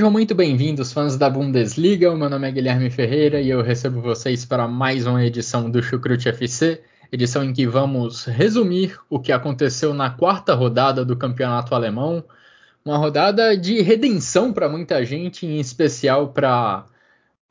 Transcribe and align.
Sejam 0.00 0.10
muito 0.10 0.34
bem-vindos, 0.34 0.94
fãs 0.94 1.18
da 1.18 1.28
Bundesliga. 1.28 2.10
O 2.10 2.16
meu 2.16 2.30
nome 2.30 2.48
é 2.48 2.50
Guilherme 2.50 2.88
Ferreira 2.88 3.38
e 3.38 3.50
eu 3.50 3.60
recebo 3.60 4.00
vocês 4.00 4.46
para 4.46 4.66
mais 4.66 5.06
uma 5.06 5.22
edição 5.22 5.70
do 5.70 5.82
Chucrute 5.82 6.26
FC, 6.26 6.82
edição 7.12 7.44
em 7.44 7.52
que 7.52 7.66
vamos 7.66 8.24
resumir 8.24 8.98
o 9.10 9.20
que 9.20 9.30
aconteceu 9.30 9.92
na 9.92 10.08
quarta 10.08 10.54
rodada 10.54 11.04
do 11.04 11.14
campeonato 11.18 11.74
alemão. 11.74 12.24
Uma 12.82 12.96
rodada 12.96 13.54
de 13.54 13.82
redenção 13.82 14.54
para 14.54 14.70
muita 14.70 15.04
gente, 15.04 15.44
em 15.44 15.60
especial 15.60 16.30
para 16.30 16.86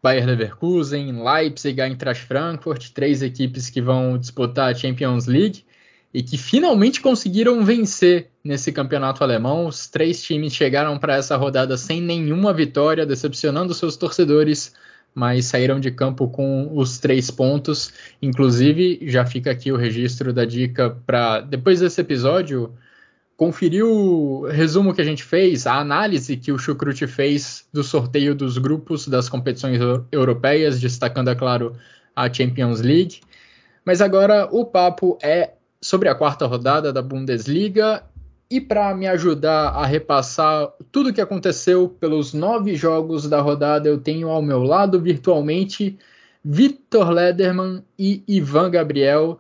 Bayer 0.02 0.26
Leverkusen, 0.26 1.24
Leipzig, 1.24 1.80
Eintracht 1.80 2.26
Frankfurt, 2.26 2.90
três 2.94 3.22
equipes 3.22 3.70
que 3.70 3.80
vão 3.80 4.18
disputar 4.18 4.72
a 4.72 4.76
Champions 4.76 5.28
League 5.28 5.66
e 6.14 6.24
que 6.24 6.38
finalmente 6.38 7.02
conseguiram 7.02 7.64
vencer 7.64 8.30
nesse 8.44 8.72
campeonato 8.72 9.24
alemão. 9.24 9.68
Os 9.68 9.88
três 9.88 10.22
times 10.22 10.54
chegaram 10.54 10.98
para 10.98 11.16
essa 11.16 11.36
rodada 11.36 11.78
sem 11.78 12.02
nenhuma 12.02 12.54
vitória, 12.54 13.06
decepcionando 13.06 13.74
seus 13.74 13.96
torcedores, 13.96 14.74
mas 15.14 15.46
saíram 15.46 15.80
de 15.80 15.92
campo 15.92 16.28
com 16.28 16.72
os 16.76 16.98
três 16.98 17.30
pontos. 17.30 17.94
Inclusive, 18.22 19.00
já 19.04 19.26
fica 19.26 19.52
aqui 19.52 19.72
o 19.72 19.78
registro 19.78 20.34
da 20.34 20.46
dica 20.46 20.90
para 21.06 21.42
depois 21.42 21.80
desse 21.80 22.02
episódio. 22.02 22.74
Conferir 23.38 23.86
o 23.86 24.48
resumo 24.48 24.94
que 24.94 25.02
a 25.02 25.06
gente 25.06 25.24
fez, 25.24 25.66
a 25.66 25.76
análise 25.76 26.36
que 26.36 26.52
o 26.52 26.58
Chucrute 26.58 27.08
fez 27.08 27.66
do 27.72 27.84
sorteio 27.84 28.36
dos 28.36 28.58
grupos 28.58 29.08
das 29.08 29.30
competições 29.30 29.80
europeias, 30.12 30.82
destacando, 30.82 31.30
é 31.30 31.36
claro, 31.36 31.74
a 32.14 32.32
Champions 32.32 32.82
League. 32.82 33.22
Mas 33.86 34.02
agora 34.02 34.50
o 34.52 34.66
papo 34.66 35.18
é 35.24 35.52
sobre 35.82 36.10
a 36.10 36.16
quarta 36.16 36.46
rodada 36.46 36.92
da 36.92 37.02
Bundesliga 37.02 38.04
e 38.50 38.60
para 38.60 38.94
me 38.96 39.08
ajudar 39.08 39.70
a 39.70 39.86
repassar 39.86 40.74
tudo 40.92 41.10
o 41.10 41.14
que 41.14 41.22
aconteceu 41.22 41.88
pelos 41.88 42.34
nove 42.34 42.76
jogos 42.76 43.30
da 43.30 43.40
rodada, 43.40 43.88
eu 43.88 44.00
tenho 44.00 44.30
ao 44.30 44.42
meu 44.42 44.64
lado 44.64 45.00
virtualmente 45.00 46.00
Vitor 46.44 47.10
Lederman 47.10 47.84
e 47.98 48.24
Ivan 48.28 48.72
Gabriel. 48.72 49.38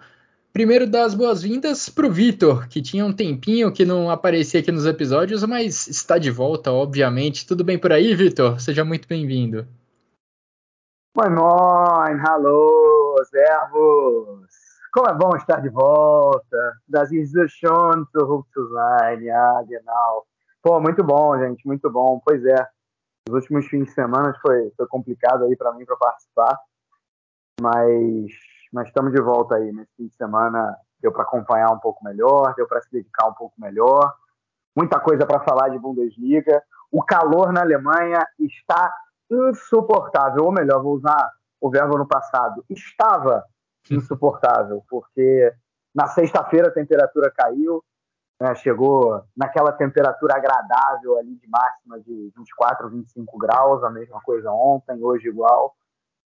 Primeiro 0.53 0.85
das 0.85 1.13
boas-vindas 1.13 1.89
para 1.89 2.05
o 2.05 2.11
Vitor, 2.11 2.67
que 2.67 2.81
tinha 2.81 3.05
um 3.05 3.13
tempinho 3.13 3.71
que 3.71 3.85
não 3.85 4.11
aparecia 4.11 4.59
aqui 4.59 4.71
nos 4.71 4.85
episódios, 4.85 5.43
mas 5.43 5.87
está 5.87 6.17
de 6.17 6.29
volta, 6.29 6.71
obviamente. 6.71 7.47
Tudo 7.47 7.63
bem 7.63 7.79
por 7.79 7.91
aí, 7.91 8.13
Vitor? 8.13 8.59
Seja 8.59 8.83
muito 8.83 9.07
bem-vindo. 9.07 9.67
Moin, 11.15 11.31
moin, 11.31 12.19
hallo, 12.23 13.15
servus. 13.25 14.58
Como 14.91 15.07
é 15.07 15.13
bom 15.13 15.35
estar 15.35 15.61
de 15.61 15.69
volta. 15.69 16.73
Das 16.87 17.11
ist 17.11 17.33
schon 17.59 18.07
zurück 18.11 18.47
zu 18.51 18.67
sein. 18.69 19.23
Ja, 19.23 19.63
genau. 19.67 20.25
Pô, 20.61 20.79
muito 20.79 21.03
bom, 21.03 21.37
gente, 21.37 21.65
muito 21.65 21.89
bom. 21.89 22.19
Pois 22.25 22.43
é, 22.43 22.67
os 23.27 23.35
últimos 23.35 23.67
fins 23.67 23.85
de 23.85 23.91
semana 23.91 24.33
foi, 24.41 24.71
foi 24.75 24.87
complicado 24.87 25.45
aí 25.45 25.55
para 25.55 25.73
mim 25.73 25.85
para 25.85 25.95
participar, 25.95 26.57
mas 27.61 28.31
mas 28.71 28.87
estamos 28.87 29.11
de 29.13 29.21
volta 29.21 29.55
aí 29.55 29.71
nesse 29.71 29.91
fim 29.95 30.07
de 30.07 30.15
semana. 30.15 30.75
Deu 30.99 31.11
para 31.11 31.23
acompanhar 31.23 31.71
um 31.71 31.79
pouco 31.79 32.03
melhor, 32.03 32.53
deu 32.55 32.67
para 32.67 32.81
se 32.81 32.91
dedicar 32.91 33.27
um 33.27 33.33
pouco 33.33 33.53
melhor. 33.57 34.13
Muita 34.75 34.99
coisa 34.99 35.25
para 35.25 35.39
falar 35.39 35.69
de 35.69 35.79
Bundesliga. 35.79 36.61
O 36.91 37.03
calor 37.03 37.53
na 37.53 37.61
Alemanha 37.61 38.25
está 38.39 38.93
insuportável, 39.29 40.43
ou 40.43 40.51
melhor, 40.51 40.81
vou 40.81 40.95
usar 40.95 41.31
o 41.61 41.69
verbo 41.69 41.97
no 41.97 42.07
passado. 42.07 42.63
Estava 42.69 43.43
insuportável, 43.95 44.83
porque 44.89 45.53
na 45.93 46.07
sexta-feira 46.07 46.67
a 46.67 46.73
temperatura 46.73 47.31
caiu, 47.31 47.83
né, 48.39 48.55
chegou 48.55 49.21
naquela 49.35 49.71
temperatura 49.71 50.35
agradável 50.35 51.17
ali 51.17 51.35
de 51.35 51.47
máxima 51.49 51.99
de 51.99 52.31
24, 52.37 52.89
25 52.89 53.37
graus, 53.37 53.83
a 53.83 53.89
mesma 53.89 54.21
coisa 54.21 54.51
ontem, 54.51 55.03
hoje 55.03 55.27
igual. 55.27 55.75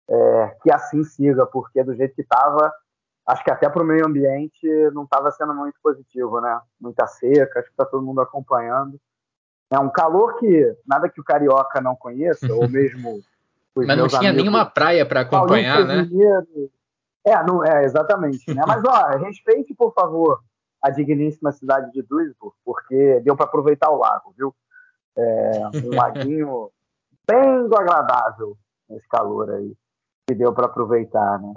É, 0.09 0.57
que 0.62 0.72
assim 0.72 1.03
siga, 1.03 1.46
porque 1.46 1.84
do 1.84 1.96
jeito 1.96 2.13
que 2.13 2.22
estava, 2.22 2.72
acho 3.25 3.44
que 3.44 3.50
até 3.50 3.69
para 3.69 3.81
o 3.81 3.85
meio 3.85 4.06
ambiente 4.06 4.68
não 4.94 5.06
estava 5.06 5.31
sendo 5.31 5.56
muito 5.56 5.78
positivo, 5.81 6.41
né? 6.41 6.59
Muita 6.80 7.07
seca, 7.07 7.59
acho 7.59 7.69
que 7.69 7.74
está 7.74 7.85
todo 7.85 8.06
mundo 8.06 8.22
acompanhando. 8.22 9.00
É 9.72 9.80
um 9.80 9.90
calor 9.90 10.38
que 10.38 10.75
nada 10.85 11.09
que 11.09 11.19
o 11.19 11.24
carioca 11.24 11.81
não 11.81 11.95
conheça, 11.95 12.53
ou 12.53 12.69
mesmo. 12.69 13.22
Mas 13.75 13.97
não 13.97 14.07
tinha 14.07 14.31
nenhuma 14.31 14.66
praia 14.68 15.03
para 15.03 15.22
acompanhar, 15.22 15.84
né? 15.85 16.07
É, 17.26 17.42
não, 17.44 17.64
é, 17.64 17.84
exatamente. 17.84 18.54
Né? 18.54 18.62
Mas, 18.68 18.84
ó, 18.86 19.18
respeite, 19.24 19.74
por 19.74 19.94
favor, 19.94 20.44
a 20.82 20.90
digníssima 20.90 21.52
cidade 21.52 21.92
de 21.92 22.02
Duisburg, 22.02 22.56
porque 22.66 23.22
deu 23.22 23.36
para 23.36 23.46
aproveitar 23.46 23.90
o 23.90 23.98
lago, 23.98 24.34
viu? 24.38 24.54
É, 25.16 25.52
um 25.86 25.96
laguinho 25.96 26.70
bem 27.26 27.66
agradável 27.74 28.58
nesse 28.90 29.08
calor 29.08 29.50
aí, 29.52 29.74
que 30.28 30.36
deu 30.36 30.54
para 30.54 30.66
aproveitar, 30.66 31.40
né? 31.40 31.54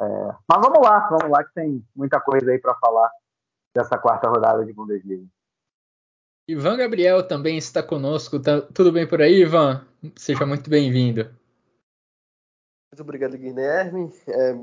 É, 0.00 0.04
mas 0.48 0.60
vamos 0.60 0.80
lá, 0.86 1.08
vamos 1.08 1.30
lá, 1.30 1.42
que 1.42 1.54
tem 1.54 1.84
muita 1.96 2.20
coisa 2.20 2.50
aí 2.50 2.58
para 2.58 2.74
falar 2.74 3.10
dessa 3.74 3.98
quarta 3.98 4.28
rodada 4.28 4.64
de 4.64 4.72
Bundesliga. 4.72 5.26
Ivan 6.48 6.76
Gabriel 6.78 7.26
também 7.26 7.58
está 7.58 7.82
conosco. 7.82 8.40
Tá, 8.40 8.62
tudo 8.62 8.90
bem 8.90 9.06
por 9.06 9.20
aí, 9.20 9.42
Ivan? 9.42 9.86
Seja 10.16 10.46
muito 10.46 10.70
bem-vindo. 10.70 11.24
Muito 12.90 13.02
obrigado, 13.02 13.36
Guilherme. 13.36 14.10
É, 14.26 14.54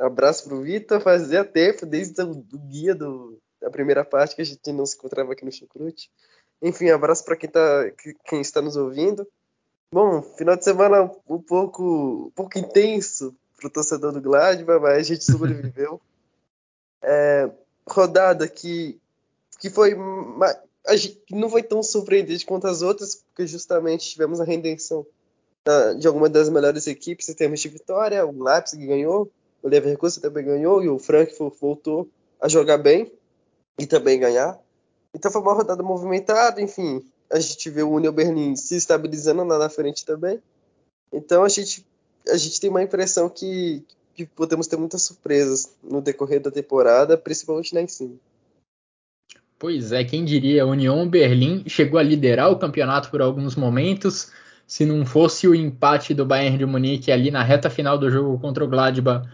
abraço 0.00 0.44
pro 0.44 0.62
Vitor. 0.62 1.00
Fazia 1.00 1.44
tempo, 1.44 1.86
desde 1.86 2.20
o 2.22 2.34
guia 2.68 2.94
do, 2.94 3.38
da 3.60 3.70
primeira 3.70 4.04
parte, 4.04 4.34
que 4.34 4.42
a 4.42 4.44
gente 4.44 4.72
não 4.72 4.86
se 4.86 4.96
encontrava 4.96 5.32
aqui 5.32 5.44
no 5.44 5.52
Chucrute. 5.52 6.10
Enfim, 6.62 6.90
abraço 6.90 7.24
para 7.24 7.36
quem, 7.36 7.48
tá, 7.48 7.90
quem 8.26 8.40
está 8.40 8.60
nos 8.60 8.76
ouvindo. 8.76 9.26
Bom, 9.92 10.22
final 10.22 10.56
de 10.56 10.64
semana 10.64 11.10
um 11.28 11.40
pouco, 11.40 12.26
um 12.28 12.30
pouco 12.30 12.58
intenso 12.58 13.34
para 13.56 13.66
o 13.66 13.70
torcedor 13.70 14.12
do 14.12 14.20
Gladbach, 14.20 14.80
mas 14.80 14.98
a 14.98 15.02
gente 15.02 15.24
sobreviveu. 15.24 16.00
é, 17.02 17.50
rodada 17.88 18.46
que, 18.46 19.00
que 19.58 19.70
foi 19.70 19.96
a 20.86 20.96
gente 20.96 21.20
não 21.30 21.50
foi 21.50 21.62
tão 21.62 21.82
surpreendente 21.82 22.46
quanto 22.46 22.66
as 22.66 22.82
outras, 22.82 23.14
porque 23.14 23.46
justamente 23.46 24.10
tivemos 24.10 24.40
a 24.40 24.44
redenção 24.44 25.06
de 25.98 26.06
alguma 26.06 26.28
das 26.28 26.48
melhores 26.48 26.86
equipes 26.86 27.28
em 27.28 27.34
termos 27.34 27.60
de 27.60 27.68
vitória. 27.68 28.24
O 28.26 28.42
Leipzig 28.42 28.86
ganhou, 28.86 29.30
o 29.62 29.68
Leverkusen 29.68 30.22
também 30.22 30.44
ganhou 30.44 30.82
e 30.82 30.88
o 30.88 30.98
Frankfurt 30.98 31.54
voltou 31.60 32.08
a 32.40 32.48
jogar 32.48 32.78
bem 32.78 33.12
e 33.78 33.86
também 33.86 34.18
ganhar. 34.18 34.58
Então 35.14 35.30
foi 35.30 35.40
uma 35.40 35.54
rodada 35.54 35.82
movimentada, 35.82 36.60
enfim, 36.60 37.04
a 37.30 37.38
gente 37.38 37.70
vê 37.70 37.82
o 37.82 37.90
Union 37.90 38.12
Berlin 38.12 38.56
se 38.56 38.76
estabilizando 38.76 39.44
lá 39.44 39.58
na 39.58 39.68
frente 39.68 40.04
também. 40.04 40.40
Então 41.12 41.44
a 41.44 41.48
gente, 41.48 41.86
a 42.28 42.36
gente 42.36 42.60
tem 42.60 42.70
uma 42.70 42.82
impressão 42.82 43.28
que, 43.28 43.84
que 44.14 44.26
podemos 44.26 44.66
ter 44.66 44.76
muitas 44.76 45.02
surpresas 45.02 45.72
no 45.82 46.00
decorrer 46.00 46.40
da 46.40 46.50
temporada, 46.50 47.16
principalmente 47.16 47.74
lá 47.74 47.80
em 47.80 47.88
cima. 47.88 48.14
Pois 49.58 49.92
é, 49.92 50.02
quem 50.04 50.24
diria, 50.24 50.62
a 50.62 50.66
Union 50.66 51.06
Berlim 51.06 51.64
chegou 51.66 52.00
a 52.00 52.02
liderar 52.02 52.50
o 52.50 52.58
campeonato 52.58 53.10
por 53.10 53.20
alguns 53.20 53.54
momentos. 53.54 54.32
Se 54.66 54.86
não 54.86 55.04
fosse 55.04 55.46
o 55.46 55.54
empate 55.54 56.14
do 56.14 56.24
Bayern 56.24 56.56
de 56.56 56.64
Munique 56.64 57.12
ali 57.12 57.30
na 57.30 57.42
reta 57.42 57.68
final 57.68 57.98
do 57.98 58.08
jogo 58.08 58.38
contra 58.38 58.64
o 58.64 58.68
Gladbach, 58.68 59.28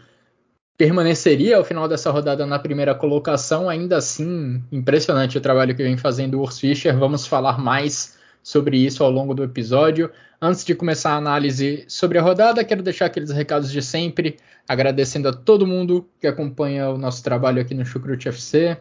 permaneceria 0.77 1.57
ao 1.57 1.65
final 1.65 1.89
dessa 1.89 2.11
rodada 2.11 2.45
na 2.47 2.59
primeira 2.59 2.95
colocação. 2.95 3.69
Ainda 3.69 3.97
assim, 3.97 4.63
impressionante 4.71 5.39
o 5.39 5.41
trabalho 5.41 5.75
que 5.75 5.83
vem 5.83 5.97
fazendo 5.97 6.39
o 6.39 6.43
Urs 6.43 6.59
Fischer. 6.59 6.97
Vamos 6.97 7.27
falar 7.27 7.59
mais 7.59 8.17
sobre 8.43 8.77
isso 8.77 9.03
ao 9.03 9.11
longo 9.11 9.35
do 9.35 9.43
episódio. 9.43 10.11
Antes 10.41 10.65
de 10.65 10.75
começar 10.75 11.13
a 11.13 11.17
análise 11.17 11.85
sobre 11.89 12.19
a 12.19 12.23
rodada, 12.23 12.63
quero 12.63 12.83
deixar 12.83 13.07
aqueles 13.07 13.31
recados 13.31 13.73
de 13.73 13.81
sempre, 13.81 14.37
agradecendo 14.69 15.29
a 15.29 15.33
todo 15.33 15.67
mundo 15.67 16.07
que 16.21 16.27
acompanha 16.27 16.91
o 16.91 16.99
nosso 16.99 17.25
trabalho 17.25 17.61
aqui 17.61 17.75
no 17.75 17.85
Chucrute 17.85 18.29
FC. 18.29 18.77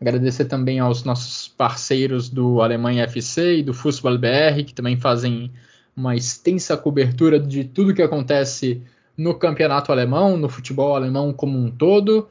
Agradecer 0.00 0.46
também 0.46 0.80
aos 0.80 1.04
nossos 1.04 1.46
parceiros 1.48 2.28
do 2.28 2.62
Alemanha 2.62 3.04
FC 3.04 3.58
e 3.58 3.62
do 3.62 3.74
Fußball 3.74 4.18
BR, 4.18 4.64
que 4.66 4.74
também 4.74 4.96
fazem 4.96 5.52
uma 5.96 6.16
extensa 6.16 6.76
cobertura 6.76 7.38
de 7.38 7.64
tudo 7.64 7.94
que 7.94 8.02
acontece 8.02 8.82
no 9.16 9.34
campeonato 9.34 9.92
alemão, 9.92 10.36
no 10.36 10.48
futebol 10.48 10.94
alemão 10.94 11.32
como 11.32 11.58
um 11.58 11.70
todo. 11.70 12.28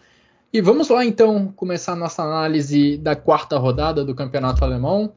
E 0.51 0.61
vamos 0.61 0.89
lá 0.89 1.03
então 1.03 1.51
começar 1.55 1.95
nossa 1.95 2.23
análise 2.23 2.97
da 2.97 3.15
quarta 3.15 3.57
rodada 3.57 4.05
do 4.05 4.13
campeonato 4.13 4.63
alemão. 4.63 5.13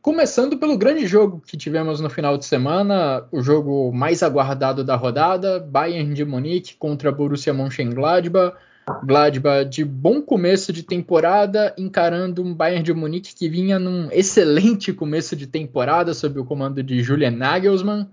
Começando 0.00 0.56
pelo 0.58 0.78
grande 0.78 1.06
jogo 1.06 1.42
que 1.46 1.56
tivemos 1.56 2.00
no 2.00 2.08
final 2.08 2.38
de 2.38 2.44
semana, 2.44 3.24
o 3.32 3.42
jogo 3.42 3.92
mais 3.92 4.22
aguardado 4.22 4.84
da 4.84 4.94
rodada, 4.94 5.58
Bayern 5.58 6.14
de 6.14 6.24
Munique 6.24 6.76
contra 6.76 7.10
Borussia 7.10 7.52
Mönchengladbach. 7.52 8.56
Gladbach 9.04 9.68
de 9.68 9.84
bom 9.84 10.22
começo 10.22 10.72
de 10.72 10.82
temporada, 10.82 11.74
encarando 11.76 12.42
um 12.42 12.54
Bayern 12.54 12.82
de 12.82 12.94
Munique 12.94 13.34
que 13.34 13.48
vinha 13.48 13.78
num 13.78 14.10
excelente 14.10 14.92
começo 14.92 15.36
de 15.36 15.46
temporada 15.46 16.14
sob 16.14 16.40
o 16.40 16.44
comando 16.44 16.82
de 16.82 17.02
Julian 17.02 17.32
Nagelsmann. 17.32 18.08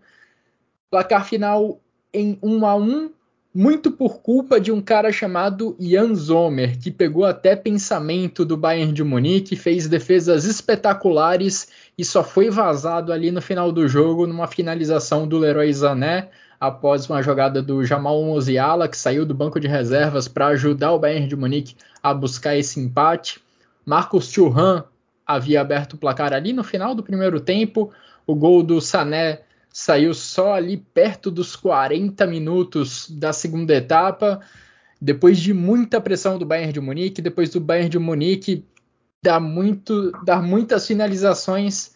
Placar 0.89 1.25
final 1.25 1.79
em 2.15 2.39
1 2.41 2.65
a 2.65 2.75
1, 2.75 3.09
muito 3.53 3.91
por 3.91 4.21
culpa 4.21 4.59
de 4.59 4.71
um 4.71 4.81
cara 4.81 5.11
chamado 5.11 5.75
Jan 5.79 6.15
Sommer, 6.15 6.79
que 6.79 6.89
pegou 6.89 7.25
até 7.25 7.55
pensamento 7.55 8.45
do 8.45 8.57
Bayern 8.57 8.93
de 8.93 9.03
Munique, 9.03 9.55
fez 9.55 9.87
defesas 9.87 10.45
espetaculares 10.45 11.67
e 11.97 12.03
só 12.03 12.23
foi 12.23 12.49
vazado 12.49 13.13
ali 13.13 13.31
no 13.31 13.41
final 13.41 13.71
do 13.71 13.87
jogo 13.87 14.25
numa 14.27 14.47
finalização 14.47 15.27
do 15.27 15.37
Leroy 15.37 15.73
Sané 15.73 16.29
após 16.59 17.09
uma 17.09 17.21
jogada 17.21 17.61
do 17.61 17.83
Jamal 17.85 18.23
Musiala, 18.23 18.87
que 18.87 18.97
saiu 18.97 19.25
do 19.25 19.33
banco 19.33 19.59
de 19.59 19.67
reservas 19.67 20.27
para 20.27 20.47
ajudar 20.47 20.91
o 20.93 20.99
Bayern 20.99 21.27
de 21.27 21.35
Munique 21.35 21.75
a 22.01 22.13
buscar 22.13 22.57
esse 22.57 22.79
empate. 22.79 23.41
Marcos 23.85 24.31
Thuram 24.31 24.83
havia 25.25 25.61
aberto 25.61 25.93
o 25.93 25.97
placar 25.97 26.33
ali 26.33 26.53
no 26.53 26.63
final 26.63 26.95
do 26.95 27.03
primeiro 27.03 27.39
tempo. 27.39 27.91
O 28.27 28.35
gol 28.35 28.63
do 28.63 28.81
Sané 28.81 29.41
saiu 29.77 30.13
só 30.13 30.53
ali 30.53 30.77
perto 30.77 31.29
dos 31.29 31.55
40 31.55 32.25
minutos 32.27 33.09
da 33.09 33.33
segunda 33.33 33.75
etapa. 33.75 34.39
Depois 35.01 35.39
de 35.39 35.53
muita 35.53 35.99
pressão 35.99 36.37
do 36.37 36.45
Bayern 36.45 36.71
de 36.71 36.79
Munique, 36.79 37.21
depois 37.21 37.49
do 37.49 37.59
Bayern 37.59 37.89
de 37.89 37.99
Munique 37.99 38.63
dar, 39.21 39.39
muito, 39.39 40.11
dar 40.23 40.41
muitas 40.41 40.87
finalizações 40.87 41.95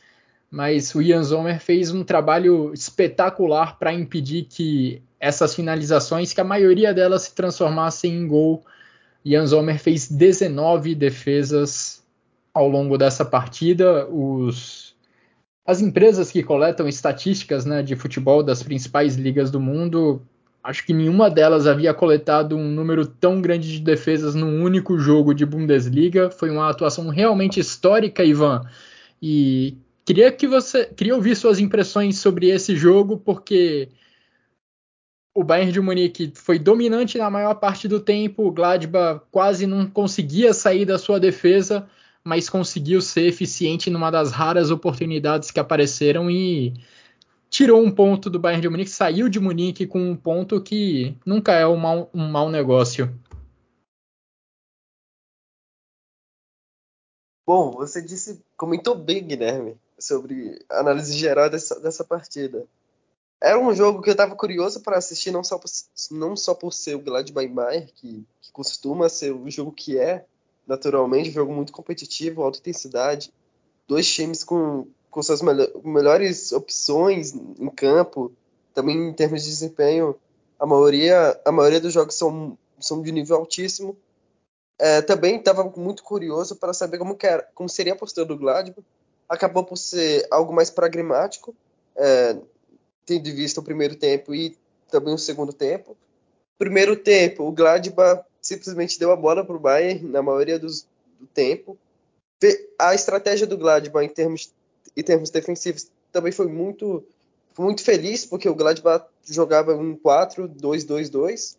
mas 0.51 0.95
o 0.95 1.01
Ian 1.01 1.23
Zomer 1.23 1.59
fez 1.59 1.91
um 1.91 2.03
trabalho 2.03 2.73
espetacular 2.73 3.77
para 3.77 3.93
impedir 3.93 4.45
que 4.45 5.01
essas 5.19 5.53
finalizações, 5.53 6.33
que 6.33 6.41
a 6.41 6.45
maioria 6.45 6.93
delas 6.93 7.23
se 7.23 7.35
transformassem 7.35 8.13
em 8.13 8.27
gol. 8.27 8.65
Ian 9.23 9.45
Zomer 9.45 9.77
fez 9.77 10.09
19 10.09 10.95
defesas 10.95 12.03
ao 12.53 12.67
longo 12.67 12.97
dessa 12.97 13.23
partida. 13.23 14.07
Os, 14.07 14.88
as 15.69 15.81
empresas 15.81 16.31
que 16.31 16.41
coletam 16.41 16.87
estatísticas 16.87 17.65
né, 17.65 17.83
de 17.83 17.95
futebol 17.95 18.41
das 18.41 18.63
principais 18.63 19.15
ligas 19.15 19.51
do 19.51 19.59
mundo, 19.59 20.21
acho 20.63 20.85
que 20.85 20.93
nenhuma 20.93 21.29
delas 21.29 21.67
havia 21.67 21.93
coletado 21.93 22.55
um 22.55 22.69
número 22.69 23.05
tão 23.05 23.41
grande 23.41 23.71
de 23.71 23.79
defesas 23.79 24.33
num 24.33 24.63
único 24.63 24.97
jogo 24.97 25.33
de 25.33 25.45
Bundesliga. 25.45 26.31
Foi 26.31 26.49
uma 26.49 26.69
atuação 26.69 27.09
realmente 27.09 27.59
histórica, 27.59 28.23
Ivan. 28.23 28.61
E 29.21 29.77
Queria 30.09 30.31
que 30.31 30.47
você 30.47 30.87
queria 30.87 31.13
ouvir 31.13 31.35
suas 31.35 31.59
impressões 31.59 32.17
sobre 32.17 32.47
esse 32.49 32.75
jogo, 32.75 33.15
porque 33.15 33.89
o 35.35 35.43
Bayern 35.43 35.71
de 35.71 35.79
Munique 35.79 36.31
foi 36.33 36.57
dominante 36.57 37.15
na 37.19 37.29
maior 37.29 37.53
parte 37.53 37.87
do 37.87 37.99
tempo, 37.99 38.47
o 38.47 38.51
Gladbach 38.51 39.21
quase 39.29 39.67
não 39.67 39.85
conseguia 39.85 40.51
sair 40.51 40.83
da 40.83 40.97
sua 40.97 41.19
defesa, 41.19 41.87
mas 42.29 42.47
conseguiu 42.47 43.01
ser 43.01 43.25
eficiente 43.25 43.89
numa 43.89 44.11
das 44.11 44.31
raras 44.31 44.69
oportunidades 44.69 45.49
que 45.49 45.59
apareceram 45.59 46.29
e 46.29 46.75
tirou 47.49 47.83
um 47.83 47.89
ponto 47.89 48.29
do 48.29 48.39
Bayern 48.39 48.61
de 48.61 48.69
Munique, 48.69 48.91
saiu 48.91 49.27
de 49.27 49.39
Munique 49.39 49.87
com 49.87 49.99
um 49.99 50.15
ponto 50.15 50.61
que 50.61 51.17
nunca 51.25 51.53
é 51.53 51.65
um 51.65 51.75
mau, 51.75 52.07
um 52.13 52.29
mau 52.29 52.51
negócio. 52.51 53.11
Bom, 57.47 57.71
você 57.71 57.99
disse, 57.99 58.39
comentou 58.55 58.93
bem, 58.93 59.25
Guilherme 59.25 59.75
sobre 59.97 60.63
a 60.69 60.81
análise 60.81 61.17
geral 61.17 61.49
dessa, 61.49 61.79
dessa 61.79 62.03
partida. 62.03 62.67
Era 63.41 63.59
um 63.59 63.73
jogo 63.73 64.03
que 64.03 64.09
eu 64.09 64.13
estava 64.13 64.35
curioso 64.35 64.81
para 64.81 64.97
assistir, 64.97 65.31
não 65.31 65.43
só 65.43 65.57
por, 65.57 65.69
não 66.11 66.35
só 66.35 66.53
por 66.53 66.71
ser 66.71 66.93
o 66.95 67.01
Gladbach 67.01 67.49
Maier, 67.49 67.91
que, 67.95 68.23
que 68.39 68.51
costuma 68.51 69.09
ser 69.09 69.33
o 69.33 69.49
jogo 69.49 69.71
que 69.71 69.97
é, 69.97 70.27
naturalmente, 70.69 71.31
jogo 71.31 71.51
muito 71.51 71.73
competitivo, 71.73 72.43
alta 72.43 72.59
intensidade, 72.59 73.33
dois 73.87 74.07
times 74.07 74.43
com, 74.43 74.85
com 75.09 75.23
suas 75.23 75.41
melhores 75.83 76.51
opções 76.51 77.33
em 77.33 77.69
campo, 77.69 78.31
também 78.73 79.09
em 79.09 79.13
termos 79.13 79.43
de 79.43 79.49
desempenho, 79.49 80.15
a 80.59 80.67
maioria, 80.67 81.41
a 81.43 81.51
maioria 81.51 81.81
dos 81.81 81.91
jogos 81.91 82.13
são, 82.13 82.55
são 82.79 83.01
de 83.01 83.11
nível 83.11 83.37
altíssimo. 83.37 83.97
É, 84.77 85.01
também 85.01 85.37
estava 85.37 85.63
muito 85.75 86.03
curioso 86.03 86.55
para 86.55 86.71
saber 86.71 86.99
como, 86.99 87.17
era, 87.23 87.49
como 87.55 87.67
seria 87.67 87.93
a 87.93 87.97
postura 87.97 88.25
do 88.25 88.37
Gladbach, 88.37 88.85
acabou 89.27 89.63
por 89.63 89.75
ser 89.75 90.27
algo 90.29 90.53
mais 90.53 90.69
pragmático, 90.69 91.53
é, 91.95 92.37
tendo 93.05 93.27
em 93.27 93.35
vista 93.35 93.59
o 93.59 93.63
primeiro 93.63 93.95
tempo 93.95 94.35
e 94.35 94.55
também 94.89 95.13
o 95.13 95.17
segundo 95.17 95.51
tempo. 95.51 95.97
Primeiro 96.57 96.95
tempo, 96.95 97.43
o 97.43 97.51
Gladbach 97.51 98.23
simplesmente 98.49 98.97
deu 98.97 99.11
a 99.11 99.15
bola 99.15 99.45
para 99.45 99.55
o 99.55 99.59
Bayern 99.59 100.07
na 100.07 100.23
maioria 100.23 100.57
dos, 100.57 100.87
do 101.19 101.27
tempo. 101.27 101.77
A 102.79 102.95
estratégia 102.95 103.45
do 103.45 103.57
Gladbach 103.57 104.03
em 104.03 104.09
termos, 104.09 104.51
em 104.97 105.03
termos 105.03 105.29
defensivos 105.29 105.91
também 106.11 106.31
foi 106.31 106.47
muito, 106.47 107.03
muito 107.55 107.83
feliz, 107.83 108.25
porque 108.25 108.49
o 108.49 108.55
Gladbach 108.55 109.05
jogava 109.23 109.75
um 109.75 109.95
4-2-2-2, 109.95 111.57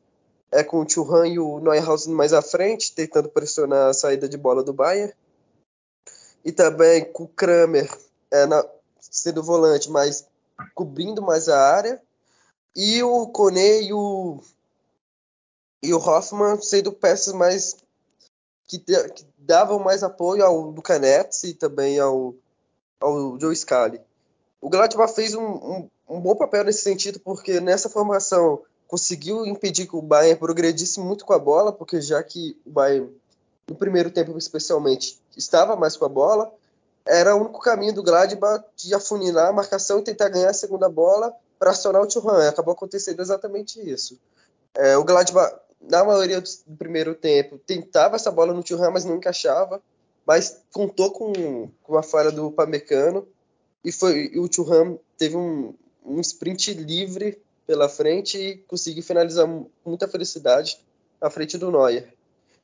é, 0.51 0.65
com 0.65 0.83
o 0.83 0.89
Churran 0.89 1.29
e 1.29 1.39
o 1.39 1.61
Neuhausen 1.61 2.13
mais 2.13 2.33
à 2.33 2.43
frente, 2.43 2.93
tentando 2.93 3.29
pressionar 3.29 3.91
a 3.91 3.95
saída 3.95 4.29
de 4.29 4.37
bola 4.37 4.65
do 4.65 4.73
Bayern. 4.73 5.13
E 6.45 6.51
também 6.51 7.05
com 7.05 7.25
o 7.25 7.29
Kramer 7.29 7.89
é, 8.33 8.47
na, 8.47 8.67
sendo 8.99 9.45
volante, 9.45 9.89
mas 9.89 10.27
cobrindo 10.75 11.23
mais 11.23 11.49
a 11.49 11.57
área, 11.57 12.03
e 12.75 13.01
o 13.03 13.29
Kone 13.29 13.83
e 13.83 13.93
o, 13.93 14.41
e 15.83 15.95
o 15.95 15.99
Hoffman 15.99 16.61
sendo 16.61 16.93
peças 16.93 17.33
mais 17.33 17.77
que, 18.67 18.79
que 18.79 19.27
davam 19.39 19.79
mais 19.79 20.03
apoio 20.03 20.45
ao 20.45 20.61
Luca 20.61 20.99
Netz 20.99 21.45
e 21.45 21.55
também 21.55 21.99
ao, 21.99 22.35
ao 23.01 23.39
Joe 23.41 23.55
Scali. 23.57 24.01
O 24.61 24.69
Gladbach 24.69 25.15
fez 25.15 25.35
um, 25.35 25.43
um, 25.43 25.91
um, 26.09 26.21
bom 26.21 26.37
papel 26.37 26.65
nesse 26.65 26.83
sentido, 26.83 27.19
porque 27.19 27.61
nessa 27.61 27.89
formação 27.89 28.63
conseguiu 28.87 29.47
impedir 29.47 29.87
que 29.87 29.97
o 29.97 30.03
Bayern 30.03 30.39
progredisse 30.39 31.01
muito 31.01 31.25
com 31.25 31.33
a 31.33 31.39
bola, 31.39 31.73
porque 31.73 32.01
já 32.01 32.23
que 32.23 32.61
o 32.67 32.71
Bayern 32.71 33.11
no 33.71 33.77
primeiro 33.77 34.11
tempo 34.11 34.37
especialmente, 34.37 35.17
estava 35.37 35.77
mais 35.77 35.97
com 35.97 36.05
a 36.05 36.09
bola, 36.09 36.53
era 37.07 37.37
o 37.37 37.41
único 37.41 37.61
caminho 37.61 37.95
do 37.95 38.03
Gladbach 38.03 38.65
de 38.77 38.93
afunilar 38.93 39.49
a 39.49 39.53
marcação 39.53 40.01
e 40.01 40.03
tentar 40.03 40.29
ganhar 40.29 40.51
a 40.51 40.55
segunda 40.55 40.89
bola 40.89 41.33
para 41.57 41.71
acionar 41.71 42.03
o 42.03 42.07
Thuram. 42.07 42.49
Acabou 42.49 42.73
acontecendo 42.73 43.21
exatamente 43.21 43.81
isso. 43.81 44.19
É, 44.75 44.97
o 44.97 45.05
Gladbach, 45.05 45.55
na 45.81 46.05
maioria 46.05 46.41
do 46.41 46.77
primeiro 46.77 47.15
tempo, 47.15 47.59
tentava 47.59 48.17
essa 48.17 48.31
bola 48.31 48.53
no 48.53 48.63
Thuram, 48.63 48.93
mas 48.93 49.05
não 49.05 49.17
encaixava. 49.17 49.83
Mas 50.27 50.61
contou 50.73 51.11
com, 51.11 51.71
com 51.83 51.97
a 51.97 52.03
falha 52.03 52.31
do 52.31 52.53
Pamecano 52.53 53.27
e, 53.85 53.91
foi, 53.91 54.31
e 54.33 54.39
o 54.39 54.49
Thuram 54.49 55.01
teve 55.17 55.37
um, 55.37 55.75
um 56.05 56.21
sprint 56.21 56.75
livre 56.75 57.41
pela 57.67 57.89
frente 57.89 58.39
e 58.39 58.57
conseguiu 58.59 59.03
finalizar 59.03 59.47
com 59.47 59.67
muita 59.85 60.07
felicidade 60.07 60.79
à 61.21 61.31
frente 61.31 61.57
do 61.57 61.71
Neuer. 61.71 62.13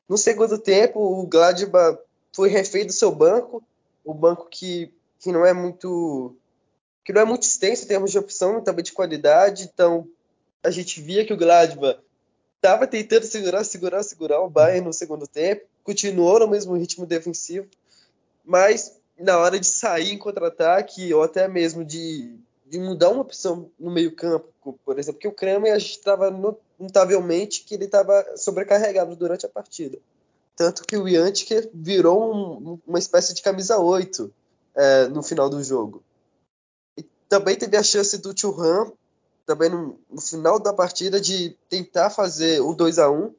No 0.07 0.17
segundo 0.17 0.57
tempo, 0.57 0.99
o 0.99 1.25
Gladbach 1.25 1.99
foi 2.33 2.49
refém 2.49 2.85
do 2.85 2.93
seu 2.93 3.11
banco, 3.11 3.63
o 4.05 4.13
banco 4.13 4.47
que, 4.49 4.93
que 5.19 5.31
não 5.31 5.45
é 5.45 5.53
muito 5.53 6.35
que 7.03 7.13
não 7.13 7.21
é 7.21 7.25
muito 7.25 7.43
extenso 7.43 7.85
em 7.85 7.87
termos 7.87 8.11
de 8.11 8.19
opção, 8.19 8.61
também 8.61 8.83
de 8.83 8.91
qualidade. 8.91 9.63
Então, 9.63 10.05
a 10.61 10.69
gente 10.69 10.99
via 10.99 11.25
que 11.25 11.31
o 11.31 11.37
Gladbach 11.37 12.01
estava 12.57 12.85
tentando 12.85 13.25
segurar, 13.25 13.63
segurar, 13.63 14.03
segurar 14.03 14.41
o 14.41 14.49
Bayern 14.49 14.85
no 14.87 14.93
segundo 14.93 15.27
tempo, 15.27 15.65
continuou 15.83 16.39
no 16.39 16.47
mesmo 16.47 16.75
ritmo 16.75 17.05
defensivo, 17.05 17.67
mas 18.43 18.97
na 19.17 19.37
hora 19.37 19.59
de 19.59 19.65
sair 19.65 20.11
em 20.11 20.17
contra-ataque 20.17 21.13
ou 21.13 21.23
até 21.23 21.47
mesmo 21.47 21.83
de, 21.83 22.35
de 22.65 22.79
mudar 22.79 23.09
uma 23.09 23.21
opção 23.21 23.71
no 23.79 23.91
meio-campo, 23.91 24.77
por 24.83 24.99
exemplo, 24.99 25.19
que 25.19 25.27
o 25.27 25.33
Kramer 25.33 25.73
a 25.73 25.79
gente 25.79 25.91
estava 25.91 26.29
notavelmente 26.79 27.63
que 27.63 27.73
ele 27.73 27.85
estava 27.85 28.25
sobrecarregado 28.35 29.15
durante 29.15 29.45
a 29.45 29.49
partida. 29.49 29.97
Tanto 30.55 30.83
que 30.85 30.97
o 30.97 31.07
Yantic 31.07 31.69
virou 31.73 32.33
um, 32.33 32.79
uma 32.85 32.99
espécie 32.99 33.33
de 33.33 33.41
camisa 33.41 33.77
8 33.77 34.33
é, 34.75 35.07
no 35.07 35.21
final 35.21 35.49
do 35.49 35.63
jogo. 35.63 36.03
E 36.97 37.03
também 37.29 37.55
teve 37.55 37.77
a 37.77 37.83
chance 37.83 38.17
do 38.17 38.37
Churran, 38.37 38.91
também 39.47 39.69
no, 39.69 39.97
no, 40.11 40.21
final 40.21 40.59
da 40.59 40.73
partida, 40.73 41.21
de 41.21 41.57
tentar 41.69 42.09
fazer 42.09 42.59
o 42.59 42.73
2 42.73 42.99
a 42.99 43.09
1 43.09 43.33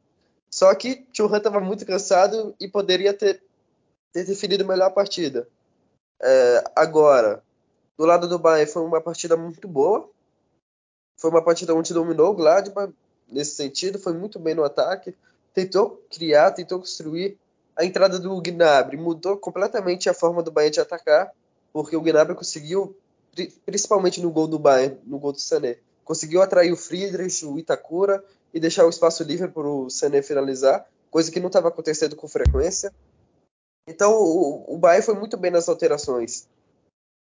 Só 0.51 0.75
que 0.75 1.07
Churran 1.13 1.37
estava 1.37 1.61
muito 1.61 1.85
cansado 1.85 2.57
e 2.59 2.67
poderia 2.67 3.13
ter, 3.13 3.43
ter 4.11 4.25
definido 4.25 4.65
melhor 4.65 4.87
a 4.87 4.91
partida. 4.91 5.47
É, 6.21 6.65
agora, 6.75 7.45
do 7.97 8.07
lado 8.07 8.27
do 8.27 8.39
Bayern 8.39 8.73
foi 8.73 8.83
uma 8.83 9.03
partida 9.03 9.37
muito 9.37 9.69
boa. 9.69 10.09
Foi 11.19 11.31
uma 11.31 11.45
partida 11.45 11.75
onde 11.75 11.93
dominou 11.93 12.31
o 12.31 12.35
Gladbach, 12.35 12.93
nesse 13.31 13.57
sentido, 13.57 13.99
foi 13.99 14.15
muito 14.15 14.39
bem 14.39 14.55
no 14.55 14.65
ataque, 14.65 15.15
tentou 15.53 16.03
criar, 16.11 16.53
tentou 16.53 16.79
construir. 16.79 17.37
A 17.77 17.85
entrada 17.85 18.19
do 18.19 18.41
Gnabry 18.41 18.97
mudou 18.97 19.37
completamente 19.37 20.09
a 20.09 20.15
forma 20.15 20.43
do 20.43 20.51
Bayern 20.51 20.73
de 20.73 20.81
atacar, 20.81 21.33
porque 21.71 21.97
o 21.97 22.01
Gnabry 22.01 22.35
conseguiu, 22.35 22.97
principalmente 23.67 24.23
no 24.23 24.31
gol 24.31 24.47
do 24.47 24.59
Bayern, 24.59 24.99
no 25.05 25.19
gol 25.19 25.33
do 25.33 25.41
Sané, 25.41 25.77
conseguiu 26.09 26.41
atrair 26.41 26.73
o 26.73 26.77
Friedrich, 26.77 27.45
o 27.45 27.59
Itakura 27.59 28.25
e 28.55 28.59
deixar 28.59 28.87
o 28.87 28.89
espaço 28.89 29.23
livre 29.23 29.47
para 29.47 29.69
o 29.69 29.91
Sané 29.91 30.23
finalizar, 30.23 30.87
coisa 31.11 31.31
que 31.31 31.39
não 31.39 31.49
estava 31.49 31.69
acontecendo 31.69 32.17
com 32.17 32.27
frequência. 32.27 32.91
Então 33.87 34.15
o, 34.15 34.75
o 34.75 34.79
Bayern 34.79 35.05
foi 35.05 35.15
muito 35.15 35.37
bem 35.37 35.51
nas 35.51 35.69
alterações. 35.69 36.49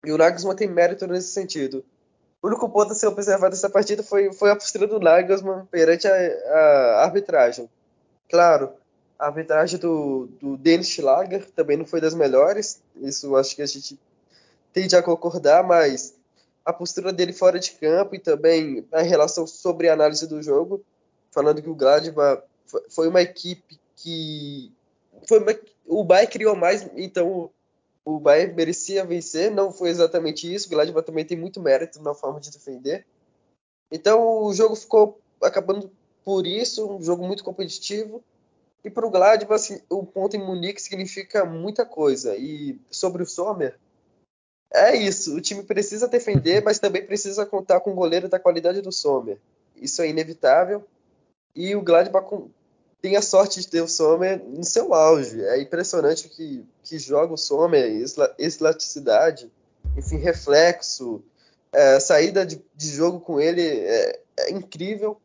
E 0.03 0.11
o 0.11 0.17
Nagelsmann 0.17 0.55
tem 0.55 0.67
mérito 0.67 1.05
nesse 1.05 1.27
sentido. 1.27 1.85
O 2.41 2.47
único 2.47 2.67
ponto 2.67 2.91
a 2.91 2.95
ser 2.95 3.05
observado 3.05 3.53
nessa 3.53 3.69
partida 3.69 4.01
foi, 4.01 4.33
foi 4.33 4.49
a 4.49 4.55
postura 4.55 4.87
do 4.87 4.99
Nagelsmann 4.99 5.67
perante 5.67 6.07
a, 6.07 6.15
a 6.15 7.03
arbitragem. 7.03 7.69
Claro, 8.27 8.73
a 9.19 9.27
arbitragem 9.27 9.79
do, 9.79 10.27
do 10.41 10.57
Dennis 10.57 10.87
Schlager 10.87 11.47
também 11.51 11.77
não 11.77 11.85
foi 11.85 12.01
das 12.01 12.15
melhores, 12.15 12.81
isso 12.95 13.35
acho 13.35 13.55
que 13.55 13.61
a 13.61 13.67
gente 13.67 13.99
tende 14.73 14.95
a 14.95 15.03
concordar, 15.03 15.63
mas 15.63 16.12
a 16.65 16.71
postura 16.71 17.11
dele 17.11 17.33
fora 17.33 17.59
de 17.59 17.71
campo 17.71 18.15
e 18.15 18.19
também 18.19 18.85
a 18.91 19.01
relação 19.01 19.45
sobre 19.45 19.89
a 19.89 19.93
análise 19.93 20.27
do 20.27 20.41
jogo, 20.41 20.83
falando 21.31 21.61
que 21.61 21.69
o 21.69 21.75
Gladbach 21.75 22.43
foi 22.89 23.07
uma 23.07 23.21
equipe 23.21 23.79
que 23.95 24.71
foi 25.27 25.39
uma, 25.39 25.55
o 25.85 26.03
Bayern 26.03 26.31
criou 26.31 26.55
mais, 26.55 26.89
então 26.95 27.49
o 28.05 28.19
Bayern 28.19 28.53
merecia 28.53 29.05
vencer, 29.05 29.51
não 29.51 29.71
foi 29.71 29.89
exatamente 29.89 30.51
isso. 30.51 30.67
O 30.67 30.69
Gladbach 30.71 31.05
também 31.05 31.25
tem 31.25 31.37
muito 31.37 31.61
mérito 31.61 32.01
na 32.01 32.13
forma 32.13 32.39
de 32.39 32.51
defender. 32.51 33.05
Então 33.91 34.43
o 34.43 34.53
jogo 34.53 34.75
ficou 34.75 35.19
acabando 35.41 35.91
por 36.23 36.47
isso, 36.47 36.89
um 36.89 37.01
jogo 37.01 37.25
muito 37.25 37.43
competitivo. 37.43 38.23
E 38.83 38.89
para 38.89 39.05
o 39.05 39.09
Gladbach, 39.09 39.53
assim, 39.53 39.81
o 39.89 40.05
ponto 40.05 40.35
em 40.35 40.45
Munique 40.45 40.81
significa 40.81 41.45
muita 41.45 41.85
coisa. 41.85 42.35
E 42.35 42.77
sobre 42.91 43.23
o 43.23 43.25
Sommer, 43.25 43.79
é 44.73 44.95
isso. 44.95 45.35
O 45.35 45.41
time 45.41 45.63
precisa 45.63 46.07
defender, 46.07 46.63
mas 46.63 46.79
também 46.79 47.05
precisa 47.05 47.45
contar 47.45 47.79
com 47.79 47.91
um 47.91 47.95
goleiro 47.95 48.27
da 48.27 48.39
qualidade 48.39 48.81
do 48.81 48.91
Sommer. 48.91 49.37
Isso 49.75 50.01
é 50.01 50.07
inevitável. 50.07 50.83
E 51.55 51.75
o 51.75 51.81
Gladbach 51.81 52.27
tem 53.01 53.15
a 53.15 53.21
sorte 53.21 53.59
de 53.59 53.67
ter 53.67 53.81
o 53.81 53.87
Sommer 53.87 54.41
no 54.43 54.63
seu 54.63 54.93
auge. 54.93 55.43
É 55.43 55.61
impressionante 55.61 56.29
que, 56.29 56.65
que 56.83 56.97
joga 56.97 57.33
o 57.33 57.37
Sommer, 57.37 57.85
elasticidade, 58.39 59.51
enfim, 59.97 60.17
reflexo, 60.17 61.21
é, 61.71 61.99
saída 61.99 62.45
de, 62.45 62.63
de, 62.75 62.87
jogo 62.87 63.19
com 63.19 63.39
ele 63.39 63.61
é, 63.61 64.19
é, 64.37 64.51
incrível 64.51 65.19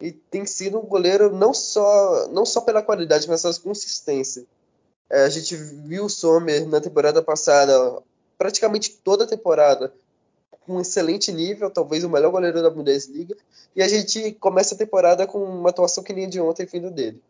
e 0.00 0.12
tem 0.12 0.44
sido 0.44 0.78
um 0.78 0.86
goleiro 0.86 1.34
não 1.34 1.54
só, 1.54 2.28
não 2.28 2.44
só 2.44 2.60
pela 2.60 2.82
qualidade, 2.82 3.28
mas 3.28 3.42
pela 3.42 3.58
consistência. 3.58 4.44
É, 5.10 5.24
a 5.24 5.28
gente 5.28 5.56
viu 5.56 6.04
o 6.04 6.10
Sommer 6.10 6.66
na 6.68 6.80
temporada 6.80 7.22
passada, 7.22 8.02
praticamente 8.38 8.90
toda 8.90 9.24
a 9.24 9.26
temporada, 9.26 9.92
com 10.50 10.76
um 10.76 10.80
excelente 10.80 11.32
nível, 11.32 11.70
talvez 11.70 12.04
o 12.04 12.10
melhor 12.10 12.30
goleiro 12.30 12.62
da 12.62 12.70
Bundesliga, 12.70 13.36
e 13.74 13.82
a 13.82 13.88
gente 13.88 14.32
começa 14.32 14.74
a 14.74 14.78
temporada 14.78 15.26
com 15.26 15.42
uma 15.42 15.70
atuação 15.70 16.02
que 16.02 16.12
nem 16.12 16.28
de 16.28 16.40
ontem 16.40 16.66
vindo 16.66 16.90
dele. 16.90 17.20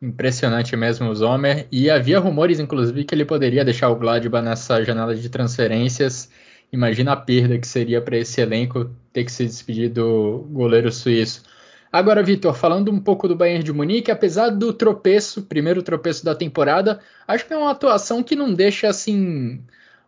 Impressionante 0.00 0.76
mesmo 0.76 1.08
o 1.08 1.14
Zomer, 1.14 1.66
e 1.72 1.90
havia 1.90 2.20
rumores, 2.20 2.60
inclusive, 2.60 3.04
que 3.04 3.14
ele 3.14 3.24
poderia 3.24 3.64
deixar 3.64 3.90
o 3.90 3.96
Gladbach 3.96 4.44
nessa 4.44 4.84
janela 4.84 5.14
de 5.14 5.28
transferências. 5.28 6.30
Imagina 6.72 7.12
a 7.12 7.16
perda 7.16 7.58
que 7.58 7.66
seria 7.66 8.00
para 8.00 8.16
esse 8.16 8.40
elenco 8.40 8.90
ter 9.12 9.24
que 9.24 9.32
se 9.32 9.44
despedir 9.44 9.90
do 9.90 10.46
goleiro 10.50 10.92
suíço. 10.92 11.42
Agora, 11.90 12.22
Vitor, 12.22 12.54
falando 12.54 12.92
um 12.92 13.00
pouco 13.00 13.26
do 13.26 13.34
Bayern 13.34 13.64
de 13.64 13.72
Munique, 13.72 14.10
apesar 14.10 14.50
do 14.50 14.72
tropeço, 14.72 15.42
primeiro 15.42 15.82
tropeço 15.82 16.24
da 16.24 16.34
temporada, 16.34 17.00
acho 17.26 17.46
que 17.46 17.52
é 17.52 17.56
uma 17.56 17.70
atuação 17.70 18.22
que 18.22 18.36
não 18.36 18.52
deixa 18.52 18.88
assim 18.88 19.62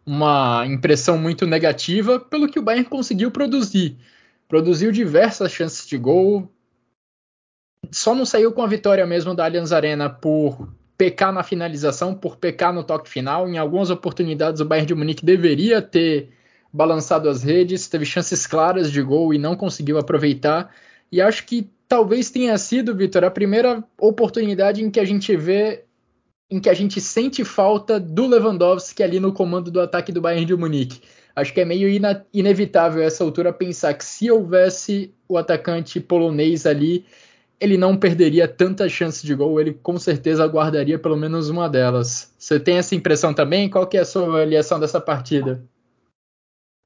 uma 0.05 0.65
impressão 0.67 1.17
muito 1.17 1.47
negativa 1.47 2.21
pelo 2.21 2.49
que 2.49 2.59
o 2.59 2.63
Bayern 2.63 2.89
conseguiu 2.89 3.31
produzir. 3.31 3.97
Produziu 4.49 4.93
diversas 4.93 5.53
chances 5.53 5.87
de 5.87 5.97
gol. 5.97 6.51
Só 7.91 8.15
não 8.15 8.27
saiu 8.27 8.53
com 8.53 8.63
a 8.63 8.67
vitória 8.67 9.07
mesmo 9.07 9.35
da 9.35 9.45
Allianz 9.45 9.73
Arena 9.73 10.11
por 10.11 10.69
pecar 10.99 11.33
na 11.33 11.43
finalização, 11.43 12.15
por 12.15 12.37
pecar 12.37 12.75
no 12.75 12.85
toque 12.85 13.09
final. 13.09 13.49
Em 13.49 13.57
algumas 13.57 13.89
oportunidades 13.89 14.61
o 14.61 14.65
Bayern 14.65 14.87
de 14.87 14.95
Munique 14.95 15.25
deveria 15.25 15.81
ter 15.81 16.31
balançado 16.73 17.29
as 17.29 17.43
redes, 17.43 17.89
teve 17.89 18.05
chances 18.05 18.47
claras 18.47 18.93
de 18.93 19.01
gol 19.01 19.33
e 19.33 19.39
não 19.39 19.57
conseguiu 19.57 19.99
aproveitar. 19.99 20.75
E 21.11 21.21
acho 21.21 21.45
que 21.47 21.69
talvez 21.89 22.31
tenha 22.31 22.57
sido, 22.57 22.95
Vitor, 22.95 23.25
a 23.25 23.31
primeira 23.31 23.83
oportunidade 23.99 24.83
em 24.83 24.91
que 24.91 25.01
a 25.01 25.05
gente 25.05 25.37
vê 25.37 25.85
em 26.51 26.59
que 26.59 26.69
a 26.69 26.75
gente 26.75 27.01
sente 27.01 27.45
falta 27.45 28.01
do 28.01 28.27
Lewandowski 28.27 29.03
ali 29.03 29.21
no 29.21 29.33
comando 29.33 29.71
do 29.71 29.81
ataque 29.81 30.11
do 30.11 30.21
Bayern 30.21 30.45
de 30.45 30.57
Munique. 30.57 31.01
Acho 31.35 31.55
que 31.55 31.61
é 31.61 31.65
meio 31.65 31.89
ina 31.89 32.27
inevitável 32.35 33.03
essa 33.03 33.23
altura 33.23 33.53
pensar 33.53 33.95
que 33.95 34.05
se 34.05 34.31
houvesse 34.31 35.15
o 35.29 35.39
atacante 35.39 36.01
polonês 36.01 36.67
ali, 36.67 37.05
ele 37.61 37.77
não 37.77 37.97
perderia 37.97 38.49
tanta 38.49 38.89
chance 38.89 39.25
de 39.25 39.35
gol, 39.35 39.61
ele 39.61 39.75
com 39.75 39.97
certeza 39.99 40.45
guardaria 40.47 40.99
pelo 40.99 41.17
menos 41.17 41.49
uma 41.49 41.69
delas. 41.69 42.35
Você 42.37 42.59
tem 42.59 42.79
essa 42.79 42.97
impressão 42.97 43.33
também? 43.33 43.69
Qual 43.69 43.87
que 43.87 43.97
é 43.97 44.01
a 44.01 44.05
sua 44.05 44.27
avaliação 44.27 44.81
dessa 44.81 45.01
partida? 45.01 45.63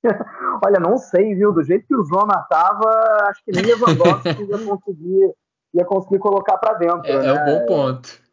Olha, 0.64 0.78
não 0.80 0.96
sei, 0.96 1.34
viu? 1.34 1.52
Do 1.52 1.62
jeito 1.62 1.86
que 1.86 1.94
o 1.94 2.04
Zona 2.04 2.40
estava, 2.42 2.90
acho 3.28 3.44
que 3.44 3.52
nem 3.52 3.64
Lewandowski 3.64 4.28
ia 4.44 4.66
conseguir, 4.66 5.34
ia 5.74 5.84
conseguir 5.84 6.18
colocar 6.18 6.58
para 6.58 6.74
dentro. 6.74 7.10
É, 7.10 7.18
né? 7.18 7.26
é 7.26 7.32
um 7.32 7.44
bom 7.44 7.66
ponto. 7.66 8.24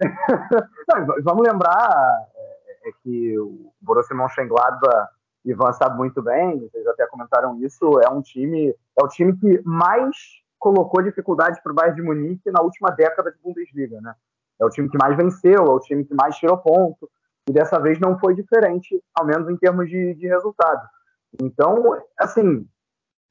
Não, 0.88 1.06
vamos 1.22 1.46
lembrar 1.46 2.26
é, 2.34 2.88
é, 2.88 2.92
que 3.02 3.38
o 3.38 3.72
Borussia 3.80 4.16
Mönchengladbach, 4.16 5.08
Ivan 5.44 5.72
sabe 5.72 5.96
muito 5.96 6.20
bem, 6.22 6.58
vocês 6.58 6.86
até 6.88 7.06
comentaram 7.06 7.56
isso, 7.60 8.00
é 8.00 8.10
um 8.10 8.20
time, 8.20 8.74
é 8.98 9.04
o 9.04 9.08
time 9.08 9.36
que 9.36 9.62
mais 9.64 10.16
colocou 10.58 11.02
dificuldades 11.02 11.60
para 11.60 11.70
o 11.70 11.74
Bayern 11.74 11.96
de 11.96 12.02
Munique 12.02 12.50
na 12.50 12.60
última 12.62 12.90
década 12.90 13.30
de 13.30 13.38
Bundesliga, 13.42 14.00
né? 14.00 14.14
É 14.58 14.64
o 14.64 14.70
time 14.70 14.88
que 14.88 14.98
mais 14.98 15.16
venceu, 15.16 15.64
é 15.66 15.70
o 15.70 15.78
time 15.78 16.04
que 16.04 16.14
mais 16.14 16.36
tirou 16.36 16.58
ponto, 16.58 17.08
e 17.48 17.52
dessa 17.52 17.78
vez 17.78 18.00
não 18.00 18.18
foi 18.18 18.34
diferente, 18.34 19.00
ao 19.14 19.24
menos 19.24 19.48
em 19.48 19.56
termos 19.56 19.88
de, 19.88 20.14
de 20.14 20.26
resultado. 20.26 20.88
Então, 21.40 22.00
assim, 22.18 22.66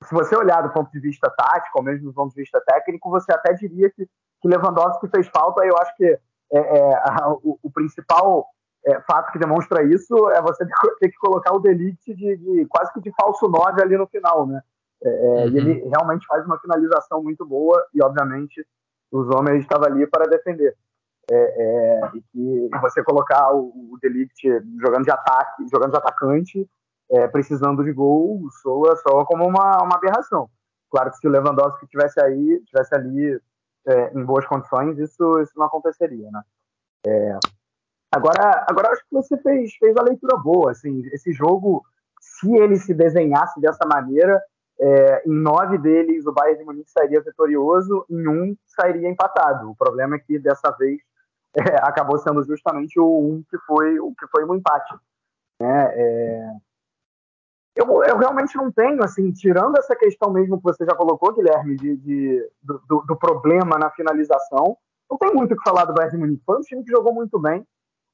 se 0.03 0.13
você 0.13 0.35
olhar 0.35 0.61
do 0.61 0.73
ponto 0.73 0.91
de 0.91 0.99
vista 0.99 1.29
tático, 1.29 1.77
ou 1.77 1.83
mesmo 1.83 2.07
do 2.09 2.13
ponto 2.13 2.33
de 2.33 2.41
vista 2.41 2.61
técnico, 2.61 3.09
você 3.09 3.33
até 3.33 3.53
diria 3.53 3.89
que, 3.89 4.05
que 4.41 4.47
Lewandowski 4.47 5.07
fez 5.07 5.27
falta, 5.27 5.65
eu 5.65 5.75
acho 5.77 5.95
que 5.95 6.05
é, 6.05 6.19
é, 6.59 6.93
a, 6.95 7.29
o, 7.43 7.59
o, 7.63 7.71
principal 7.71 8.45
é, 8.85 8.99
fato 9.01 9.31
que 9.31 9.39
demonstra 9.39 9.83
isso 9.83 10.29
é 10.29 10.41
você 10.41 10.65
ter 10.99 11.09
que 11.09 11.17
colocar 11.17 11.53
o 11.53 11.59
Delite 11.59 12.13
de, 12.13 12.37
de 12.37 12.65
quase 12.67 12.93
que 12.93 13.01
de 13.01 13.11
falso 13.19 13.47
9 13.47 13.81
ali 13.81 13.97
no 13.97 14.07
final, 14.07 14.45
né? 14.45 14.61
É, 15.03 15.09
é, 15.09 15.45
uhum. 15.45 15.49
E 15.49 15.57
ele 15.57 15.89
realmente 15.89 16.25
faz 16.27 16.45
uma 16.45 16.59
finalização 16.59 17.21
muito 17.23 17.45
boa 17.45 17.85
e, 17.93 18.01
obviamente, 18.01 18.65
os 19.11 19.27
homens 19.29 19.61
estavam 19.61 19.87
ali 19.87 20.05
para 20.07 20.27
defender. 20.27 20.75
É, 21.31 22.11
e 22.13 22.21
que 22.31 22.69
você 22.79 23.03
colocar 23.03 23.51
o, 23.51 23.69
o 23.91 23.97
Delite 23.99 24.47
jogando 24.79 25.05
de 25.05 25.11
ataque, 25.11 25.67
jogando 25.71 25.91
de 25.91 25.97
atacante, 25.97 26.69
precisando 27.31 27.83
de 27.83 27.93
gol, 27.93 28.49
soa 28.61 28.95
só 28.97 29.23
como 29.25 29.47
uma, 29.47 29.83
uma 29.83 29.95
aberração. 29.95 30.49
Claro 30.89 31.11
que 31.11 31.17
se 31.17 31.27
o 31.27 31.29
Lewandowski 31.29 31.87
tivesse 31.87 32.19
aí, 32.19 32.61
tivesse 32.65 32.95
ali 32.95 33.39
é, 33.87 34.11
em 34.13 34.23
boas 34.23 34.45
condições, 34.45 34.97
isso, 34.97 35.41
isso 35.41 35.53
não 35.55 35.65
aconteceria, 35.65 36.29
né? 36.31 36.41
É, 37.05 37.37
agora, 38.11 38.65
agora 38.67 38.89
acho 38.89 39.01
que 39.01 39.13
você 39.13 39.37
fez, 39.37 39.75
fez 39.75 39.95
a 39.97 40.03
leitura 40.03 40.37
boa, 40.37 40.71
assim, 40.71 41.03
esse 41.13 41.31
jogo, 41.31 41.83
se 42.19 42.51
ele 42.55 42.77
se 42.77 42.93
desenhasse 42.93 43.59
dessa 43.61 43.85
maneira, 43.85 44.41
é, 44.79 45.23
em 45.25 45.33
nove 45.33 45.77
deles 45.77 46.25
o 46.25 46.33
Bayern 46.33 46.59
de 46.59 46.65
Munique 46.65 46.91
sairia 46.91 47.21
vitorioso, 47.21 48.05
em 48.09 48.27
um 48.27 48.55
sairia 48.65 49.09
empatado. 49.09 49.71
O 49.71 49.75
problema 49.75 50.15
é 50.15 50.19
que 50.19 50.37
dessa 50.39 50.71
vez 50.71 50.99
é, 51.55 51.75
acabou 51.81 52.17
sendo 52.17 52.43
justamente 52.43 52.99
o 52.99 53.19
um 53.19 53.43
que 53.49 53.57
foi 53.59 53.99
o 53.99 54.13
que 54.13 54.27
foi 54.27 54.43
um 54.45 54.55
empate. 54.55 54.95
Né? 55.59 55.93
É, 55.93 56.51
eu, 57.75 57.85
eu 58.03 58.17
realmente 58.17 58.55
não 58.55 58.71
tenho, 58.71 59.03
assim, 59.03 59.31
tirando 59.33 59.77
essa 59.77 59.95
questão 59.95 60.31
mesmo 60.31 60.57
que 60.57 60.63
você 60.63 60.85
já 60.85 60.95
colocou, 60.95 61.33
Guilherme, 61.33 61.75
de, 61.75 61.97
de 61.97 62.49
do, 62.63 63.01
do, 63.01 63.15
problema 63.17 63.77
na 63.77 63.91
finalização, 63.91 64.77
não 65.09 65.17
tem 65.17 65.33
muito 65.33 65.53
o 65.53 65.57
que 65.57 65.63
falar 65.63 65.83
do 65.83 65.93
Bayern 65.93 66.15
de 66.15 66.17
Munique. 66.17 66.43
Foi 66.45 66.57
um 66.57 66.61
time 66.61 66.83
que 66.83 66.91
jogou 66.91 67.13
muito 67.13 67.37
bem, 67.37 67.67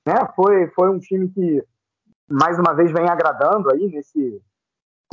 né? 0.06 0.16
Foi, 0.36 0.68
foi 0.70 0.90
um 0.90 0.98
time 0.98 1.30
que, 1.30 1.64
mais 2.28 2.58
uma 2.58 2.74
vez, 2.74 2.92
vem 2.92 3.08
agradando 3.08 3.72
aí 3.72 3.88
nesse 3.88 4.42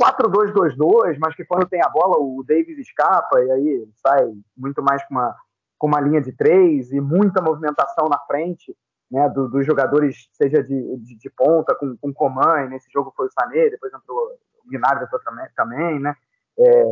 4-2-2-2, 0.01 1.17
mas 1.19 1.35
que 1.35 1.45
quando 1.45 1.69
tem 1.69 1.83
a 1.83 1.89
bola 1.89 2.17
o 2.17 2.43
Davis 2.47 2.79
escapa 2.79 3.39
e 3.41 3.51
aí 3.51 3.89
sai 3.97 4.33
muito 4.57 4.81
mais 4.81 5.05
com 5.05 5.13
uma, 5.13 5.35
com 5.77 5.87
uma 5.87 6.01
linha 6.01 6.21
de 6.21 6.31
três 6.31 6.91
e 6.91 6.99
muita 6.99 7.41
movimentação 7.41 8.07
na 8.09 8.17
frente 8.19 8.75
né, 9.11 9.27
do, 9.29 9.49
dos 9.49 9.65
jogadores, 9.65 10.29
seja 10.33 10.63
de, 10.63 10.97
de, 10.97 11.15
de, 11.17 11.29
ponta, 11.31 11.75
com, 11.75 11.97
com 11.97 12.13
Coman, 12.13 12.67
nesse 12.67 12.89
jogo 12.91 13.13
foi 13.15 13.27
o 13.27 13.31
Sané, 13.31 13.69
depois 13.69 13.91
entrou 13.93 14.17
o 14.17 14.69
Gnabry 14.69 15.07
também, 15.23 15.47
também, 15.55 15.99
né, 15.99 16.15
é, 16.59 16.83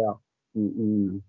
e, 0.55 0.62
e, 0.62 1.21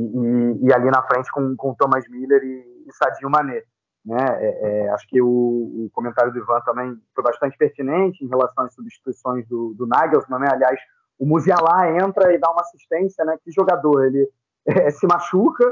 e, 0.00 0.66
e, 0.66 0.72
ali 0.72 0.90
na 0.90 1.02
frente 1.02 1.30
com, 1.32 1.56
com 1.56 1.74
Thomas 1.74 2.08
Miller 2.08 2.42
e, 2.42 2.84
e 2.86 2.92
Sadio 2.92 3.30
Mané. 3.30 3.62
Né? 4.04 4.24
É, 4.38 4.84
é, 4.84 4.88
acho 4.90 5.08
que 5.08 5.20
o, 5.20 5.26
o, 5.26 5.90
comentário 5.92 6.32
do 6.32 6.38
Ivan 6.38 6.60
também 6.60 6.96
foi 7.12 7.24
bastante 7.24 7.58
pertinente 7.58 8.24
em 8.24 8.28
relação 8.28 8.64
às 8.64 8.72
substituições 8.72 9.44
do, 9.48 9.74
do 9.74 9.84
Nagelsmann. 9.84 10.38
Né? 10.38 10.48
Aliás, 10.52 10.78
o 11.18 11.26
Musiala 11.26 11.90
entra 11.90 12.32
e 12.32 12.38
dá 12.38 12.48
uma 12.52 12.60
assistência, 12.60 13.24
né? 13.24 13.36
Que 13.42 13.50
jogador, 13.50 14.04
ele 14.04 14.30
é, 14.64 14.90
se 14.90 15.04
machuca, 15.08 15.64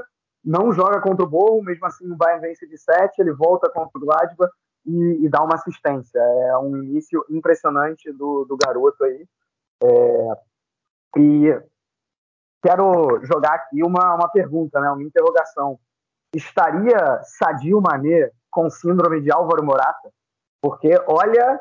não 0.44 0.72
joga 0.72 1.00
contra 1.00 1.24
o 1.24 1.28
Borro, 1.28 1.62
mesmo 1.62 1.86
assim 1.86 2.10
o 2.10 2.16
Bayern 2.16 2.40
vence 2.40 2.66
de 2.66 2.76
7, 2.76 3.20
ele 3.20 3.32
volta 3.32 3.70
contra 3.70 3.96
o 3.96 4.00
Gladbach 4.00 4.50
e, 4.86 5.24
e, 5.24 5.28
dá 5.28 5.42
uma 5.42 5.54
assistência. 5.54 6.18
É 6.18 6.58
um 6.58 6.76
início 6.76 7.24
impressionante 7.30 8.10
do, 8.12 8.44
do 8.44 8.56
garoto 8.56 9.02
aí. 9.04 9.26
É, 9.82 10.28
e 11.18 11.62
quero 12.62 13.20
jogar 13.24 13.54
aqui 13.54 13.82
uma, 13.82 14.14
uma 14.14 14.28
pergunta, 14.28 14.80
né, 14.80 14.90
uma 14.90 15.02
interrogação. 15.02 15.78
Estaria 16.34 17.20
Sadio 17.22 17.80
Mané 17.80 18.30
com 18.50 18.70
síndrome 18.70 19.20
de 19.20 19.32
Álvaro 19.32 19.64
Morata? 19.64 20.12
Porque, 20.60 20.90
olha, 21.06 21.60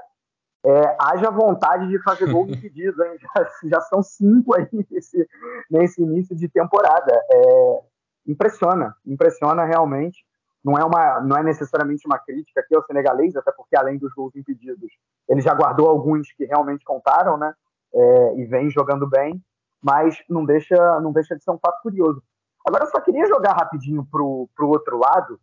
é, 0.65 0.97
haja 0.99 1.29
vontade 1.29 1.87
de 1.87 2.01
fazer 2.01 2.31
gol 2.31 2.47
impedido, 2.49 3.03
hein? 3.03 3.17
Já, 3.19 3.49
já, 3.65 3.81
são 3.81 4.01
cinco 4.01 4.55
aí 4.55 4.67
nesse, 4.89 5.27
nesse 5.69 6.01
início 6.01 6.35
de 6.35 6.47
temporada. 6.47 7.13
É, 7.31 7.83
impressiona, 8.27 8.95
impressiona 9.05 9.65
realmente. 9.65 10.25
Não 10.63 10.77
é, 10.77 10.85
uma, 10.85 11.19
não 11.21 11.37
é 11.37 11.43
necessariamente 11.43 12.05
uma 12.07 12.17
crítica 12.17 12.61
aqui 12.61 12.73
ao 12.75 12.85
senegalês, 12.85 13.35
até 13.35 13.51
porque 13.51 13.75
além 13.75 13.97
dos 13.97 14.13
gols 14.13 14.33
impedidos, 14.35 14.91
ele 15.27 15.41
já 15.41 15.53
guardou 15.53 15.89
alguns 15.89 16.31
que 16.31 16.45
realmente 16.45 16.85
contaram, 16.85 17.37
né? 17.37 17.53
É, 17.93 18.35
e 18.37 18.45
vem 18.45 18.69
jogando 18.69 19.07
bem, 19.07 19.43
mas 19.83 20.17
não 20.29 20.45
deixa, 20.45 20.99
não 21.01 21.11
deixa 21.11 21.35
de 21.35 21.43
ser 21.43 21.51
um 21.51 21.59
fato 21.59 21.81
curioso. 21.81 22.23
Agora, 22.65 22.85
eu 22.85 22.89
só 22.89 23.01
queria 23.01 23.27
jogar 23.27 23.53
rapidinho 23.53 24.07
para 24.09 24.23
o 24.23 24.49
outro 24.57 24.97
lado, 24.97 25.39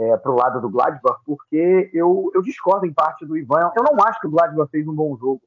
é, 0.00 0.16
para 0.16 0.30
o 0.30 0.36
lado 0.36 0.60
do 0.60 0.70
Gladbach, 0.70 1.20
porque 1.26 1.90
eu, 1.92 2.30
eu 2.32 2.40
discordo 2.40 2.86
em 2.86 2.94
parte 2.94 3.26
do 3.26 3.36
Ivan. 3.36 3.72
Eu 3.76 3.82
não 3.82 3.96
acho 4.04 4.20
que 4.20 4.28
o 4.28 4.30
Gladbach 4.30 4.70
fez 4.70 4.86
um 4.86 4.94
bom 4.94 5.16
jogo. 5.16 5.42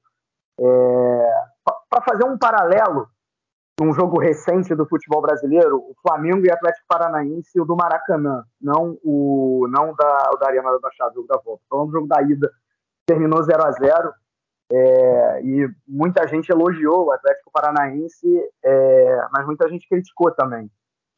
É, 0.59 1.33
para 1.89 2.01
fazer 2.03 2.25
um 2.25 2.37
paralelo, 2.37 3.07
num 3.79 3.93
jogo 3.93 4.19
recente 4.19 4.75
do 4.75 4.85
futebol 4.85 5.21
brasileiro, 5.21 5.77
o 5.77 5.95
Flamengo 6.01 6.45
e 6.45 6.51
Atlético 6.51 6.85
Paranaense, 6.87 7.59
o 7.59 7.65
do 7.65 7.75
Maracanã, 7.75 8.43
não 8.61 8.97
o 9.03 9.67
não 9.69 9.95
da, 9.95 10.29
o 10.33 10.37
da 10.37 10.47
Arena 10.47 10.79
da 10.79 11.09
jogo 11.13 11.27
da 11.27 11.39
volta. 11.43 11.63
Falando 11.69 11.87
do 11.87 11.93
jogo 11.93 12.07
da 12.07 12.21
ida, 12.21 12.51
terminou 13.05 13.41
0 13.41 13.63
a 13.63 13.71
0 13.71 14.13
é, 14.71 15.41
e 15.43 15.69
muita 15.87 16.27
gente 16.27 16.49
elogiou 16.49 17.05
o 17.05 17.11
Atlético 17.11 17.51
Paranaense, 17.51 18.27
é, 18.63 19.27
mas 19.31 19.45
muita 19.45 19.67
gente 19.69 19.87
criticou 19.87 20.31
também. 20.31 20.69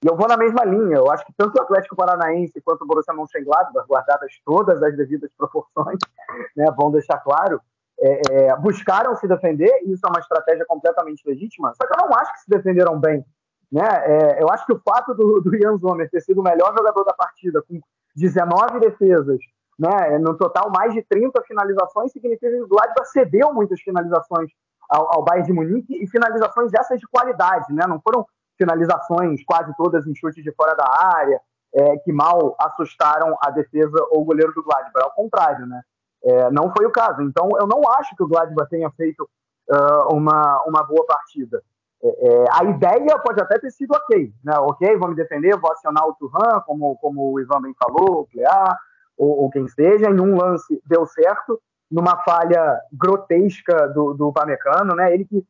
E 0.03 0.07
eu 0.07 0.15
vou 0.15 0.27
na 0.27 0.37
mesma 0.37 0.63
linha. 0.65 0.97
Eu 0.97 1.09
acho 1.11 1.25
que 1.25 1.33
tanto 1.37 1.57
o 1.57 1.61
Atlético 1.61 1.95
Paranaense 1.95 2.61
quanto 2.61 2.83
o 2.83 2.87
Borussia 2.87 3.13
Mönchengladbach, 3.13 3.87
guardadas 3.87 4.31
todas 4.45 4.81
as 4.81 4.95
devidas 4.95 5.31
proporções, 5.37 5.99
né, 6.55 6.65
vão 6.75 6.91
deixar 6.91 7.17
claro, 7.19 7.61
é, 7.99 8.21
é, 8.31 8.55
buscaram 8.57 9.15
se 9.15 9.27
defender, 9.27 9.71
e 9.85 9.93
isso 9.93 10.05
é 10.05 10.09
uma 10.09 10.19
estratégia 10.19 10.65
completamente 10.65 11.23
legítima, 11.25 11.73
só 11.75 11.87
que 11.87 11.93
eu 11.93 12.07
não 12.07 12.17
acho 12.17 12.33
que 12.33 12.41
se 12.41 12.49
defenderam 12.49 12.99
bem. 12.99 13.25
Né? 13.71 13.87
É, 13.87 14.43
eu 14.43 14.49
acho 14.49 14.65
que 14.65 14.73
o 14.73 14.81
fato 14.87 15.13
do, 15.13 15.41
do 15.41 15.55
Ian 15.55 15.77
Zomer 15.77 16.09
ter 16.09 16.21
sido 16.21 16.39
o 16.39 16.43
melhor 16.43 16.73
jogador 16.75 17.03
da 17.03 17.13
partida, 17.13 17.61
com 17.61 17.79
19 18.15 18.79
defesas, 18.79 19.39
né, 19.77 20.17
no 20.19 20.37
total 20.37 20.71
mais 20.71 20.93
de 20.93 21.01
30 21.03 21.41
finalizações, 21.43 22.11
significa 22.11 22.49
que 22.49 22.61
o 22.61 22.67
Gladbach 22.67 23.09
cedeu 23.09 23.53
muitas 23.53 23.81
finalizações 23.81 24.49
ao, 24.89 25.15
ao 25.15 25.23
Bayern 25.23 25.47
de 25.47 25.53
Munique, 25.53 26.03
e 26.03 26.07
finalizações 26.07 26.71
essas 26.73 26.99
de 26.99 27.07
qualidade, 27.07 27.73
né? 27.73 27.85
não 27.87 27.99
foram 27.99 28.25
finalizações 28.57 29.43
quase 29.43 29.75
todas 29.75 30.07
em 30.07 30.15
chutes 30.15 30.43
de 30.43 30.51
fora 30.53 30.75
da 30.75 30.85
área, 31.17 31.41
é, 31.73 31.97
que 31.97 32.13
mal 32.13 32.55
assustaram 32.59 33.35
a 33.41 33.51
defesa 33.51 33.97
ou 34.11 34.21
o 34.21 34.25
goleiro 34.25 34.53
do 34.53 34.63
Gladbach. 34.63 35.03
Ao 35.03 35.11
contrário, 35.11 35.65
né? 35.65 35.81
É, 36.25 36.49
não 36.51 36.73
foi 36.75 36.85
o 36.85 36.91
caso. 36.91 37.21
Então, 37.21 37.49
eu 37.59 37.67
não 37.67 37.81
acho 37.99 38.15
que 38.15 38.23
o 38.23 38.27
Gladbach 38.27 38.69
tenha 38.69 38.89
feito 38.91 39.29
uh, 39.69 40.15
uma, 40.15 40.63
uma 40.65 40.83
boa 40.83 41.05
partida. 41.05 41.61
É, 42.03 42.07
é, 42.07 42.45
a 42.51 42.63
ideia 42.65 43.19
pode 43.19 43.41
até 43.41 43.59
ter 43.59 43.71
sido 43.71 43.93
ok, 43.93 44.31
né? 44.43 44.57
Ok, 44.59 44.97
vou 44.97 45.09
me 45.09 45.15
defender, 45.15 45.57
vou 45.57 45.71
acionar 45.71 46.07
o 46.07 46.15
Turhan, 46.15 46.61
como, 46.65 46.97
como 46.97 47.31
o 47.31 47.39
Ivan 47.39 47.61
bem 47.61 47.75
falou, 47.77 48.21
o 48.21 48.27
Clear, 48.27 48.77
ou, 49.17 49.43
ou 49.43 49.49
quem 49.49 49.67
seja. 49.67 50.09
Em 50.09 50.19
um 50.19 50.35
lance 50.35 50.81
deu 50.85 51.05
certo, 51.05 51.61
numa 51.89 52.17
falha 52.23 52.79
grotesca 52.91 53.87
do, 53.89 54.13
do 54.13 54.33
Pamecano, 54.33 54.95
né? 54.95 55.13
Ele 55.13 55.25
que 55.25 55.45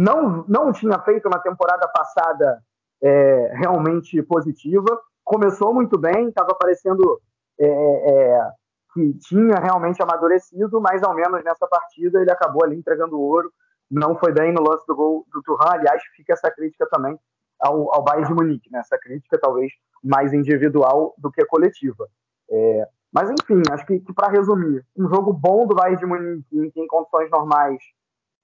não, 0.00 0.44
não 0.46 0.72
tinha 0.72 0.98
feito 1.00 1.26
uma 1.26 1.40
temporada 1.40 1.88
passada 1.88 2.62
é, 3.02 3.52
realmente 3.54 4.22
positiva. 4.22 5.00
Começou 5.24 5.74
muito 5.74 5.98
bem, 5.98 6.28
estava 6.28 6.54
parecendo 6.54 7.20
é, 7.58 7.66
é, 7.66 8.52
que 8.98 9.14
tinha 9.20 9.54
realmente 9.56 10.02
amadurecido, 10.02 10.80
mas 10.80 11.02
ao 11.04 11.14
menos 11.14 11.44
nessa 11.44 11.66
partida 11.68 12.20
ele 12.20 12.32
acabou 12.32 12.64
ali 12.64 12.76
entregando 12.76 13.20
ouro. 13.20 13.52
Não 13.88 14.16
foi 14.16 14.32
bem 14.32 14.52
no 14.52 14.62
lance 14.62 14.84
do 14.86 14.96
gol 14.96 15.24
do 15.32 15.40
Turhan. 15.42 15.70
Aliás, 15.70 16.02
fica 16.16 16.32
essa 16.32 16.50
crítica 16.50 16.86
também 16.90 17.18
ao, 17.60 17.94
ao 17.94 18.02
Bayern 18.02 18.26
de 18.28 18.34
Munique, 18.34 18.70
né? 18.72 18.80
essa 18.80 18.98
crítica 18.98 19.38
talvez 19.38 19.72
mais 20.02 20.32
individual 20.32 21.14
do 21.16 21.30
que 21.30 21.44
coletiva. 21.46 22.08
É, 22.50 22.88
mas 23.12 23.30
enfim, 23.30 23.62
acho 23.70 23.86
que, 23.86 24.00
que 24.00 24.12
para 24.12 24.32
resumir, 24.32 24.84
um 24.96 25.08
jogo 25.08 25.32
bom 25.32 25.66
do 25.66 25.74
Bayern 25.74 25.98
de 25.98 26.06
Munique, 26.06 26.46
em, 26.52 26.72
em 26.82 26.86
condições 26.86 27.30
normais, 27.30 27.78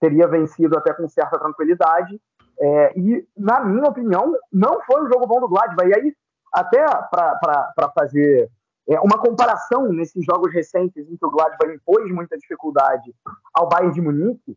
teria 0.01 0.29
vencido 0.29 0.79
até 0.79 0.93
com 0.93 1.09
certa 1.09 1.38
tranquilidade. 1.38 2.21
É, 2.61 2.99
e, 2.99 3.27
na 3.37 3.64
minha 3.64 3.88
opinião, 3.88 4.33
não 4.53 4.81
foi 4.83 5.03
um 5.03 5.09
jogo 5.09 5.27
bom 5.27 5.40
do 5.40 5.49
Gladbach. 5.49 5.88
E 5.88 5.95
aí, 5.95 6.14
até 6.53 6.85
para 7.11 7.93
fazer 7.95 8.49
é, 8.88 9.01
uma 9.01 9.18
comparação 9.18 9.88
nesses 9.88 10.25
jogos 10.25 10.53
recentes 10.53 11.09
em 11.09 11.16
que 11.16 11.25
o 11.25 11.31
Gladbach 11.31 11.73
impôs 11.73 12.11
muita 12.12 12.37
dificuldade 12.37 13.14
ao 13.55 13.68
Bayern 13.68 13.94
de 13.94 14.01
Munique, 14.01 14.57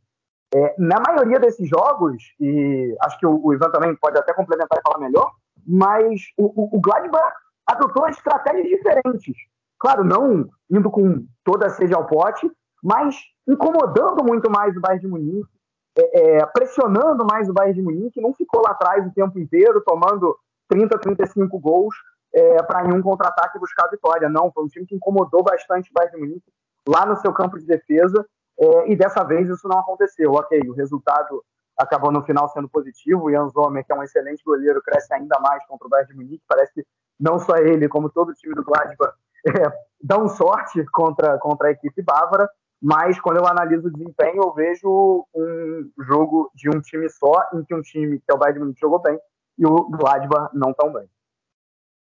é, 0.54 0.76
na 0.78 1.00
maioria 1.00 1.40
desses 1.40 1.68
jogos, 1.68 2.24
e 2.40 2.96
acho 3.02 3.20
que 3.20 3.26
o, 3.26 3.40
o, 3.44 3.54
Ivan 3.54 3.70
também 3.70 3.96
pode 3.96 4.18
até 4.18 4.34
complementar 4.34 4.80
e 4.80 4.82
falar 4.82 5.00
melhor, 5.00 5.32
mas 5.66 6.22
o, 6.38 6.46
o, 6.46 6.78
o 6.78 6.82
Gladbach 6.82 7.36
adotou 7.66 8.08
estratégias 8.08 8.68
diferentes. 8.68 9.36
Claro, 9.80 10.04
não 10.04 10.50
indo 10.70 10.90
com 10.90 11.26
toda 11.44 11.68
a 11.68 11.70
sede 11.70 11.94
ao 11.94 12.08
pote, 12.08 12.50
mas 12.84 13.16
incomodando 13.48 14.24
muito 14.24 14.50
mais 14.50 14.76
o 14.76 14.82
Bayern 14.82 15.02
de 15.02 15.08
Munique, 15.08 15.50
é, 15.98 16.38
é, 16.38 16.46
pressionando 16.48 17.26
mais 17.26 17.50
o 17.50 17.54
Bayern 17.54 17.76
de 17.76 17.82
Munique, 17.82 18.22
não 18.22 18.34
ficou 18.34 18.62
lá 18.62 18.72
atrás 18.72 19.06
o 19.06 19.14
tempo 19.14 19.38
inteiro, 19.40 19.82
tomando 19.86 20.38
30, 20.70 20.98
35 21.00 21.60
gols 21.60 21.96
é, 22.34 22.62
para 22.64 22.86
em 22.86 22.94
um 22.94 23.02
contra-ataque 23.02 23.60
buscar 23.60 23.86
a 23.86 23.90
vitória. 23.90 24.30
Não, 24.30 24.52
foi 24.52 24.64
um 24.64 24.68
time 24.68 24.86
que 24.86 24.96
incomodou 24.96 25.44
bastante 25.44 25.90
o 25.90 25.94
Bayern 25.94 26.16
de 26.16 26.22
Munique 26.22 26.52
lá 26.88 27.06
no 27.06 27.18
seu 27.18 27.34
campo 27.34 27.58
de 27.60 27.66
defesa, 27.66 28.26
é, 28.60 28.92
e 28.92 28.96
dessa 28.96 29.24
vez 29.24 29.50
isso 29.50 29.68
não 29.68 29.80
aconteceu. 29.80 30.32
Ok, 30.34 30.60
o 30.68 30.74
resultado 30.74 31.44
acabou 31.78 32.12
no 32.12 32.24
final 32.24 32.48
sendo 32.50 32.68
positivo, 32.68 33.26
o 33.26 33.32
Jan 33.32 33.48
Zomer, 33.50 33.86
que 33.86 33.92
é 33.92 33.96
um 33.96 34.04
excelente 34.04 34.44
goleiro, 34.44 34.82
cresce 34.82 35.14
ainda 35.14 35.40
mais 35.40 35.64
contra 35.68 35.86
o 35.86 35.90
Bayern 35.90 36.12
de 36.12 36.16
Munique, 36.16 36.44
parece 36.48 36.74
que 36.74 36.86
não 37.20 37.38
só 37.38 37.56
ele, 37.58 37.88
como 37.88 38.10
todo 38.10 38.30
o 38.30 38.34
time 38.34 38.56
do 38.56 38.64
Gladbach, 38.64 39.14
é, 39.48 39.72
dão 40.02 40.28
sorte 40.28 40.84
contra, 40.86 41.38
contra 41.38 41.68
a 41.68 41.72
equipe 41.72 42.02
bávara, 42.02 42.50
mas 42.82 43.20
quando 43.20 43.38
eu 43.38 43.48
analiso 43.48 43.88
o 43.88 43.92
desempenho, 43.92 44.44
eu 44.44 44.54
vejo 44.54 45.26
um 45.36 45.92
jogo 46.00 46.52
de 46.56 46.70
um 46.70 46.80
time 46.80 47.10
só, 47.10 47.50
em 47.54 47.64
que 47.64 47.76
um 47.76 47.82
time, 47.82 48.20
que 48.20 48.32
é 48.32 48.34
o 48.34 48.38
Bayern 48.38 48.56
de 48.56 48.60
Munique, 48.60 48.80
jogou 48.80 49.00
bem, 49.00 49.20
e 49.58 49.66
o 49.66 49.90
Gladbach 49.90 50.50
não 50.54 50.74
tão 50.74 50.92
bem. 50.92 51.08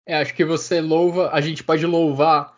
É, 0.05 0.15
acho 0.17 0.33
que 0.35 0.45
você 0.45 0.81
louva, 0.81 1.31
a 1.33 1.41
gente 1.41 1.63
pode 1.63 1.85
louvar, 1.85 2.55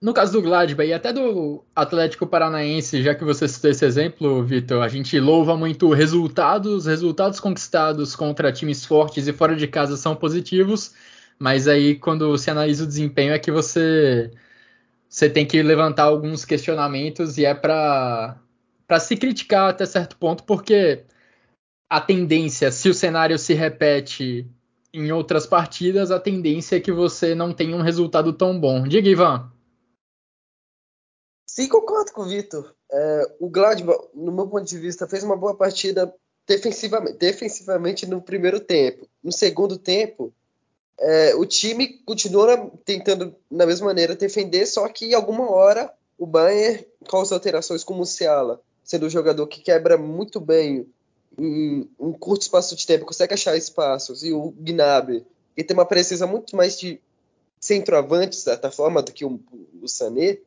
no 0.00 0.14
caso 0.14 0.32
do 0.32 0.42
Gladbach 0.42 0.88
e 0.88 0.92
até 0.92 1.12
do 1.12 1.64
Atlético 1.74 2.24
Paranaense, 2.26 3.02
já 3.02 3.14
que 3.14 3.24
você 3.24 3.48
citou 3.48 3.70
esse 3.70 3.84
exemplo, 3.84 4.44
Vitor, 4.44 4.82
a 4.82 4.88
gente 4.88 5.18
louva 5.18 5.56
muito 5.56 5.90
resultados, 5.90 6.86
resultados 6.86 7.40
conquistados 7.40 8.14
contra 8.14 8.52
times 8.52 8.84
fortes 8.84 9.26
e 9.26 9.32
fora 9.32 9.56
de 9.56 9.66
casa 9.66 9.96
são 9.96 10.14
positivos, 10.14 10.94
mas 11.38 11.66
aí 11.66 11.96
quando 11.96 12.38
se 12.38 12.50
analisa 12.50 12.84
o 12.84 12.86
desempenho 12.86 13.32
é 13.32 13.38
que 13.38 13.50
você 13.50 14.30
você 15.08 15.28
tem 15.30 15.46
que 15.46 15.62
levantar 15.62 16.04
alguns 16.04 16.44
questionamentos 16.44 17.38
e 17.38 17.44
é 17.44 17.54
para 17.54 18.40
para 18.86 19.00
se 19.00 19.16
criticar 19.16 19.70
até 19.70 19.84
certo 19.86 20.16
ponto, 20.16 20.44
porque 20.44 21.04
a 21.90 22.00
tendência, 22.00 22.70
se 22.72 22.88
o 22.88 22.94
cenário 22.94 23.38
se 23.38 23.54
repete 23.54 24.46
em 24.92 25.12
outras 25.12 25.46
partidas, 25.46 26.10
a 26.10 26.20
tendência 26.20 26.76
é 26.76 26.80
que 26.80 26.92
você 26.92 27.34
não 27.34 27.52
tenha 27.52 27.76
um 27.76 27.82
resultado 27.82 28.32
tão 28.32 28.58
bom. 28.58 28.86
Diga, 28.86 29.08
Ivan. 29.08 29.50
Sim, 31.46 31.68
concordo 31.68 32.12
com 32.12 32.22
o 32.22 32.28
Vitor. 32.28 32.74
É, 32.90 33.36
o 33.40 33.48
Gladbach, 33.48 34.08
no 34.14 34.32
meu 34.32 34.46
ponto 34.46 34.64
de 34.64 34.78
vista, 34.78 35.06
fez 35.06 35.22
uma 35.22 35.36
boa 35.36 35.54
partida 35.54 36.12
defensivamente, 36.46 37.18
defensivamente 37.18 38.06
no 38.06 38.22
primeiro 38.22 38.60
tempo. 38.60 39.06
No 39.22 39.32
segundo 39.32 39.78
tempo, 39.78 40.32
é, 40.98 41.34
o 41.34 41.44
time 41.44 42.00
continua 42.04 42.70
tentando, 42.84 43.34
da 43.50 43.66
mesma 43.66 43.86
maneira, 43.86 44.16
defender, 44.16 44.66
só 44.66 44.88
que 44.88 45.14
alguma 45.14 45.50
hora 45.50 45.92
o 46.18 46.26
Bayern, 46.26 46.84
as 47.12 47.32
alterações 47.32 47.84
como 47.84 48.02
o 48.02 48.06
Ciala, 48.06 48.60
sendo 48.82 49.06
um 49.06 49.10
jogador 49.10 49.46
que 49.46 49.60
quebra 49.60 49.96
muito 49.96 50.40
bem 50.40 50.86
um 51.38 52.12
curto 52.12 52.42
espaço 52.42 52.74
de 52.74 52.86
tempo, 52.86 53.06
consegue 53.06 53.34
achar 53.34 53.56
espaços, 53.56 54.24
e 54.24 54.32
o 54.32 54.52
Gnabry 54.58 55.24
e 55.58 55.64
tem 55.64 55.76
uma 55.76 55.84
presença 55.84 56.24
muito 56.24 56.54
mais 56.54 56.78
de 56.78 57.00
centroavante, 57.60 58.36
de 58.36 58.42
certa 58.42 58.70
forma, 58.70 59.02
do 59.02 59.12
que 59.12 59.24
o, 59.24 59.40
o 59.82 59.88
Sané, 59.88 60.38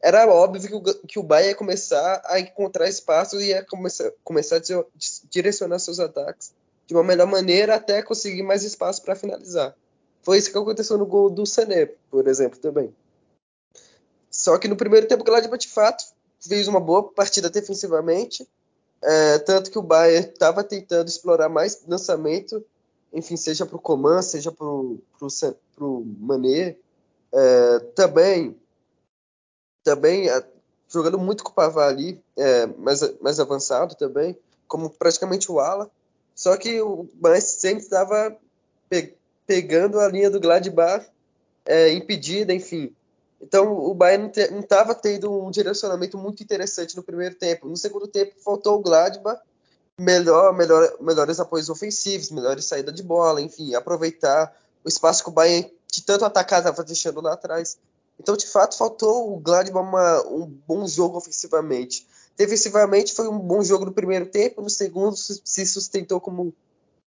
era 0.00 0.26
óbvio 0.32 0.68
que 0.68 0.74
o, 0.74 1.06
que 1.06 1.18
o 1.18 1.24
Bayern 1.24 1.50
ia 1.50 1.56
começar 1.56 2.22
a 2.24 2.38
encontrar 2.38 2.88
espaços 2.88 3.42
e 3.42 3.48
ia 3.48 3.64
começar, 3.64 4.12
começar 4.22 4.58
a 4.58 4.84
direcionar 5.28 5.80
seus 5.80 5.98
ataques 5.98 6.52
de 6.86 6.94
uma 6.94 7.02
melhor 7.02 7.26
maneira 7.26 7.74
até 7.74 8.00
conseguir 8.00 8.44
mais 8.44 8.62
espaço 8.62 9.02
para 9.02 9.16
finalizar. 9.16 9.74
Foi 10.22 10.38
isso 10.38 10.52
que 10.52 10.56
aconteceu 10.56 10.96
no 10.96 11.04
gol 11.04 11.28
do 11.30 11.44
Sané, 11.44 11.86
por 12.08 12.28
exemplo, 12.28 12.58
também. 12.60 12.94
Só 14.30 14.56
que 14.56 14.68
no 14.68 14.76
primeiro 14.76 15.08
tempo 15.08 15.22
o 15.22 15.24
Gladbach 15.26 15.60
de 15.60 15.72
fato 15.72 16.04
fez 16.40 16.68
uma 16.68 16.80
boa 16.80 17.02
partida 17.12 17.50
defensivamente, 17.50 18.48
é, 19.02 19.38
tanto 19.38 19.70
que 19.70 19.78
o 19.78 19.82
Bayern 19.82 20.28
estava 20.28 20.62
tentando 20.62 21.08
explorar 21.08 21.48
mais 21.48 21.82
lançamento, 21.86 22.64
enfim, 23.12 23.36
seja 23.36 23.64
para 23.64 23.76
o 23.76 23.80
Coman, 23.80 24.22
seja 24.22 24.52
para 24.52 24.66
o 24.66 26.04
Mané. 26.18 26.76
É, 27.32 27.78
também 27.94 28.56
também 29.82 30.26
jogando 30.88 31.18
muito 31.18 31.42
com 31.42 31.50
o 31.50 31.54
Pavá 31.54 31.86
ali, 31.86 32.20
é, 32.36 32.66
mais, 32.66 33.00
mais 33.20 33.40
avançado 33.40 33.94
também, 33.94 34.36
como 34.68 34.90
praticamente 34.90 35.50
o 35.50 35.60
ala. 35.60 35.90
Só 36.34 36.56
que 36.56 36.80
o 36.80 37.08
Bayern 37.14 37.40
sempre 37.40 37.84
estava 37.84 38.36
pe 38.88 39.14
pegando 39.46 39.98
a 39.98 40.06
linha 40.06 40.30
do 40.30 40.38
Gladbach 40.38 41.04
é, 41.66 41.92
impedida, 41.92 42.54
enfim. 42.54 42.94
Então 43.40 43.72
o 43.72 43.94
Bayern 43.94 44.30
não 44.50 44.60
estava 44.60 44.94
tendo 44.94 45.44
um 45.44 45.50
direcionamento 45.50 46.18
muito 46.18 46.42
interessante 46.42 46.96
no 46.96 47.02
primeiro 47.02 47.34
tempo. 47.34 47.68
No 47.68 47.76
segundo 47.76 48.06
tempo 48.06 48.34
faltou 48.44 48.76
o 48.76 48.82
Gladbach, 48.82 49.40
melhor, 49.98 50.54
melhor, 50.54 50.96
melhores 51.00 51.40
apoios 51.40 51.70
ofensivos, 51.70 52.30
melhores 52.30 52.66
saída 52.66 52.92
de 52.92 53.02
bola, 53.02 53.40
enfim, 53.40 53.74
aproveitar 53.74 54.54
o 54.84 54.88
espaço 54.88 55.22
que 55.22 55.30
o 55.30 55.32
Bayern 55.32 55.72
de 55.90 56.02
tanto 56.02 56.24
atacar 56.24 56.60
estava 56.60 56.84
deixando 56.84 57.20
lá 57.20 57.32
atrás. 57.32 57.78
Então, 58.18 58.36
de 58.36 58.46
fato, 58.46 58.76
faltou 58.76 59.34
o 59.34 59.40
Gladbach 59.40 59.88
uma, 59.88 60.22
um 60.26 60.46
bom 60.66 60.86
jogo 60.86 61.16
ofensivamente. 61.16 62.06
Defensivamente 62.36 63.14
foi 63.14 63.28
um 63.28 63.38
bom 63.38 63.62
jogo 63.62 63.86
no 63.86 63.92
primeiro 63.92 64.26
tempo, 64.26 64.62
no 64.62 64.70
segundo 64.70 65.16
se 65.16 65.66
sustentou 65.66 66.20
como, 66.20 66.54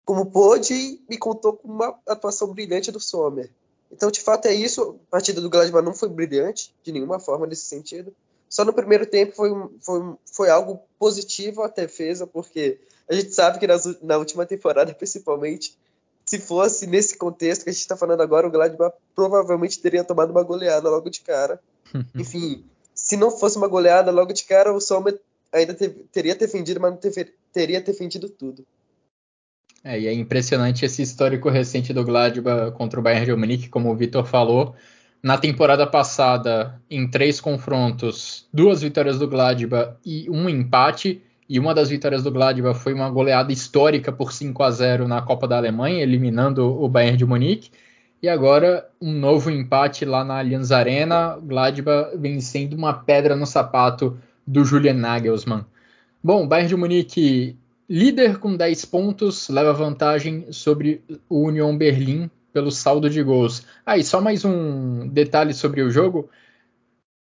como 0.06 0.26
pôde 0.26 1.02
e 1.10 1.18
contou 1.18 1.54
com 1.54 1.68
uma 1.68 1.98
atuação 2.08 2.54
brilhante 2.54 2.92
do 2.92 3.00
Sommer. 3.00 3.52
Então, 3.91 4.12
de 4.12 4.21
fato, 4.21 4.47
é 4.47 4.54
isso. 4.54 5.00
A 5.08 5.12
partida 5.12 5.41
do 5.41 5.50
Gladbach 5.50 5.84
não 5.84 5.93
foi 5.93 6.10
brilhante, 6.10 6.73
de 6.84 6.91
nenhuma 6.91 7.19
forma, 7.19 7.47
nesse 7.47 7.65
sentido. 7.65 8.13
Só 8.50 8.63
no 8.63 8.73
primeiro 8.73 9.06
tempo 9.06 9.36
foi, 9.36 9.50
foi, 9.82 10.15
foi 10.26 10.50
algo 10.50 10.80
positivo 10.97 11.63
a 11.63 11.67
defesa, 11.67 12.26
porque 12.26 12.80
a 13.10 13.13
gente 13.13 13.34
sabe 13.34 13.60
que 13.60 13.67
nas, 13.67 14.02
na 14.02 14.17
última 14.17 14.45
temporada, 14.45 14.93
principalmente, 14.95 15.78
se 16.26 16.39
fosse 16.39 16.88
nesse 16.88 17.17
contexto 17.17 17.63
que 17.63 17.69
a 17.69 17.73
gente 17.73 17.82
está 17.82 17.95
falando 17.95 18.21
agora, 18.21 18.47
o 18.47 18.52
Gladbach 18.52 18.95
provavelmente 19.15 19.80
teria 19.80 20.04
tomado 20.04 20.32
uma 20.32 20.43
goleada 20.43 20.89
logo 20.89 21.10
de 21.10 21.21
cara. 21.21 21.60
Enfim, 22.15 22.65
se 22.93 23.15
não 23.15 23.32
fosse 23.32 23.58
uma 23.58 23.67
goleada 23.67 24.12
logo 24.12 24.34
de 24.34 24.43
cara, 24.43 24.73
o 24.73 24.82
Sommer 24.82 25.19
ainda 25.52 25.73
te, 25.73 25.89
teria 26.12 26.36
defendido, 26.36 26.80
mas 26.80 26.91
não 26.91 26.97
te, 26.97 27.34
teria 27.54 27.82
defendido 27.82 28.30
tudo. 28.30 28.65
É, 29.88 29.97
e 29.97 30.06
é 30.06 30.13
impressionante 30.13 30.84
esse 30.84 31.02
histórico 31.02 31.47
recente 31.47 31.93
do 31.93 32.04
Gladbach 32.04 32.73
contra 32.73 33.00
o 33.00 33.02
Bayern 33.02 33.26
de 33.26 33.34
Munique, 33.34 33.69
como 33.69 33.89
o 33.89 33.95
Vitor 33.95 34.26
falou. 34.26 34.76
Na 35.23 35.38
temporada 35.38 35.88
passada, 35.88 36.78
em 36.91 37.10
três 37.10 37.39
confrontos, 37.39 38.45
duas 38.54 38.82
vitórias 38.82 39.17
do 39.17 39.30
Gladbach 39.30 39.95
e 40.06 40.30
um 40.30 40.50
empate. 40.50 41.21
E 41.47 41.58
uma 41.58 41.73
das 41.73 41.88
vitórias 41.88 42.21
do 42.21 42.30
Gladbach 42.30 42.78
foi 42.78 42.93
uma 42.93 43.10
goleada 43.10 43.54
histórica 43.54 44.12
por 44.12 44.34
5 44.34 44.62
a 44.62 44.71
0 44.71 45.08
na 45.08 45.21
Copa 45.21 45.47
da 45.47 45.56
Alemanha, 45.56 46.04
eliminando 46.04 46.65
o 46.84 46.89
Bayern 46.89 47.17
de 47.17 47.26
Munique. 47.26 47.71
E 48.21 48.28
agora 48.28 48.89
um 49.00 49.13
novo 49.13 49.50
empate 49.50 50.04
lá 50.04 50.21
na 50.21 50.39
Allianz 50.39 50.69
Arena, 50.69 51.39
Gladbach 51.41 52.12
vencendo 52.17 52.73
uma 52.73 52.91
pedra 52.91 53.38
no 53.38 53.45
sapato 53.45 54.19
do 54.45 54.65
Julian 54.65 54.95
Nagelsmann. 54.95 55.65
Bom, 56.21 56.45
Bayern 56.45 56.67
de 56.67 56.76
Munique 56.76 57.58
líder 57.89 58.38
com 58.39 58.56
10 58.56 58.86
pontos, 58.86 59.50
leva 59.50 59.73
vantagem 59.73 60.52
sobre 60.52 61.04
o 61.30 61.47
Union 61.47 61.78
Berlim 61.78 62.30
pelo 62.52 62.71
saldo 62.71 63.10
de 63.10 63.21
gols. 63.21 63.65
Aí, 63.86 64.02
ah, 64.02 64.04
só 64.04 64.19
mais 64.19 64.43
um 64.43 65.08
detalhe 65.08 65.54
sobre 65.54 65.82
o 65.82 65.89
jogo. 65.89 66.30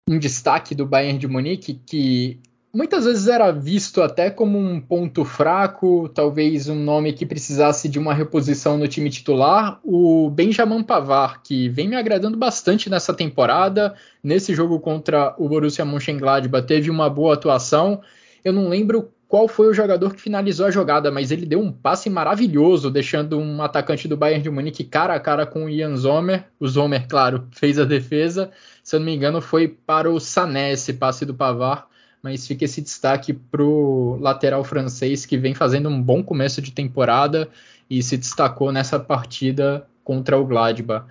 Um 0.08 0.18
destaque 0.18 0.74
do 0.74 0.86
Bayern 0.86 1.18
de 1.18 1.28
Munique 1.28 1.74
que 1.74 2.40
muitas 2.72 3.04
vezes 3.04 3.26
era 3.26 3.50
visto 3.50 4.00
até 4.00 4.30
como 4.30 4.58
um 4.58 4.80
ponto 4.80 5.24
fraco, 5.24 6.08
talvez 6.08 6.68
um 6.68 6.76
nome 6.76 7.12
que 7.12 7.26
precisasse 7.26 7.88
de 7.88 7.98
uma 7.98 8.14
reposição 8.14 8.78
no 8.78 8.88
time 8.88 9.10
titular, 9.10 9.80
o 9.82 10.30
Benjamin 10.30 10.82
Pavard, 10.82 11.40
que 11.42 11.68
vem 11.68 11.88
me 11.88 11.96
agradando 11.96 12.38
bastante 12.38 12.88
nessa 12.88 13.12
temporada. 13.12 13.94
Nesse 14.22 14.54
jogo 14.54 14.80
contra 14.80 15.34
o 15.38 15.48
Borussia 15.48 15.84
Mönchengladbach 15.84 16.66
teve 16.66 16.90
uma 16.90 17.10
boa 17.10 17.34
atuação. 17.34 18.00
Eu 18.44 18.52
não 18.52 18.68
lembro 18.68 19.10
qual 19.28 19.46
foi 19.46 19.68
o 19.68 19.74
jogador 19.74 20.14
que 20.14 20.20
finalizou 20.20 20.66
a 20.66 20.70
jogada, 20.70 21.10
mas 21.10 21.30
ele 21.30 21.44
deu 21.44 21.60
um 21.60 21.70
passe 21.70 22.08
maravilhoso, 22.08 22.90
deixando 22.90 23.38
um 23.38 23.62
atacante 23.62 24.08
do 24.08 24.16
Bayern 24.16 24.42
de 24.42 24.50
Munique 24.50 24.82
cara 24.82 25.14
a 25.14 25.20
cara 25.20 25.44
com 25.44 25.66
o 25.66 25.68
Ian 25.68 25.94
Zomer. 25.96 26.46
O 26.58 26.66
Zomer, 26.66 27.06
claro, 27.06 27.46
fez 27.52 27.78
a 27.78 27.84
defesa. 27.84 28.50
Se 28.82 28.96
eu 28.96 29.00
não 29.00 29.06
me 29.06 29.14
engano, 29.14 29.42
foi 29.42 29.68
para 29.68 30.10
o 30.10 30.18
Sané 30.18 30.72
esse 30.72 30.94
passe 30.94 31.26
do 31.26 31.34
Pavard 31.34 31.84
mas 32.22 32.46
fica 32.46 32.64
esse 32.64 32.80
destaque 32.80 33.32
para 33.32 33.62
o 33.62 34.18
lateral 34.20 34.64
francês 34.64 35.24
que 35.24 35.38
vem 35.38 35.54
fazendo 35.54 35.88
um 35.88 36.02
bom 36.02 36.22
começo 36.22 36.60
de 36.60 36.72
temporada 36.72 37.48
e 37.88 38.02
se 38.02 38.16
destacou 38.16 38.72
nessa 38.72 38.98
partida 38.98 39.86
contra 40.02 40.36
o 40.38 40.44
Gladbach. 40.44 41.06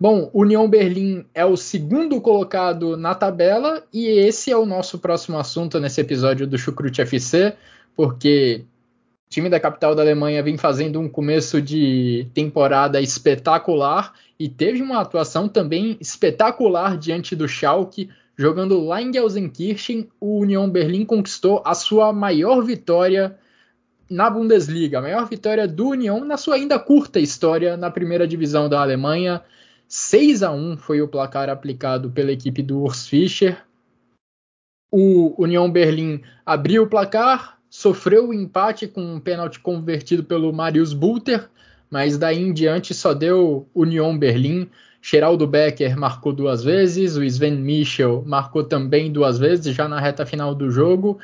Bom, 0.00 0.30
União 0.32 0.66
Berlim 0.68 1.26
é 1.34 1.44
o 1.44 1.58
segundo 1.58 2.20
colocado 2.22 2.96
na 2.96 3.14
tabela 3.14 3.84
e 3.92 4.06
esse 4.06 4.50
é 4.50 4.56
o 4.56 4.64
nosso 4.64 4.98
próximo 4.98 5.38
assunto 5.38 5.78
nesse 5.78 6.00
episódio 6.00 6.46
do 6.46 6.56
Chucrute 6.56 7.02
FC, 7.02 7.54
porque 7.94 8.64
o 9.26 9.30
time 9.30 9.50
da 9.50 9.60
capital 9.60 9.94
da 9.94 10.00
Alemanha 10.00 10.42
vem 10.42 10.56
fazendo 10.56 10.98
um 10.98 11.08
começo 11.08 11.60
de 11.60 12.26
temporada 12.32 12.98
espetacular 13.00 14.14
e 14.38 14.48
teve 14.48 14.80
uma 14.80 15.00
atuação 15.00 15.46
também 15.46 15.98
espetacular 16.00 16.96
diante 16.96 17.36
do 17.36 17.46
Schalke, 17.46 18.08
Jogando 18.40 18.80
lá 18.82 19.02
em 19.02 19.12
Gelsenkirchen, 19.12 20.08
o 20.18 20.38
União 20.38 20.66
Berlim 20.66 21.04
conquistou 21.04 21.62
a 21.62 21.74
sua 21.74 22.10
maior 22.10 22.62
vitória 22.62 23.36
na 24.08 24.30
Bundesliga, 24.30 24.98
a 24.98 25.02
maior 25.02 25.28
vitória 25.28 25.68
do 25.68 25.88
União 25.88 26.24
na 26.24 26.38
sua 26.38 26.54
ainda 26.54 26.78
curta 26.78 27.20
história 27.20 27.76
na 27.76 27.90
primeira 27.90 28.26
divisão 28.26 28.66
da 28.66 28.80
Alemanha. 28.80 29.42
6 29.90 30.44
a 30.44 30.52
1 30.52 30.76
foi 30.76 31.02
o 31.02 31.08
placar 31.08 31.50
aplicado 31.50 32.12
pela 32.12 32.30
equipe 32.30 32.62
do 32.62 32.80
Urs 32.80 33.08
Fischer. 33.08 33.60
O 34.88 35.34
União 35.36 35.68
Berlim 35.68 36.22
abriu 36.46 36.84
o 36.84 36.86
placar, 36.86 37.58
sofreu 37.68 38.28
o 38.28 38.32
empate 38.34 38.86
com 38.86 39.02
um 39.02 39.18
pênalti 39.18 39.58
convertido 39.58 40.22
pelo 40.22 40.52
Marius 40.52 40.92
Bulter, 40.92 41.50
mas 41.90 42.16
daí 42.16 42.38
em 42.40 42.52
diante 42.52 42.94
só 42.94 43.12
deu 43.12 43.68
União 43.74 44.16
Berlim. 44.16 44.70
Geraldo 45.02 45.44
Becker 45.44 45.98
marcou 45.98 46.32
duas 46.32 46.62
vezes, 46.62 47.16
o 47.16 47.24
Sven 47.24 47.56
Michel 47.56 48.22
marcou 48.24 48.62
também 48.62 49.10
duas 49.10 49.38
vezes, 49.38 49.74
já 49.74 49.88
na 49.88 49.98
reta 49.98 50.24
final 50.24 50.54
do 50.54 50.70
jogo. 50.70 51.18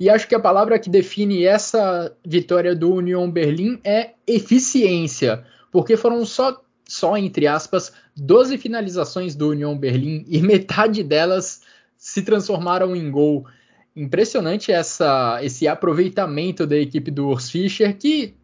E 0.00 0.08
acho 0.08 0.26
que 0.26 0.34
a 0.34 0.40
palavra 0.40 0.78
que 0.78 0.88
define 0.88 1.44
essa 1.44 2.10
vitória 2.24 2.74
do 2.74 2.94
Union 2.94 3.30
Berlim 3.30 3.78
é 3.84 4.12
eficiência, 4.26 5.44
porque 5.70 5.98
foram 5.98 6.24
só, 6.24 6.62
só 6.88 7.16
entre 7.16 7.46
aspas, 7.46 7.92
12 8.16 8.58
finalizações 8.58 9.34
do 9.34 9.50
Union 9.50 9.76
Berlim 9.76 10.24
e 10.28 10.40
metade 10.40 11.02
delas 11.02 11.62
se 11.96 12.22
transformaram 12.22 12.94
em 12.94 13.10
gol. 13.10 13.46
Impressionante 13.94 14.70
essa, 14.70 15.38
esse 15.42 15.66
aproveitamento 15.66 16.66
da 16.66 16.76
equipe 16.76 17.10
do 17.10 17.28
Urs 17.28 17.50
Fischer, 17.50 17.96
que 17.96 18.34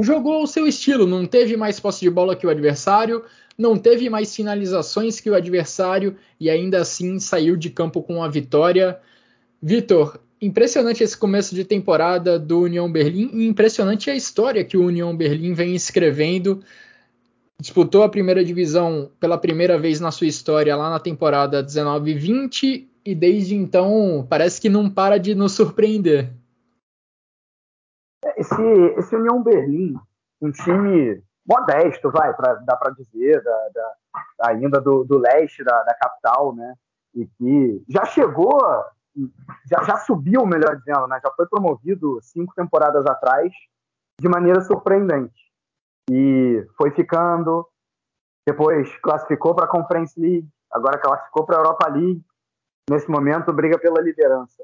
jogou 0.00 0.42
o 0.42 0.46
seu 0.46 0.66
estilo, 0.66 1.06
não 1.06 1.26
teve 1.26 1.56
mais 1.56 1.78
posse 1.78 2.00
de 2.00 2.10
bola 2.10 2.34
que 2.34 2.46
o 2.46 2.50
adversário, 2.50 3.22
não 3.56 3.76
teve 3.76 4.10
mais 4.10 4.34
finalizações 4.34 5.20
que 5.20 5.30
o 5.30 5.34
adversário 5.34 6.16
e 6.38 6.50
ainda 6.50 6.80
assim 6.80 7.18
saiu 7.18 7.56
de 7.56 7.70
campo 7.70 8.02
com 8.02 8.22
a 8.22 8.28
vitória. 8.28 8.98
Vitor, 9.62 10.20
impressionante 10.40 11.02
esse 11.02 11.16
começo 11.16 11.54
de 11.54 11.64
temporada 11.64 12.38
do 12.38 12.60
União 12.60 12.90
Berlim 12.90 13.30
e 13.32 13.46
impressionante 13.46 14.10
a 14.10 14.14
história 14.14 14.64
que 14.64 14.76
o 14.76 14.84
União 14.84 15.16
Berlim 15.16 15.54
vem 15.54 15.74
escrevendo. 15.74 16.62
Disputou 17.60 18.02
a 18.02 18.08
primeira 18.08 18.44
divisão 18.44 19.10
pela 19.18 19.38
primeira 19.38 19.78
vez 19.78 19.98
na 19.98 20.10
sua 20.10 20.26
história 20.26 20.76
lá 20.76 20.90
na 20.90 21.00
temporada 21.00 21.64
19-20 21.64 22.86
e 23.04 23.14
desde 23.14 23.54
então 23.54 24.26
parece 24.28 24.60
que 24.60 24.68
não 24.68 24.90
para 24.90 25.18
de 25.18 25.34
nos 25.34 25.52
surpreender. 25.52 26.34
Esse, 28.36 28.62
esse 28.98 29.16
União 29.16 29.42
Berlim, 29.42 29.94
um 30.42 30.50
time 30.50 31.22
modesto, 31.48 32.10
vai, 32.10 32.34
pra, 32.34 32.54
dá 32.54 32.76
para 32.76 32.92
dizer, 32.92 33.42
da, 33.42 33.68
da, 33.74 34.48
ainda 34.48 34.80
do, 34.80 35.04
do 35.04 35.16
leste 35.16 35.62
da, 35.62 35.82
da, 35.84 35.94
capital, 35.94 36.54
né? 36.54 36.74
E 37.14 37.26
que 37.26 37.84
já 37.88 38.04
chegou, 38.04 38.58
já, 39.70 39.82
já 39.84 39.96
subiu, 39.98 40.44
melhor 40.44 40.76
dizendo, 40.76 41.06
né? 41.06 41.20
Já 41.22 41.30
foi 41.30 41.46
promovido 41.46 42.18
cinco 42.20 42.52
temporadas 42.54 43.06
atrás 43.06 43.52
de 44.20 44.28
maneira 44.28 44.60
surpreendente. 44.62 45.45
E 46.10 46.64
foi 46.76 46.90
ficando, 46.92 47.68
depois 48.46 48.96
classificou 48.98 49.54
para 49.54 49.64
a 49.64 49.68
Conference 49.68 50.18
League, 50.18 50.48
agora 50.70 50.98
classificou 50.98 51.44
para 51.44 51.56
a 51.56 51.60
Europa 51.60 51.88
League, 51.88 52.24
nesse 52.88 53.10
momento 53.10 53.52
briga 53.52 53.78
pela 53.78 54.00
liderança. 54.00 54.62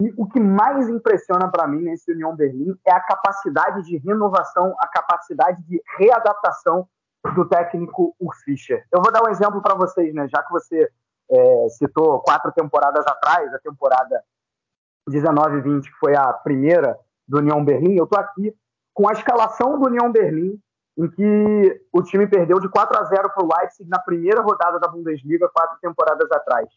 E 0.00 0.14
o 0.16 0.28
que 0.28 0.38
mais 0.38 0.88
impressiona 0.88 1.50
para 1.50 1.66
mim 1.66 1.82
nesse 1.82 2.12
União 2.12 2.34
Berlim 2.34 2.72
é 2.86 2.92
a 2.92 3.00
capacidade 3.00 3.82
de 3.82 3.98
renovação, 3.98 4.74
a 4.78 4.86
capacidade 4.86 5.60
de 5.64 5.82
readaptação 5.98 6.88
do 7.34 7.44
técnico 7.48 8.14
Urs 8.20 8.40
Fischer. 8.44 8.86
Eu 8.92 9.02
vou 9.02 9.10
dar 9.10 9.24
um 9.24 9.30
exemplo 9.30 9.60
para 9.60 9.74
vocês, 9.74 10.14
né? 10.14 10.28
Já 10.28 10.40
que 10.44 10.52
você 10.52 10.88
é, 11.30 11.68
citou 11.70 12.20
quatro 12.20 12.52
temporadas 12.52 13.04
atrás, 13.08 13.52
a 13.52 13.58
temporada 13.58 14.22
19-20, 15.10 15.82
que 15.82 15.98
foi 15.98 16.14
a 16.14 16.32
primeira 16.32 16.96
do 17.26 17.38
União 17.38 17.64
Berlim, 17.64 17.96
eu 17.96 18.04
estou 18.04 18.20
aqui 18.20 18.54
com 18.94 19.08
a 19.08 19.12
escalação 19.12 19.78
do 19.78 19.86
União 19.86 20.10
Berlim, 20.12 20.60
em 20.98 21.08
que 21.08 21.86
o 21.92 22.02
time 22.02 22.26
perdeu 22.26 22.58
de 22.58 22.68
4 22.68 22.98
a 22.98 23.04
0 23.04 23.30
para 23.30 23.44
o 23.44 23.48
Leipzig 23.56 23.88
na 23.88 24.00
primeira 24.00 24.42
rodada 24.42 24.80
da 24.80 24.88
Bundesliga, 24.88 25.48
quatro 25.48 25.78
temporadas 25.80 26.30
atrás. 26.32 26.68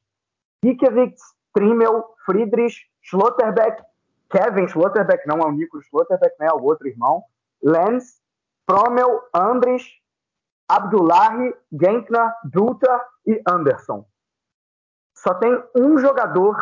Kikiewicz, 0.63 1.19
Trimmel, 1.53 2.05
Friedrich, 2.23 2.75
Schlotterbeck, 3.01 3.83
Kevin 4.29 4.67
Schlotterbeck, 4.67 5.27
não 5.27 5.39
é 5.39 5.45
o 5.45 5.51
Nico 5.51 5.81
Schlotterbeck, 5.81 6.35
né, 6.39 6.47
é 6.47 6.53
o 6.53 6.63
outro 6.63 6.87
irmão, 6.87 7.23
Lenz, 7.63 8.21
Promel, 8.67 9.21
Andres, 9.33 9.83
Abdullahi, 10.69 11.53
Genkner, 11.71 12.31
Duta 12.43 13.01
e 13.25 13.41
Anderson. 13.47 14.05
Só 15.17 15.33
tem 15.33 15.51
um 15.75 15.97
jogador 15.97 16.55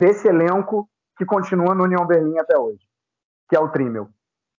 desse 0.00 0.26
elenco 0.26 0.90
que 1.16 1.24
continua 1.24 1.74
no 1.76 1.84
União 1.84 2.04
Berlim 2.04 2.38
até 2.38 2.58
hoje, 2.58 2.84
que 3.48 3.56
é 3.56 3.60
o 3.60 3.70
Trimmel. 3.70 4.08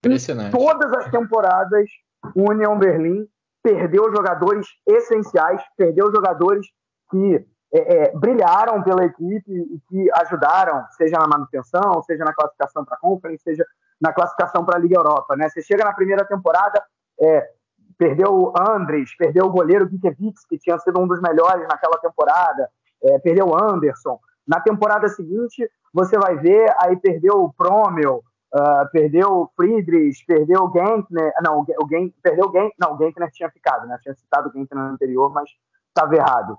Impressionante. 0.05 0.57
Em 0.57 0.59
todas 0.59 0.93
as 0.93 1.11
temporadas, 1.11 1.89
o 2.35 2.51
União 2.51 2.79
Berlim 2.79 3.27
perdeu 3.63 4.11
jogadores 4.15 4.67
essenciais, 4.87 5.63
perdeu 5.77 6.11
jogadores 6.11 6.67
que 7.11 7.47
é, 7.73 7.79
é, 7.79 8.13
brilharam 8.17 8.83
pela 8.83 9.05
equipe 9.05 9.51
e 9.51 9.81
que 9.89 10.11
ajudaram, 10.21 10.85
seja 10.91 11.19
na 11.19 11.27
manutenção, 11.27 12.03
seja 12.03 12.25
na 12.25 12.35
classificação 12.35 12.85
para 12.85 12.97
a 12.97 13.01
Conference, 13.01 13.43
seja 13.43 13.65
na 14.01 14.13
classificação 14.13 14.65
para 14.65 14.77
a 14.77 14.81
Liga 14.81 14.97
Europa. 14.97 15.37
Né? 15.37 15.49
Você 15.49 15.63
chega 15.63 15.85
na 15.85 15.93
primeira 15.93 16.25
temporada, 16.25 16.83
é, 17.21 17.49
perdeu 17.97 18.35
o 18.35 18.53
Andres, 18.59 19.17
perdeu 19.17 19.47
o 19.47 19.51
goleiro 19.51 19.89
Gikiewicz, 19.89 20.45
que 20.47 20.59
tinha 20.59 20.79
sido 20.81 21.01
um 21.01 21.07
dos 21.07 21.21
melhores 21.21 21.67
naquela 21.69 21.99
temporada, 21.99 22.69
é, 23.03 23.19
perdeu 23.21 23.47
o 23.47 23.57
Anderson. 23.57 24.19
Na 24.47 24.61
temporada 24.61 25.09
seguinte, 25.09 25.71
você 25.95 26.19
vai 26.19 26.37
ver, 26.37 26.75
aí 26.79 26.97
perdeu 26.97 27.45
o 27.45 27.53
Promel, 27.53 28.23
uh, 28.55 28.91
perdeu 28.93 29.29
o 29.29 29.51
Friedrich, 29.57 30.25
perdeu 30.27 30.65
o 30.65 30.73
Genkner, 30.73 31.33
não, 31.43 31.61
o, 31.61 31.89
Genk, 31.89 32.15
perdeu 32.23 32.49
o 32.49 32.53
Genk, 32.53 32.75
não, 32.79 32.95
o 32.95 32.99
Genkner 32.99 33.31
tinha 33.31 33.51
ficado, 33.51 33.87
né? 33.87 33.99
Tinha 34.03 34.15
citado 34.15 34.49
o 34.49 34.53
Genkner 34.53 34.85
no 34.85 34.91
anterior, 34.93 35.33
mas 35.33 35.51
estava 35.89 36.15
errado. 36.15 36.57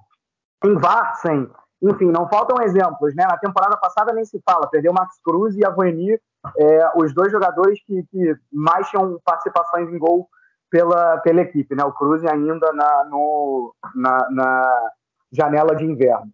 Em 0.64 0.76
Varsen, 0.76 1.50
enfim, 1.82 2.12
não 2.12 2.28
faltam 2.30 2.64
exemplos, 2.64 3.16
né? 3.16 3.26
Na 3.26 3.38
temporada 3.38 3.78
passada 3.78 4.14
nem 4.14 4.26
se 4.26 4.42
fala, 4.46 4.70
perdeu 4.70 4.92
o 4.92 4.96
Max 4.96 5.20
Cruz 5.24 5.56
e 5.56 5.66
a 5.66 5.70
Voeni, 5.70 6.20
é, 6.58 6.92
os 6.96 7.14
dois 7.14 7.32
jogadores 7.32 7.80
que, 7.86 8.04
que, 8.04 8.36
mais 8.52 8.90
tinham 8.90 9.20
participações 9.24 9.90
em 9.90 9.98
gol 9.98 10.28
pela, 10.70 11.18
pela 11.20 11.42
equipe, 11.42 11.76
né? 11.76 11.84
O 11.84 11.94
Cruz 11.94 12.24
ainda 12.26 12.72
na, 12.74 13.06
no, 13.06 13.76
na, 13.96 14.30
na 14.32 14.90
janela 15.32 15.76
de 15.76 15.86
inverno. 15.86 16.32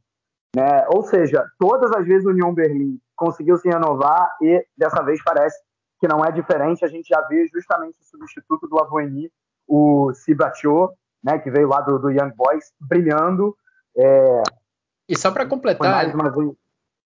Né? 0.56 0.86
Ou 0.88 1.04
seja, 1.04 1.46
todas 1.60 1.92
as 1.92 2.06
vezes 2.06 2.26
o 2.26 2.32
União 2.32 2.54
Berlim 2.54 3.00
conseguiu 3.20 3.58
se 3.58 3.68
renovar 3.68 4.36
e 4.42 4.66
dessa 4.76 5.04
vez 5.04 5.22
parece 5.24 5.60
que 6.00 6.08
não 6.08 6.24
é 6.24 6.32
diferente. 6.32 6.86
A 6.86 6.88
gente 6.88 7.08
já 7.08 7.22
vê 7.28 7.46
justamente 7.54 7.98
o 8.02 8.06
substituto 8.06 8.68
do 8.68 8.80
Avoini, 8.80 9.30
o 9.68 10.12
Sibachio, 10.14 10.90
né, 11.24 11.38
que 11.38 11.52
veio 11.52 11.68
lá 11.68 11.82
do, 11.82 12.00
do 12.00 12.10
Young 12.10 12.32
Boys, 12.36 12.72
brilhando. 12.80 13.56
É... 13.96 14.44
E 15.08 15.18
só 15.18 15.30
para 15.32 15.46
completar, 15.46 16.06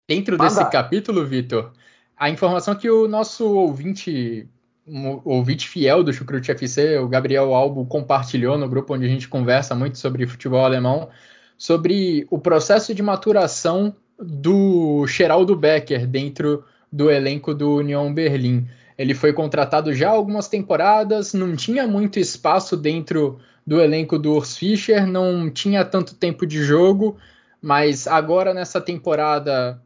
dentro 0.07 0.37
Manda. 0.37 0.51
desse 0.51 0.71
capítulo, 0.71 1.25
Vitor, 1.25 1.73
a 2.17 2.29
informação 2.29 2.75
que 2.75 2.91
o 2.91 3.09
nosso 3.09 3.49
ouvinte, 3.57 4.49
um 4.87 5.21
ouvinte 5.25 5.69
fiel 5.69 6.05
do 6.05 6.13
Chucrute 6.13 6.51
FC, 6.51 6.99
o 6.99 7.09
Gabriel 7.09 7.55
Albo, 7.55 7.87
compartilhou 7.87 8.59
no 8.59 8.69
grupo 8.69 8.95
onde 8.95 9.07
a 9.07 9.09
gente 9.09 9.29
conversa 9.29 9.75
muito 9.75 9.97
sobre 9.97 10.27
futebol 10.27 10.65
alemão, 10.65 11.09
sobre 11.57 12.27
o 12.31 12.39
processo 12.39 12.95
de 12.95 13.03
maturação 13.03 13.97
do 14.19 15.07
Geraldo 15.07 15.57
Becker 15.57 16.07
dentro 16.07 16.65
do 16.91 17.11
elenco 17.11 17.55
do 17.55 17.77
União 17.77 18.13
Berlim. 18.13 18.69
Ele 18.97 19.15
foi 19.15 19.33
contratado 19.33 19.93
já 19.93 20.11
algumas 20.11 20.47
temporadas, 20.47 21.35
não 21.35 21.57
tinha 21.57 21.87
muito 21.87 22.19
espaço 22.19 22.77
dentro 22.77 23.41
do 23.67 23.81
elenco 23.81 24.19
do 24.19 24.35
Urs 24.35 24.57
Fischer, 24.57 25.07
não 25.07 25.51
tinha 25.51 25.85
tanto 25.85 26.15
tempo 26.15 26.47
de 26.47 26.63
jogo, 26.63 27.17
mas 27.61 28.07
agora 28.07 28.55
nessa 28.55 28.81
temporada, 28.81 29.81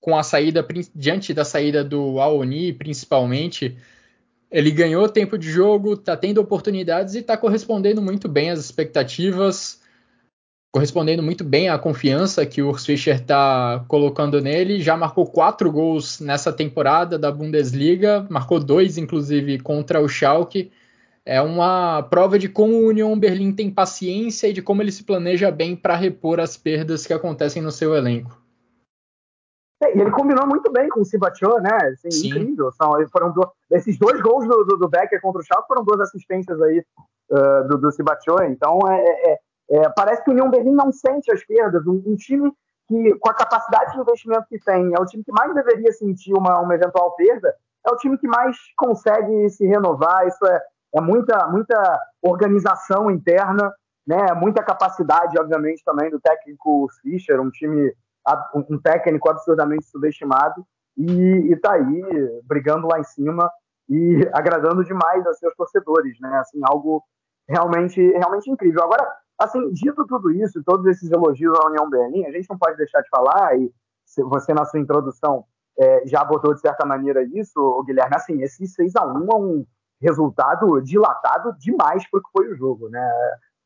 com 0.00 0.18
a 0.18 0.22
saída, 0.22 0.66
diante 0.94 1.32
da 1.32 1.44
saída 1.44 1.84
do 1.84 2.18
Aoni 2.18 2.72
principalmente, 2.72 3.76
ele 4.50 4.70
ganhou 4.70 5.08
tempo 5.08 5.38
de 5.38 5.50
jogo, 5.50 5.94
está 5.94 6.16
tendo 6.16 6.40
oportunidades 6.40 7.14
e 7.14 7.18
está 7.18 7.36
correspondendo 7.36 8.02
muito 8.02 8.28
bem 8.28 8.50
às 8.50 8.58
expectativas 8.58 9.81
correspondendo 10.72 11.22
muito 11.22 11.44
bem 11.44 11.68
à 11.68 11.78
confiança 11.78 12.46
que 12.46 12.62
o 12.62 12.70
Urs 12.70 12.86
Fischer 12.86 13.16
está 13.16 13.84
colocando 13.86 14.40
nele. 14.40 14.80
Já 14.80 14.96
marcou 14.96 15.26
quatro 15.26 15.70
gols 15.70 16.18
nessa 16.18 16.50
temporada 16.50 17.18
da 17.18 17.30
Bundesliga, 17.30 18.26
marcou 18.30 18.58
dois, 18.58 18.96
inclusive, 18.96 19.60
contra 19.60 20.00
o 20.00 20.08
Schalke. 20.08 20.72
É 21.26 21.40
uma 21.42 22.02
prova 22.02 22.38
de 22.38 22.48
como 22.48 22.74
o 22.74 22.88
Union 22.88 23.16
Berlim 23.16 23.52
tem 23.52 23.70
paciência 23.70 24.48
e 24.48 24.52
de 24.52 24.62
como 24.62 24.82
ele 24.82 24.90
se 24.90 25.04
planeja 25.04 25.50
bem 25.50 25.76
para 25.76 25.94
repor 25.94 26.40
as 26.40 26.56
perdas 26.56 27.06
que 27.06 27.12
acontecem 27.12 27.62
no 27.62 27.70
seu 27.70 27.94
elenco. 27.94 28.40
É, 29.84 29.96
e 29.96 30.00
ele 30.00 30.10
combinou 30.10 30.46
muito 30.46 30.72
bem 30.72 30.88
com 30.88 31.00
o 31.00 31.04
Sibachô, 31.04 31.60
né? 31.60 31.70
Assim, 31.92 32.28
incrível. 32.28 32.72
São, 32.72 32.92
foram 33.12 33.32
do, 33.32 33.46
esses 33.70 33.98
dois 33.98 34.20
gols 34.22 34.48
do, 34.48 34.64
do, 34.64 34.76
do, 34.78 34.88
Becker 34.88 35.20
contra 35.20 35.40
o 35.40 35.44
Schalke 35.44 35.68
foram 35.68 35.84
duas 35.84 36.00
assistências 36.00 36.60
aí 36.62 36.82
uh, 37.30 37.68
do, 37.68 37.78
do 37.78 37.88
Então 38.48 38.80
é, 38.88 39.32
é 39.32 39.38
é, 39.70 39.88
parece 39.90 40.22
que 40.22 40.30
o 40.30 40.32
União 40.32 40.50
Berlim 40.50 40.74
não 40.74 40.92
sente 40.92 41.32
as 41.32 41.44
perdas. 41.44 41.86
Um, 41.86 42.02
um, 42.06 42.16
time 42.16 42.52
que, 42.88 43.14
com 43.14 43.30
a 43.30 43.34
capacidade 43.34 43.92
de 43.92 44.00
investimento 44.00 44.46
que 44.48 44.58
tem, 44.58 44.94
é 44.94 45.00
o 45.00 45.06
time 45.06 45.24
que 45.24 45.32
mais 45.32 45.54
deveria 45.54 45.92
sentir 45.92 46.34
uma, 46.34 46.60
uma 46.60 46.74
eventual 46.74 47.14
perda, 47.14 47.54
é 47.86 47.90
o 47.90 47.96
time 47.96 48.18
que 48.18 48.28
mais 48.28 48.56
consegue 48.76 49.48
se 49.50 49.66
renovar. 49.66 50.26
Isso 50.26 50.44
é, 50.46 50.60
é 50.96 51.00
muita, 51.00 51.46
muita 51.48 52.00
organização 52.20 53.10
interna, 53.10 53.72
né? 54.06 54.32
muita 54.34 54.62
capacidade, 54.62 55.38
obviamente, 55.38 55.82
também 55.84 56.10
do 56.10 56.20
técnico 56.20 56.88
Fischer, 57.00 57.40
um 57.40 57.50
time, 57.50 57.92
um 58.54 58.78
técnico 58.78 59.30
absurdamente 59.30 59.86
subestimado, 59.86 60.64
e, 60.96 61.52
está 61.52 61.72
aí 61.72 62.02
brigando 62.44 62.86
lá 62.86 63.00
em 63.00 63.04
cima 63.04 63.50
e 63.88 64.28
agradando 64.32 64.84
demais 64.84 65.26
a 65.26 65.32
seus 65.34 65.54
torcedores, 65.54 66.18
né? 66.20 66.38
Assim, 66.38 66.60
algo 66.64 67.02
realmente, 67.48 68.00
realmente 68.12 68.50
incrível. 68.50 68.82
Agora, 68.82 69.06
Assim, 69.42 69.72
dito 69.72 70.06
tudo 70.06 70.30
isso, 70.30 70.62
todos 70.62 70.86
esses 70.86 71.10
elogios 71.10 71.58
à 71.58 71.68
União 71.68 71.88
Berlim, 71.88 72.24
a 72.26 72.30
gente 72.30 72.48
não 72.48 72.58
pode 72.58 72.76
deixar 72.76 73.00
de 73.00 73.08
falar, 73.08 73.58
e 73.58 73.72
você 74.18 74.54
na 74.54 74.64
sua 74.64 74.80
introdução 74.80 75.44
é, 75.78 76.06
já 76.06 76.22
botou 76.24 76.54
de 76.54 76.60
certa 76.60 76.86
maneira 76.86 77.22
isso, 77.24 77.82
Guilherme, 77.84 78.14
assim, 78.14 78.40
esse 78.42 78.66
6 78.66 78.94
a 78.96 79.06
1 79.06 79.28
é 79.32 79.36
um 79.36 79.66
resultado 80.00 80.80
dilatado 80.82 81.56
demais 81.58 82.08
para 82.10 82.20
o 82.20 82.22
que 82.22 82.30
foi 82.36 82.52
o 82.52 82.56
jogo, 82.56 82.88
né? 82.88 83.08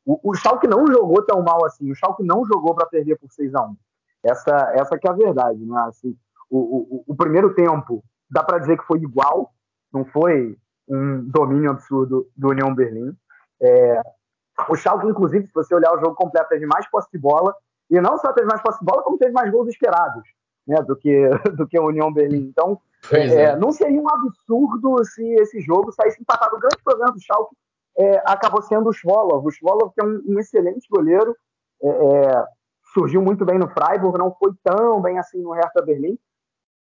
O, 0.05 0.31
o 0.31 0.33
Schalke 0.35 0.67
não 0.67 0.87
jogou 0.87 1.21
tão 1.23 1.41
mal 1.41 1.65
assim, 1.65 1.91
o 1.91 1.95
Schalke 1.95 2.23
não 2.23 2.45
jogou 2.45 2.73
para 2.73 2.87
perder 2.87 3.17
por 3.17 3.31
6 3.31 3.53
a 3.55 3.61
1 3.63 3.75
essa, 4.23 4.71
essa 4.73 4.97
que 4.97 5.07
é 5.07 5.11
a 5.11 5.15
verdade, 5.15 5.63
né? 5.65 5.79
Assim, 5.87 6.15
o, 6.49 6.57
o, 6.57 7.03
o 7.07 7.15
primeiro 7.15 7.53
tempo, 7.53 8.03
dá 8.29 8.43
para 8.43 8.59
dizer 8.59 8.77
que 8.77 8.85
foi 8.85 8.99
igual, 8.99 9.53
não 9.93 10.05
foi 10.05 10.57
um 10.87 11.23
domínio 11.29 11.71
absurdo 11.71 12.27
do 12.35 12.49
União 12.49 12.73
Berlim. 12.73 13.15
É, 13.61 14.01
o 14.69 14.75
Schalke, 14.75 15.07
inclusive, 15.07 15.47
se 15.47 15.53
você 15.53 15.73
olhar 15.75 15.93
o 15.93 15.99
jogo 15.99 16.15
completo, 16.15 16.49
teve 16.49 16.65
mais 16.65 16.89
posse 16.89 17.09
de 17.11 17.19
bola, 17.19 17.55
e 17.89 18.01
não 18.01 18.17
só 18.17 18.33
teve 18.33 18.47
mais 18.47 18.61
posse 18.61 18.79
de 18.79 18.85
bola, 18.85 19.03
como 19.03 19.17
teve 19.17 19.31
mais 19.31 19.51
gols 19.51 19.67
esperados 19.69 20.23
né, 20.67 20.81
do, 20.81 20.95
que, 20.95 21.29
do 21.55 21.67
que 21.67 21.77
a 21.77 21.81
União 21.81 22.11
Berlim. 22.11 22.47
Então, 22.49 22.79
é, 23.11 23.43
é. 23.43 23.55
não 23.55 23.71
seria 23.71 24.01
um 24.01 24.09
absurdo 24.09 25.03
se 25.05 25.23
esse 25.35 25.61
jogo 25.61 25.91
saísse 25.91 26.21
empatado. 26.21 26.57
O 26.57 26.59
grande 26.59 26.83
problema 26.83 27.11
do 27.11 27.21
Schalke 27.21 27.55
é, 27.97 28.17
acabou 28.25 28.61
sendo 28.61 28.89
o 28.89 28.93
Schwolov. 28.93 29.45
O 29.45 29.51
Schwolov, 29.51 29.93
que 29.93 30.01
é 30.01 30.03
um, 30.03 30.21
um 30.27 30.39
excelente 30.39 30.87
goleiro, 30.89 31.35
é, 31.81 31.87
é, 31.87 32.45
surgiu 32.93 33.21
muito 33.21 33.45
bem 33.45 33.57
no 33.57 33.69
Freiburg, 33.69 34.17
não 34.17 34.33
foi 34.33 34.51
tão 34.63 35.01
bem 35.01 35.17
assim 35.17 35.41
no 35.41 35.53
Hertha 35.53 35.81
Berlim. 35.81 36.17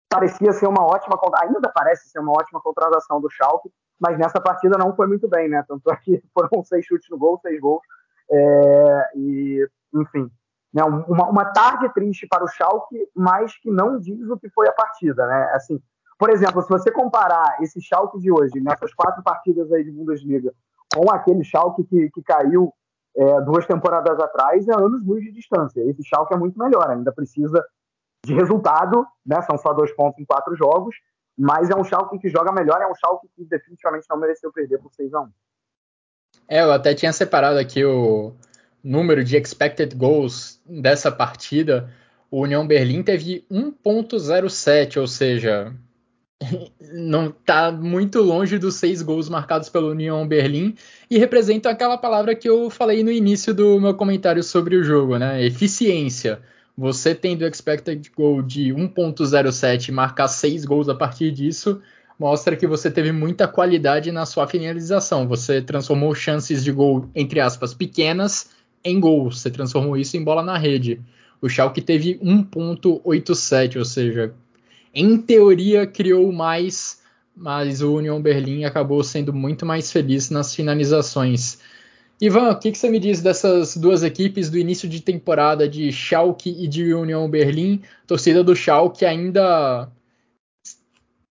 Parecia 0.09 0.53
ser 0.53 0.67
uma 0.67 0.85
ótima, 0.85 1.19
ainda 1.43 1.71
parece 1.75 2.11
ser 2.11 2.19
uma 2.19 2.33
ótima 2.33 2.61
contratação 2.61 3.19
do 3.19 3.31
Schalke, 3.31 3.71
mas 4.03 4.19
nessa 4.19 4.41
partida 4.41 4.77
não 4.77 4.97
foi 4.97 5.07
muito 5.07 5.29
bem, 5.29 5.49
né? 5.49 5.65
Tanto 5.67 5.89
é 5.89 5.97
que 5.97 6.21
foram 6.35 6.65
seis 6.65 6.85
chutes 6.85 7.09
no 7.09 7.17
gol, 7.17 7.39
seis 7.39 7.61
gols. 7.61 7.83
É, 8.29 9.11
e, 9.15 9.69
enfim, 9.95 10.29
né? 10.75 10.83
uma, 10.83 11.29
uma 11.29 11.45
tarde 11.53 11.89
triste 11.95 12.27
para 12.27 12.43
o 12.43 12.49
Schalke, 12.49 13.09
mas 13.15 13.57
que 13.59 13.71
não 13.71 14.01
diz 14.01 14.29
o 14.29 14.37
que 14.37 14.51
foi 14.51 14.69
a 14.69 14.73
partida, 14.73 15.25
né? 15.27 15.53
Assim, 15.55 15.81
por 16.19 16.31
exemplo, 16.31 16.63
se 16.63 16.69
você 16.69 16.91
comparar 16.91 17.59
esse 17.61 17.81
Schalke 17.81 18.19
de 18.19 18.33
hoje, 18.33 18.61
nessas 18.61 18.93
quatro 18.93 19.23
partidas 19.23 19.71
aí 19.73 19.85
de 19.85 19.93
Bundesliga, 19.93 20.53
com 20.93 21.09
aquele 21.11 21.45
Schalke 21.45 21.85
que, 21.85 22.11
que 22.11 22.23
caiu 22.23 22.73
é, 23.17 23.41
duas 23.43 23.67
temporadas 23.67 24.19
atrás 24.19 24.67
é 24.67 24.75
anos 24.75 25.07
luz 25.07 25.23
de 25.23 25.31
distância. 25.31 25.81
Esse 25.89 26.03
Schalke 26.03 26.35
é 26.35 26.37
muito 26.37 26.59
melhor, 26.59 26.91
ainda 26.91 27.13
precisa 27.13 27.65
de 28.25 28.35
resultado, 28.35 29.07
né? 29.25 29.41
São 29.43 29.57
só 29.59 29.73
dois 29.73 29.95
pontos 29.95 30.19
em 30.19 30.25
quatro 30.25 30.57
jogos, 30.57 30.97
mas 31.39 31.71
é 31.71 31.75
um 31.75 31.85
Schalke 31.85 32.19
que 32.19 32.29
joga 32.29 32.53
melhor, 32.53 32.81
é 32.81 32.87
um 32.87 32.95
Schalke 32.95 33.29
que 33.35 33.45
definitivamente 33.45 34.07
não 34.09 34.19
mereceu 34.19 34.53
perder 34.53 34.79
por 34.79 34.93
6 34.93 35.15
a 35.15 35.21
1 35.21 35.29
É, 36.49 36.63
eu 36.63 36.73
até 36.73 36.95
tinha 36.95 37.13
separado 37.13 37.59
aqui 37.59 37.85
o 37.85 38.35
número 38.83 39.25
de 39.25 39.37
expected 39.37 39.95
goals 39.95 40.61
dessa 40.67 41.11
partida. 41.11 41.91
O 42.31 42.43
União 42.43 42.67
Berlim 42.67 43.03
teve 43.03 43.47
1.07, 43.51 45.01
ou 45.01 45.07
seja, 45.07 45.73
não 46.93 47.29
está 47.29 47.71
muito 47.71 48.21
longe 48.21 48.59
dos 48.59 48.77
seis 48.77 49.03
gols 49.03 49.29
marcados 49.29 49.69
pelo 49.69 49.91
União 49.91 50.27
Berlim 50.27 50.75
e 51.11 51.19
representa 51.19 51.71
aquela 51.71 51.97
palavra 51.97 52.35
que 52.35 52.49
eu 52.49 52.71
falei 52.71 53.03
no 53.03 53.11
início 53.11 53.55
do 53.55 53.81
meu 53.81 53.95
comentário 53.95 54.43
sobre 54.43 54.77
o 54.77 54.85
jogo, 54.85 55.19
né? 55.19 55.43
Eficiência. 55.45 56.41
Você 56.77 57.15
tendo 57.15 57.47
expected 57.47 58.11
goal 58.17 58.41
de 58.43 58.73
1.07 58.73 59.89
e 59.89 59.93
marcar 59.93 60.29
seis 60.29 60.65
gols 60.65 60.89
a 60.89 60.95
partir 60.95 61.31
disso, 61.31 61.81
mostra 62.19 62.57
que 62.57 62.67
você 62.67 62.91
teve 62.91 63.13
muita 63.13 63.47
qualidade 63.47 64.11
na 64.11 64.25
sua 64.25 64.47
finalização. 64.47 65.29
Você 65.29 65.61
transformou 65.61 66.15
chances 66.15 66.65
de 66.65 66.73
gol, 66.73 67.11
entre 67.15 67.41
aspas, 67.41 67.75
pequenas 67.75 68.51
em 68.85 68.99
gols. 68.99 69.41
Você 69.41 69.51
transformou 69.51 69.97
isso 69.97 70.17
em 70.17 70.25
bola 70.25 70.43
na 70.43 70.57
rede. 70.57 71.01
O 71.41 71.49
Schalke 71.49 71.83
teve 71.83 72.19
1.87, 72.19 73.77
ou 73.77 73.85
seja, 73.85 74.33
em 74.95 75.19
teoria 75.19 75.87
criou 75.87 76.31
mais, 76.31 77.01
mas 77.37 77.83
o 77.83 77.95
Union 77.97 78.21
Berlim 78.21 78.65
acabou 78.65 79.03
sendo 79.03 79.33
muito 79.33 79.67
mais 79.67 79.91
feliz 79.91 80.31
nas 80.31 80.55
finalizações. 80.55 81.59
Ivan, 82.23 82.51
o 82.51 82.57
que, 82.57 82.71
que, 82.71 82.79
você 82.79 82.89
me 82.89 83.01
diz 83.01 83.21
dessas 83.21 83.77
duas 83.77 84.05
equipes 84.05 84.49
do 84.49 84.57
início 84.57 84.89
de 84.89 85.03
temporada 85.03 85.69
de 85.69 85.91
Schalke 85.91 86.51
e 86.57 86.69
de 86.69 86.95
Union 86.95 87.29
Berlim? 87.29 87.83
torcida 88.07 88.45
do 88.45 88.55
Schalke 88.55 89.05
ainda 89.05 89.91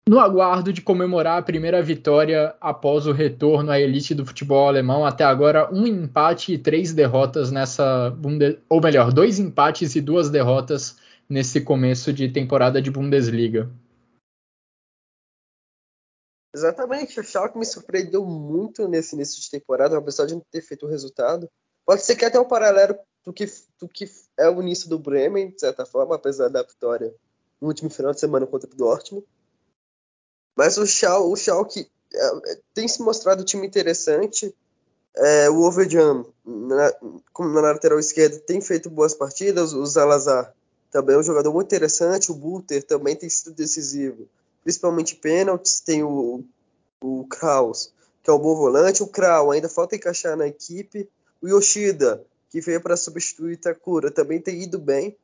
no 0.09 0.18
aguardo 0.18 0.72
de 0.72 0.81
comemorar 0.81 1.38
a 1.38 1.42
primeira 1.42 1.83
vitória 1.83 2.55
após 2.59 3.07
o 3.07 3.12
retorno 3.12 3.70
à 3.70 3.79
elite 3.79 4.14
do 4.14 4.24
futebol 4.24 4.66
alemão. 4.66 5.05
Até 5.05 5.24
agora, 5.24 5.68
um 5.70 5.87
empate 5.87 6.55
e 6.55 6.59
três 6.59 6.94
derrotas 6.94 7.51
nessa. 7.51 8.16
Ou 8.70 8.81
melhor, 8.81 9.12
dois 9.12 9.38
empates 9.38 9.94
e 9.94 10.01
duas 10.01 10.31
derrotas 10.31 10.96
nesse 11.29 11.61
começo 11.61 12.14
de 12.14 12.31
temporada 12.31 12.81
de 12.81 12.90
Bundesliga. 12.90 13.68
Exatamente, 16.54 17.20
o 17.20 17.22
Schalke 17.22 17.58
me 17.58 17.66
surpreendeu 17.66 18.24
muito 18.24 18.88
nesse 18.88 19.14
início 19.14 19.40
de 19.40 19.50
temporada, 19.50 19.96
apesar 19.98 20.26
de 20.26 20.34
não 20.34 20.42
ter 20.50 20.62
feito 20.62 20.87
o 20.87 20.88
resultado. 20.88 21.48
Pode 21.84 22.02
ser 22.02 22.16
que 22.16 22.24
até 22.24 22.40
um 22.40 22.48
paralelo 22.48 22.98
do 23.24 23.32
que, 23.32 23.46
do 23.78 23.88
que 23.88 24.11
é 24.38 24.48
o 24.48 24.61
início 24.62 24.88
do 24.88 24.98
Bremen, 24.98 25.50
de 25.50 25.61
certa 25.61 25.84
forma, 25.84 26.14
apesar 26.14 26.48
da 26.48 26.62
vitória 26.62 27.14
no 27.61 27.68
último 27.68 27.90
final 27.90 28.12
de 28.12 28.20
semana 28.20 28.46
contra 28.46 28.70
o 28.70 28.74
Dortmund. 28.74 29.26
Mas 30.56 30.76
o 30.78 30.87
Schalke, 30.87 31.28
o 31.28 31.37
Schalke 31.37 31.90
é, 32.12 32.61
tem 32.74 32.88
se 32.88 33.02
mostrado 33.02 33.42
um 33.42 33.44
time 33.44 33.66
interessante. 33.66 34.54
É, 35.16 35.50
o 35.50 35.61
Overjan, 35.62 36.24
na, 36.44 36.92
na 37.38 37.61
lateral 37.61 37.98
esquerda, 37.98 38.38
tem 38.38 38.61
feito 38.61 38.90
boas 38.90 39.14
partidas. 39.14 39.72
O 39.72 39.84
Salazar 39.87 40.54
também 40.90 41.16
é 41.16 41.18
um 41.18 41.22
jogador 41.22 41.52
muito 41.52 41.66
interessante. 41.66 42.32
O 42.32 42.34
Buter 42.34 42.82
também 42.82 43.14
tem 43.14 43.28
sido 43.28 43.52
decisivo, 43.52 44.28
principalmente 44.68 45.16
pênaltis. 45.16 45.81
Tem 45.81 46.02
o, 46.02 46.44
o 47.02 47.26
Kraus, 47.26 47.90
que 48.22 48.28
é 48.28 48.33
um 48.35 48.38
bom 48.38 48.54
volante. 48.54 49.02
O 49.02 49.07
Krau 49.07 49.50
ainda 49.50 49.66
falta 49.66 49.96
encaixar 49.96 50.37
na 50.37 50.46
equipe. 50.46 51.09
O 51.40 51.48
Yoshida, 51.48 52.22
que 52.50 52.61
veio 52.61 52.78
para 52.83 52.94
substituir 52.94 53.57
Takura, 53.57 54.11
também 54.11 54.38
tem 54.38 54.62
ido 54.62 54.78
bem. 54.78 55.16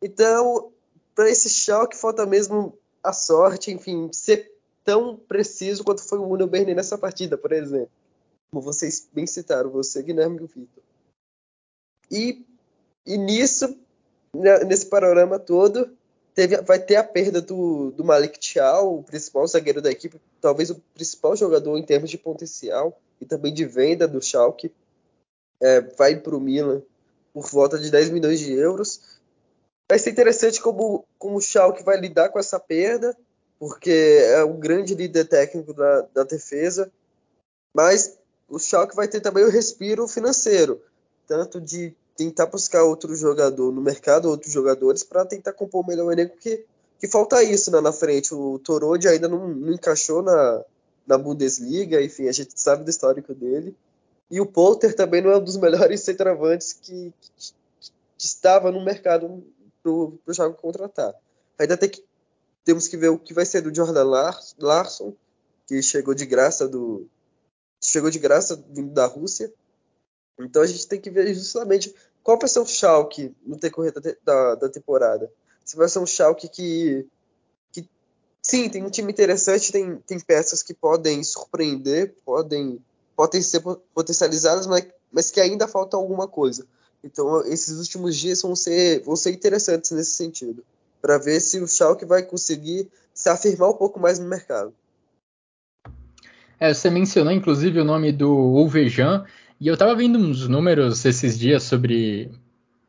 Então, 0.00 0.70
para 1.12 1.28
esse 1.28 1.50
Schalke 1.50 1.96
falta 1.96 2.24
mesmo 2.24 2.78
a 3.02 3.12
sorte, 3.12 3.72
enfim, 3.72 4.10
ser 4.12 4.52
tão 4.84 5.16
preciso 5.16 5.82
quanto 5.82 6.04
foi 6.04 6.18
o 6.18 6.28
Uno 6.28 6.46
Berni 6.46 6.72
nessa 6.72 6.96
partida, 6.96 7.36
por 7.36 7.50
exemplo. 7.50 7.90
Como 8.52 8.62
vocês 8.62 9.08
bem 9.12 9.26
citaram, 9.26 9.70
você, 9.70 10.00
Guilherme 10.04 10.38
e 10.38 10.44
o 10.44 10.46
Vitor. 10.46 10.84
E, 12.08 12.46
e 13.04 13.18
nisso, 13.18 13.76
né, 14.32 14.60
nesse 14.60 14.86
panorama 14.86 15.36
todo, 15.40 15.90
teve, 16.34 16.60
vai 16.62 16.78
ter 16.78 16.96
a 16.96 17.04
perda 17.04 17.40
do, 17.40 17.92
do 17.92 18.04
Malik 18.04 18.38
Thiaw, 18.38 18.98
o 18.98 19.02
principal 19.02 19.46
zagueiro 19.46 19.80
da 19.80 19.90
equipe, 19.90 20.20
talvez 20.40 20.70
o 20.70 20.82
principal 20.92 21.36
jogador 21.36 21.78
em 21.78 21.82
termos 21.82 22.10
de 22.10 22.18
potencial 22.18 23.00
e 23.20 23.24
também 23.24 23.54
de 23.54 23.64
venda 23.64 24.08
do 24.08 24.20
Schalke. 24.20 24.72
É, 25.60 25.80
vai 25.80 26.16
para 26.16 26.36
o 26.36 26.40
Milan 26.40 26.82
por 27.32 27.46
volta 27.48 27.78
de 27.78 27.90
10 27.90 28.10
milhões 28.10 28.40
de 28.40 28.52
euros. 28.52 29.00
Vai 29.88 29.98
ser 29.98 30.10
interessante 30.10 30.60
como, 30.60 31.04
como 31.18 31.36
o 31.36 31.40
Schalke 31.40 31.84
vai 31.84 31.98
lidar 31.98 32.28
com 32.30 32.38
essa 32.38 32.58
perda, 32.58 33.16
porque 33.58 34.18
é 34.24 34.44
um 34.44 34.58
grande 34.58 34.94
líder 34.94 35.26
técnico 35.26 35.72
da, 35.72 36.02
da 36.12 36.24
defesa, 36.24 36.90
mas 37.72 38.18
o 38.48 38.58
Schalke 38.58 38.96
vai 38.96 39.06
ter 39.08 39.20
também 39.20 39.44
o 39.44 39.50
respiro 39.50 40.08
financeiro, 40.08 40.82
tanto 41.26 41.60
de 41.60 41.94
tentar 42.16 42.46
buscar 42.46 42.84
outro 42.84 43.14
jogador 43.14 43.72
no 43.72 43.80
mercado, 43.80 44.28
outros 44.28 44.52
jogadores, 44.52 45.02
para 45.02 45.26
tentar 45.26 45.52
compor 45.52 45.86
melhor 45.86 46.06
o 46.06 46.12
elenco, 46.12 46.36
que, 46.36 46.64
que 46.98 47.08
falta 47.08 47.42
isso 47.42 47.70
né, 47.70 47.80
na 47.80 47.92
frente. 47.92 48.34
O 48.34 48.58
Torode 48.58 49.08
ainda 49.08 49.28
não, 49.28 49.48
não, 49.48 49.72
encaixou 49.72 50.22
na, 50.22 50.64
na 51.06 51.18
Bundesliga, 51.18 52.02
enfim, 52.02 52.28
a 52.28 52.32
gente 52.32 52.58
sabe 52.60 52.84
do 52.84 52.90
histórico 52.90 53.34
dele. 53.34 53.76
E 54.30 54.40
o 54.40 54.46
Polter 54.46 54.94
também 54.94 55.20
não 55.20 55.30
é 55.30 55.36
um 55.36 55.44
dos 55.44 55.56
melhores 55.58 56.00
centroavantes 56.00 56.72
que, 56.72 57.12
que, 57.20 57.52
que 58.18 58.26
estava 58.26 58.70
no 58.70 58.84
mercado 58.84 59.44
para 59.82 59.92
o 59.92 60.18
jogo 60.28 60.56
contratar. 60.56 61.14
Ainda 61.58 61.76
tem 61.76 61.88
que, 61.88 62.02
temos 62.64 62.88
que 62.88 62.96
ver 62.96 63.08
o 63.08 63.18
que 63.18 63.34
vai 63.34 63.44
ser 63.44 63.60
do 63.60 63.74
Jordan 63.74 64.04
Larson, 64.58 65.14
que 65.66 65.82
chegou 65.82 66.14
de 66.14 66.26
graça 66.26 66.68
do 66.68 67.06
chegou 67.82 68.10
de 68.10 68.18
graça 68.18 68.62
vindo 68.70 68.94
da 68.94 69.04
Rússia 69.04 69.52
então 70.38 70.62
a 70.62 70.66
gente 70.66 70.86
tem 70.86 71.00
que 71.00 71.10
ver 71.10 71.32
justamente 71.34 71.94
qual 72.22 72.38
vai 72.38 72.48
ser 72.48 72.58
o 72.58 72.66
Schalke 72.66 73.34
no 73.44 73.56
decorrer 73.56 73.92
da, 73.92 74.00
da, 74.24 74.54
da 74.54 74.68
temporada. 74.68 75.30
Se 75.64 75.76
vai 75.76 75.88
ser 75.88 75.98
um 75.98 76.06
Schalke 76.06 76.48
que, 76.48 77.06
que, 77.70 77.88
sim, 78.42 78.68
tem 78.68 78.82
um 78.82 78.90
time 78.90 79.12
interessante, 79.12 79.70
tem, 79.70 79.96
tem 79.98 80.18
peças 80.18 80.62
que 80.62 80.74
podem 80.74 81.22
surpreender, 81.22 82.14
podem, 82.24 82.80
podem 83.14 83.42
ser 83.42 83.62
potencializadas, 83.94 84.66
mas, 84.66 84.86
mas 85.12 85.30
que 85.30 85.40
ainda 85.40 85.68
falta 85.68 85.96
alguma 85.96 86.26
coisa. 86.26 86.66
Então 87.02 87.44
esses 87.46 87.78
últimos 87.78 88.16
dias 88.16 88.40
vão 88.42 88.56
ser, 88.56 89.02
vão 89.02 89.14
ser 89.14 89.32
interessantes 89.32 89.90
nesse 89.90 90.12
sentido, 90.12 90.64
para 91.00 91.18
ver 91.18 91.40
se 91.40 91.60
o 91.60 91.68
Schalke 91.68 92.06
vai 92.06 92.22
conseguir 92.22 92.90
se 93.12 93.28
afirmar 93.28 93.70
um 93.70 93.74
pouco 93.74 94.00
mais 94.00 94.18
no 94.18 94.26
mercado. 94.26 94.74
É, 96.58 96.72
você 96.72 96.88
mencionou 96.88 97.32
inclusive 97.32 97.78
o 97.78 97.84
nome 97.84 98.10
do 98.10 98.30
Uvejan, 98.32 99.26
e 99.64 99.66
eu 99.66 99.78
tava 99.78 99.94
vendo 99.94 100.18
uns 100.18 100.46
números 100.46 101.02
esses 101.06 101.38
dias 101.38 101.62
sobre 101.62 102.30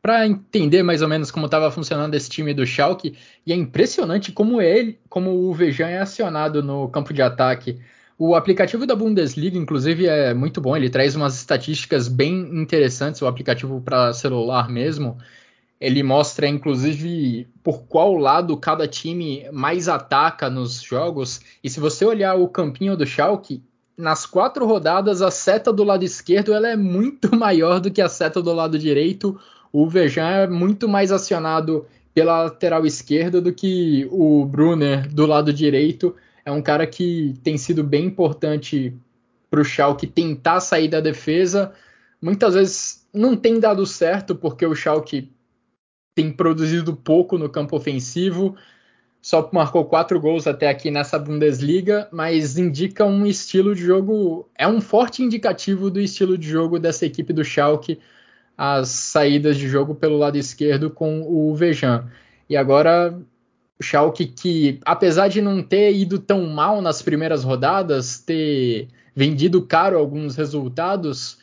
para 0.01 0.27
entender 0.27 0.83
mais 0.83 1.01
ou 1.01 1.07
menos 1.07 1.31
como 1.31 1.45
estava 1.45 1.71
funcionando 1.71 2.13
esse 2.15 2.29
time 2.29 2.53
do 2.53 2.65
Schalke, 2.65 3.17
e 3.45 3.53
é 3.53 3.55
impressionante 3.55 4.33
como 4.33 4.59
ele, 4.59 4.99
como 5.07 5.31
o 5.31 5.53
Vejan 5.53 5.87
é 5.87 5.99
acionado 5.99 6.61
no 6.61 6.89
campo 6.89 7.13
de 7.13 7.21
ataque. 7.21 7.79
O 8.19 8.35
aplicativo 8.35 8.85
da 8.85 8.93
Bundesliga, 8.93 9.57
inclusive, 9.57 10.05
é 10.05 10.33
muito 10.33 10.59
bom. 10.59 10.75
Ele 10.75 10.89
traz 10.89 11.15
umas 11.15 11.35
estatísticas 11.37 12.09
bem 12.09 12.33
interessantes. 12.59 13.21
O 13.21 13.27
aplicativo 13.27 13.79
para 13.79 14.11
celular 14.11 14.67
mesmo. 14.67 15.17
Ele 15.79 16.03
mostra, 16.03 16.45
inclusive, 16.45 17.47
por 17.63 17.83
qual 17.83 18.15
lado 18.17 18.57
cada 18.57 18.85
time 18.85 19.49
mais 19.49 19.87
ataca 19.87 20.49
nos 20.49 20.81
jogos. 20.81 21.39
E 21.63 21.69
se 21.69 21.79
você 21.79 22.03
olhar 22.03 22.35
o 22.35 22.49
campinho 22.49 22.97
do 22.97 23.05
Schalke, 23.05 23.63
nas 23.97 24.25
quatro 24.25 24.65
rodadas, 24.65 25.21
a 25.21 25.31
seta 25.31 25.71
do 25.71 25.83
lado 25.83 26.03
esquerdo 26.03 26.53
ela 26.53 26.67
é 26.67 26.75
muito 26.75 27.33
maior 27.35 27.79
do 27.79 27.91
que 27.91 28.01
a 28.01 28.09
seta 28.09 28.41
do 28.41 28.53
lado 28.53 28.77
direito. 28.77 29.39
O 29.71 29.87
Vejan 29.87 30.27
é 30.27 30.47
muito 30.47 30.87
mais 30.87 31.11
acionado 31.11 31.85
pela 32.13 32.43
lateral 32.43 32.85
esquerda 32.85 33.41
do 33.41 33.53
que 33.53 34.07
o 34.11 34.45
Brunner 34.45 35.07
do 35.13 35.25
lado 35.25 35.51
direito. 35.51 36.15
É 36.45 36.51
um 36.51 36.61
cara 36.61 36.87
que 36.87 37.33
tem 37.43 37.57
sido 37.57 37.83
bem 37.83 38.05
importante 38.05 38.95
para 39.49 39.59
o 39.59 39.65
Schalke 39.65 40.07
tentar 40.07 40.59
sair 40.59 40.87
da 40.87 41.01
defesa. 41.01 41.73
Muitas 42.21 42.53
vezes 42.53 43.07
não 43.13 43.35
tem 43.35 43.59
dado 43.59 43.85
certo 43.85 44.35
porque 44.35 44.65
o 44.65 44.75
Schalke 44.75 45.29
tem 46.15 46.31
produzido 46.31 46.95
pouco 46.95 47.37
no 47.37 47.49
campo 47.49 47.75
ofensivo 47.75 48.55
só 49.25 49.49
marcou 49.51 49.83
quatro 49.85 50.21
gols 50.21 50.45
até 50.45 50.69
aqui 50.69 50.91
nessa 50.91 51.17
Bundesliga, 51.17 52.07
mas 52.11 52.59
indica 52.59 53.03
um 53.03 53.25
estilo 53.25 53.73
de 53.73 53.83
jogo, 53.83 54.47
é 54.55 54.67
um 54.67 54.79
forte 54.79 55.23
indicativo 55.23 55.89
do 55.89 55.99
estilo 55.99 56.37
de 56.37 56.47
jogo 56.47 56.77
dessa 56.77 57.07
equipe 57.07 57.33
do 57.33 57.43
Schalke, 57.43 57.99
as 58.55 58.89
saídas 58.89 59.57
de 59.57 59.67
jogo 59.67 59.95
pelo 59.95 60.15
lado 60.15 60.37
esquerdo 60.37 60.91
com 60.91 61.23
o 61.23 61.55
Vejan. 61.55 62.07
E 62.47 62.55
agora 62.55 63.19
o 63.79 63.83
Schalke 63.83 64.27
que, 64.27 64.79
apesar 64.85 65.27
de 65.27 65.41
não 65.41 65.63
ter 65.63 65.91
ido 65.95 66.19
tão 66.19 66.45
mal 66.45 66.79
nas 66.79 67.01
primeiras 67.01 67.43
rodadas, 67.43 68.19
ter 68.19 68.89
vendido 69.15 69.65
caro 69.65 69.97
alguns 69.97 70.35
resultados, 70.35 71.39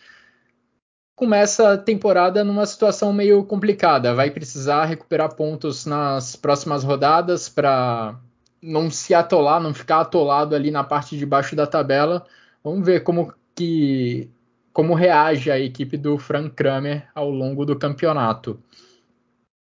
começa 1.22 1.74
a 1.74 1.78
temporada 1.78 2.42
numa 2.42 2.66
situação 2.66 3.12
meio 3.12 3.44
complicada. 3.44 4.12
Vai 4.12 4.28
precisar 4.28 4.86
recuperar 4.86 5.36
pontos 5.36 5.86
nas 5.86 6.34
próximas 6.34 6.82
rodadas 6.82 7.48
para 7.48 8.18
não 8.60 8.90
se 8.90 9.14
atolar, 9.14 9.62
não 9.62 9.72
ficar 9.72 10.00
atolado 10.00 10.56
ali 10.56 10.72
na 10.72 10.82
parte 10.82 11.16
de 11.16 11.24
baixo 11.24 11.54
da 11.54 11.64
tabela. 11.64 12.26
Vamos 12.64 12.84
ver 12.84 13.04
como 13.04 13.32
que 13.54 14.28
como 14.72 14.94
reage 14.94 15.48
a 15.48 15.60
equipe 15.60 15.96
do 15.96 16.18
Frank 16.18 16.56
Kramer 16.56 17.06
ao 17.14 17.30
longo 17.30 17.64
do 17.64 17.78
campeonato. 17.78 18.58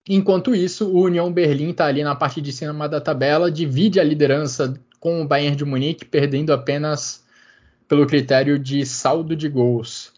Enquanto 0.09 0.53
isso, 0.53 0.89
o 0.89 1.03
União 1.05 1.33
Berlim 1.33 1.71
está 1.71 1.87
ali 1.87 2.03
na 2.03 2.17
parte 2.17 2.41
de 2.41 2.53
cima 2.53 2.89
da 2.89 3.01
tabela, 3.01 3.53
divide 3.53 4.01
a 4.01 4.05
liderança 4.05 4.75
com 4.99 5.23
o 5.23 5.29
Bayern 5.29 5.55
de 5.55 5.65
Munique, 5.65 6.05
perdendo 6.05 6.53
apenas 6.53 7.25
pelo 7.87 8.05
critério 8.05 8.59
de 8.59 8.85
saldo 8.85 9.37
de 9.37 9.49
gols. 9.49 10.16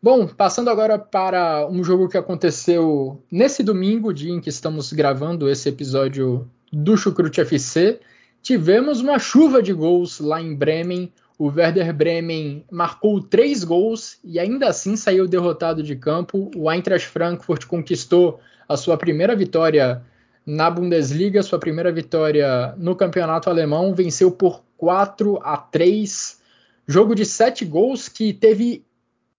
Bom, 0.00 0.28
passando 0.28 0.70
agora 0.70 0.96
para 0.96 1.66
um 1.66 1.82
jogo 1.82 2.08
que 2.08 2.16
aconteceu 2.16 3.20
nesse 3.28 3.64
domingo, 3.64 4.14
dia 4.14 4.32
em 4.32 4.40
que 4.40 4.48
estamos 4.48 4.92
gravando 4.92 5.50
esse 5.50 5.68
episódio 5.68 6.48
do 6.72 6.96
Chucrute 6.96 7.40
FC, 7.40 7.98
tivemos 8.40 9.00
uma 9.00 9.18
chuva 9.18 9.60
de 9.60 9.72
gols 9.72 10.20
lá 10.20 10.40
em 10.40 10.54
Bremen. 10.54 11.12
O 11.36 11.46
Werder 11.46 11.92
Bremen 11.92 12.64
marcou 12.70 13.20
três 13.20 13.64
gols 13.64 14.18
e 14.22 14.38
ainda 14.38 14.68
assim 14.68 14.94
saiu 14.94 15.26
derrotado 15.26 15.82
de 15.82 15.96
campo. 15.96 16.48
O 16.54 16.70
Eintracht 16.70 17.08
Frankfurt 17.08 17.66
conquistou 17.66 18.38
a 18.68 18.76
sua 18.76 18.96
primeira 18.96 19.34
vitória 19.34 20.00
na 20.46 20.70
Bundesliga, 20.70 21.42
sua 21.42 21.58
primeira 21.58 21.90
vitória 21.90 22.72
no 22.78 22.94
campeonato 22.94 23.50
alemão, 23.50 23.92
venceu 23.92 24.30
por 24.30 24.62
4 24.76 25.40
a 25.42 25.56
3. 25.56 26.38
Jogo 26.86 27.16
de 27.16 27.26
sete 27.26 27.64
gols 27.64 28.08
que 28.08 28.32
teve 28.32 28.84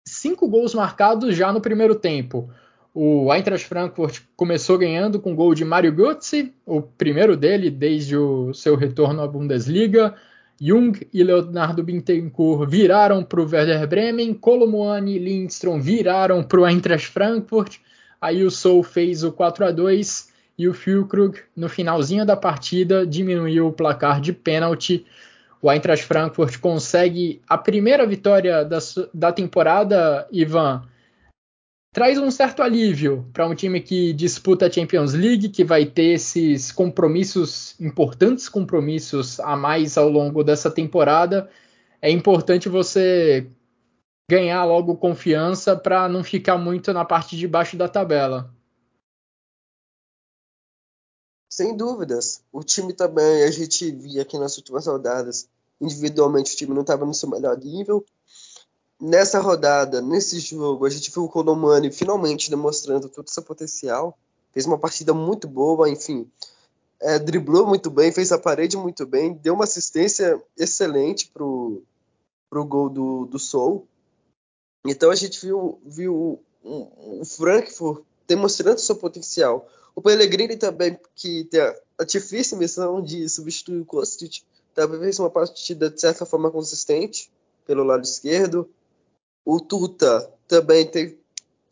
cinco 0.09 0.49
gols 0.49 0.75
marcados 0.75 1.37
já 1.37 1.53
no 1.53 1.61
primeiro 1.61 1.95
tempo. 1.95 2.51
O 2.95 3.33
Eintracht 3.33 3.67
Frankfurt 3.67 4.23
começou 4.35 4.77
ganhando 4.79 5.21
com 5.21 5.35
gol 5.35 5.55
de 5.55 5.65
Mario 5.65 5.93
Götze, 5.93 6.53
o 6.67 6.83
primeiro 6.83 7.37
dele 7.37 7.71
desde 7.71 8.17
o 8.17 8.53
seu 8.53 8.75
retorno 8.75 9.23
à 9.23 9.29
Bundesliga. 9.29 10.15
Jung 10.61 11.07
e 11.15 11.23
Leonardo 11.23 11.85
Bittencourt 11.85 12.69
viraram 12.69 13.23
para 13.23 13.41
o 13.41 13.49
Werder 13.49 13.87
Bremen, 13.87 14.35
Colomuani 14.35 15.15
e 15.15 15.19
Lindstrom 15.19 15.81
viraram 15.81 16.43
para 16.43 16.61
o 16.61 16.67
Eintracht 16.67 17.07
Frankfurt. 17.09 17.77
Aí 18.21 18.43
o 18.43 18.51
Sou 18.51 18.83
fez 18.83 19.23
o 19.23 19.31
4 19.31 19.67
a 19.67 19.71
2 19.71 20.33
e 20.59 20.67
o 20.67 20.75
Füllkrug, 20.75 21.39
no 21.55 21.69
finalzinho 21.69 22.27
da 22.27 22.37
partida, 22.37 23.07
diminuiu 23.07 23.69
o 23.69 23.73
placar 23.73 24.21
de 24.21 24.33
pênalti. 24.33 25.07
O 25.61 25.71
Eintracht 25.71 26.05
Frankfurt 26.05 26.59
consegue 26.59 27.43
a 27.49 27.59
primeira 27.59 28.07
vitória 28.07 28.65
da, 28.65 28.79
da 29.13 29.33
temporada, 29.33 30.29
Ivan. 30.31 30.83
Traz 31.93 32.19
um 32.19 32.31
certo 32.31 32.63
alívio 32.63 33.29
para 33.33 33.47
um 33.47 33.55
time 33.55 33.81
que 33.81 34.13
disputa 34.13 34.67
a 34.67 34.71
Champions 34.71 35.15
League, 35.15 35.49
que 35.49 35.65
vai 35.65 35.85
ter 35.85 36.13
esses 36.13 36.71
compromissos, 36.71 37.75
importantes 37.81 38.49
compromissos 38.49 39.41
a 39.41 39.57
mais 39.57 39.99
ao 39.99 40.09
longo 40.09 40.45
dessa 40.45 40.71
temporada. 40.71 41.49
É 42.01 42.11
importante 42.11 42.69
você 42.69 43.49
ganhar 44.31 44.65
logo 44.65 44.97
confiança 44.97 45.75
para 45.75 46.09
não 46.09 46.23
ficar 46.23 46.59
muito 46.59 46.93
na 46.93 47.05
parte 47.05 47.37
de 47.37 47.49
baixo 47.49 47.77
da 47.77 47.89
tabela. 47.89 48.55
Sem 51.49 51.77
dúvidas. 51.77 52.43
O 52.53 52.63
time 52.63 52.93
também, 52.93 53.43
a 53.43 53.51
gente 53.51 53.91
via 53.91 54.23
aqui 54.23 54.39
nas 54.39 54.57
últimas 54.57 54.87
rodadas, 54.87 55.49
individualmente 55.81 56.53
o 56.53 56.57
time 56.57 56.75
não 56.75 56.83
estava 56.83 57.07
no 57.07 57.15
seu 57.15 57.29
melhor 57.29 57.57
nível. 57.57 58.05
Nessa 59.01 59.41
rodada, 59.41 60.03
nesse 60.03 60.41
jogo, 60.41 60.85
a 60.85 60.91
gente 60.91 61.11
viu 61.11 61.25
o 61.25 61.29
Colomani 61.29 61.91
finalmente 61.93 62.51
demonstrando 62.51 63.09
todo 63.09 63.29
o 63.29 63.31
seu 63.31 63.43
potencial. 63.43 64.19
Fez 64.53 64.67
uma 64.67 64.79
partida 64.79 65.15
muito 65.15 65.47
boa, 65.47 65.89
enfim. 65.89 66.29
É, 67.01 67.19
driblou 67.19 67.65
muito 67.65 67.91
bem, 67.91 68.11
fez 68.11 68.33
a 68.33 68.39
parede 68.39 68.77
muito 68.77 69.07
bem, 69.07 69.33
deu 69.35 69.55
uma 69.55 69.65
assistência 69.65 70.43
excelente 70.57 71.29
pro, 71.29 71.83
pro 72.51 72.65
gol 72.65 72.89
do, 72.89 73.25
do 73.27 73.39
Soul. 73.39 73.87
Então 74.85 75.11
a 75.11 75.15
gente 75.15 75.41
viu, 75.41 75.81
viu 75.85 76.43
o 76.63 77.25
Frankfurt 77.25 78.03
demonstrando 78.27 78.81
seu 78.81 78.97
potencial. 78.97 79.69
O 79.99 80.01
Pellegrini 80.01 80.57
também, 80.57 80.97
que 81.17 81.43
tem 81.47 81.61
a, 81.61 82.05
difícil 82.05 82.57
missão 82.57 83.03
de 83.03 83.29
substituir 83.29 83.81
o 83.81 83.85
Kostic, 83.85 84.45
fez 84.73 85.19
uma 85.19 85.29
partida 85.29 85.91
de 85.91 86.01
certa 86.01 86.25
forma 86.25 86.53
consistente 86.53 87.29
pelo 87.67 87.83
lado 87.83 88.05
esquerdo. 88.05 88.71
O 89.45 89.59
Tuta 89.59 90.33
também 90.47 90.87
tem, 90.87 91.19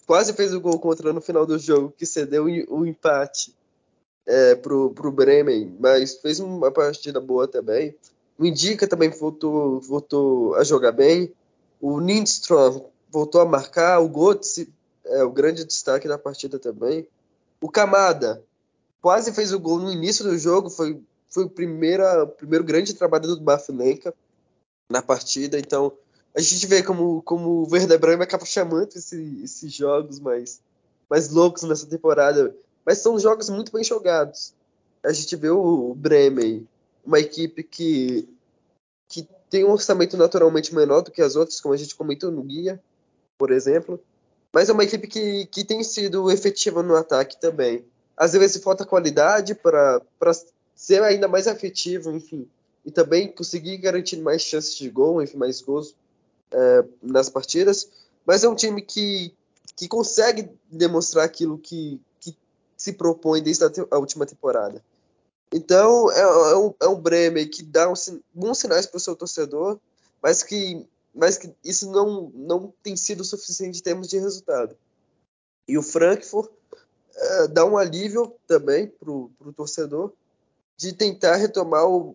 quase 0.08 0.32
fez 0.32 0.52
o 0.52 0.60
gol 0.60 0.80
contra 0.80 1.12
no 1.12 1.20
final 1.20 1.46
do 1.46 1.56
jogo, 1.56 1.94
que 1.96 2.04
cedeu 2.04 2.46
o 2.46 2.80
um 2.80 2.84
empate 2.84 3.54
é, 4.26 4.56
pro, 4.56 4.90
pro 4.90 5.12
Bremen, 5.12 5.76
mas 5.78 6.16
fez 6.16 6.40
uma 6.40 6.72
partida 6.72 7.20
boa 7.20 7.46
também. 7.46 7.94
O 8.36 8.44
Indica 8.44 8.88
também 8.88 9.08
voltou, 9.08 9.78
voltou 9.78 10.56
a 10.56 10.64
jogar 10.64 10.90
bem. 10.90 11.32
O 11.80 12.00
Lindstrom 12.00 12.90
voltou 13.08 13.40
a 13.40 13.44
marcar, 13.44 14.00
o 14.00 14.08
Götze 14.08 14.68
é 15.04 15.22
o 15.22 15.30
grande 15.30 15.64
destaque 15.64 16.08
da 16.08 16.18
partida 16.18 16.58
também. 16.58 17.06
O 17.60 17.70
Camada 17.70 18.42
quase 19.00 19.32
fez 19.32 19.52
o 19.52 19.60
gol 19.60 19.78
no 19.78 19.92
início 19.92 20.24
do 20.24 20.36
jogo, 20.36 20.68
foi, 20.68 21.00
foi 21.28 21.44
o, 21.44 21.50
primeira, 21.50 22.24
o 22.24 22.28
primeiro 22.28 22.64
grande 22.64 22.94
trabalho 22.94 23.28
do 23.28 23.40
Bafilenka 23.40 24.14
na 24.90 25.02
partida, 25.02 25.58
então 25.58 25.92
a 26.34 26.40
gente 26.40 26.66
vê 26.66 26.82
como, 26.82 27.22
como 27.22 27.62
o 27.62 27.72
Werder 27.72 27.98
Bremen 27.98 28.22
acaba 28.24 28.44
chamando 28.44 28.90
esse, 28.94 29.40
esses 29.42 29.72
jogos 29.72 30.20
mais, 30.20 30.60
mais 31.08 31.30
loucos 31.30 31.62
nessa 31.62 31.86
temporada, 31.86 32.54
mas 32.84 32.98
são 32.98 33.18
jogos 33.18 33.48
muito 33.48 33.72
bem 33.72 33.82
jogados. 33.82 34.52
A 35.02 35.12
gente 35.12 35.34
vê 35.36 35.48
o 35.48 35.94
Bremen, 35.94 36.68
uma 37.04 37.18
equipe 37.20 37.62
que, 37.62 38.28
que 39.08 39.26
tem 39.48 39.64
um 39.64 39.70
orçamento 39.70 40.16
naturalmente 40.16 40.74
menor 40.74 41.00
do 41.00 41.10
que 41.10 41.22
as 41.22 41.36
outras, 41.36 41.60
como 41.60 41.72
a 41.72 41.76
gente 41.76 41.94
comentou 41.94 42.30
no 42.30 42.42
guia, 42.42 42.82
por 43.38 43.50
exemplo. 43.50 43.98
Mas 44.56 44.70
é 44.70 44.72
uma 44.72 44.84
equipe 44.84 45.06
que, 45.06 45.44
que 45.44 45.62
tem 45.62 45.84
sido 45.84 46.30
efetiva 46.30 46.82
no 46.82 46.96
ataque 46.96 47.38
também. 47.38 47.84
Às 48.16 48.32
vezes 48.32 48.62
falta 48.64 48.86
qualidade 48.86 49.54
para 49.54 50.00
ser 50.74 51.02
ainda 51.02 51.28
mais 51.28 51.46
efetivo, 51.46 52.10
enfim. 52.10 52.48
E 52.82 52.90
também 52.90 53.30
conseguir 53.30 53.76
garantir 53.76 54.16
mais 54.16 54.40
chances 54.40 54.74
de 54.74 54.88
gol, 54.88 55.22
enfim, 55.22 55.36
mais 55.36 55.60
gols 55.60 55.94
é, 56.50 56.84
nas 57.02 57.28
partidas. 57.28 57.86
Mas 58.24 58.44
é 58.44 58.48
um 58.48 58.54
time 58.54 58.80
que, 58.80 59.34
que 59.76 59.86
consegue 59.86 60.48
demonstrar 60.72 61.26
aquilo 61.26 61.58
que, 61.58 62.00
que 62.18 62.34
se 62.78 62.94
propõe 62.94 63.42
desde 63.42 63.62
a, 63.62 63.68
te, 63.68 63.86
a 63.90 63.98
última 63.98 64.24
temporada. 64.24 64.82
Então, 65.52 66.10
é, 66.12 66.20
é, 66.22 66.56
um, 66.56 66.74
é 66.80 66.88
um 66.88 66.98
Bremen 66.98 67.46
que 67.46 67.62
dá 67.62 67.90
um, 67.90 67.94
bons 68.32 68.56
sinais 68.56 68.86
para 68.86 68.96
o 68.96 69.00
seu 69.00 69.14
torcedor, 69.14 69.78
mas 70.22 70.42
que 70.42 70.82
mas 71.16 71.38
que 71.38 71.50
isso 71.64 71.90
não, 71.90 72.30
não 72.34 72.72
tem 72.82 72.94
sido 72.94 73.24
suficiente 73.24 73.80
em 73.80 73.82
termos 73.82 74.06
de 74.06 74.18
resultado. 74.18 74.76
E 75.66 75.78
o 75.78 75.82
Frankfurt 75.82 76.50
é, 77.16 77.48
dá 77.48 77.64
um 77.64 77.78
alívio 77.78 78.34
também 78.46 78.86
para 78.86 79.10
o 79.10 79.30
torcedor 79.56 80.12
de 80.76 80.92
tentar 80.92 81.36
retomar 81.36 81.86
o, 81.88 82.14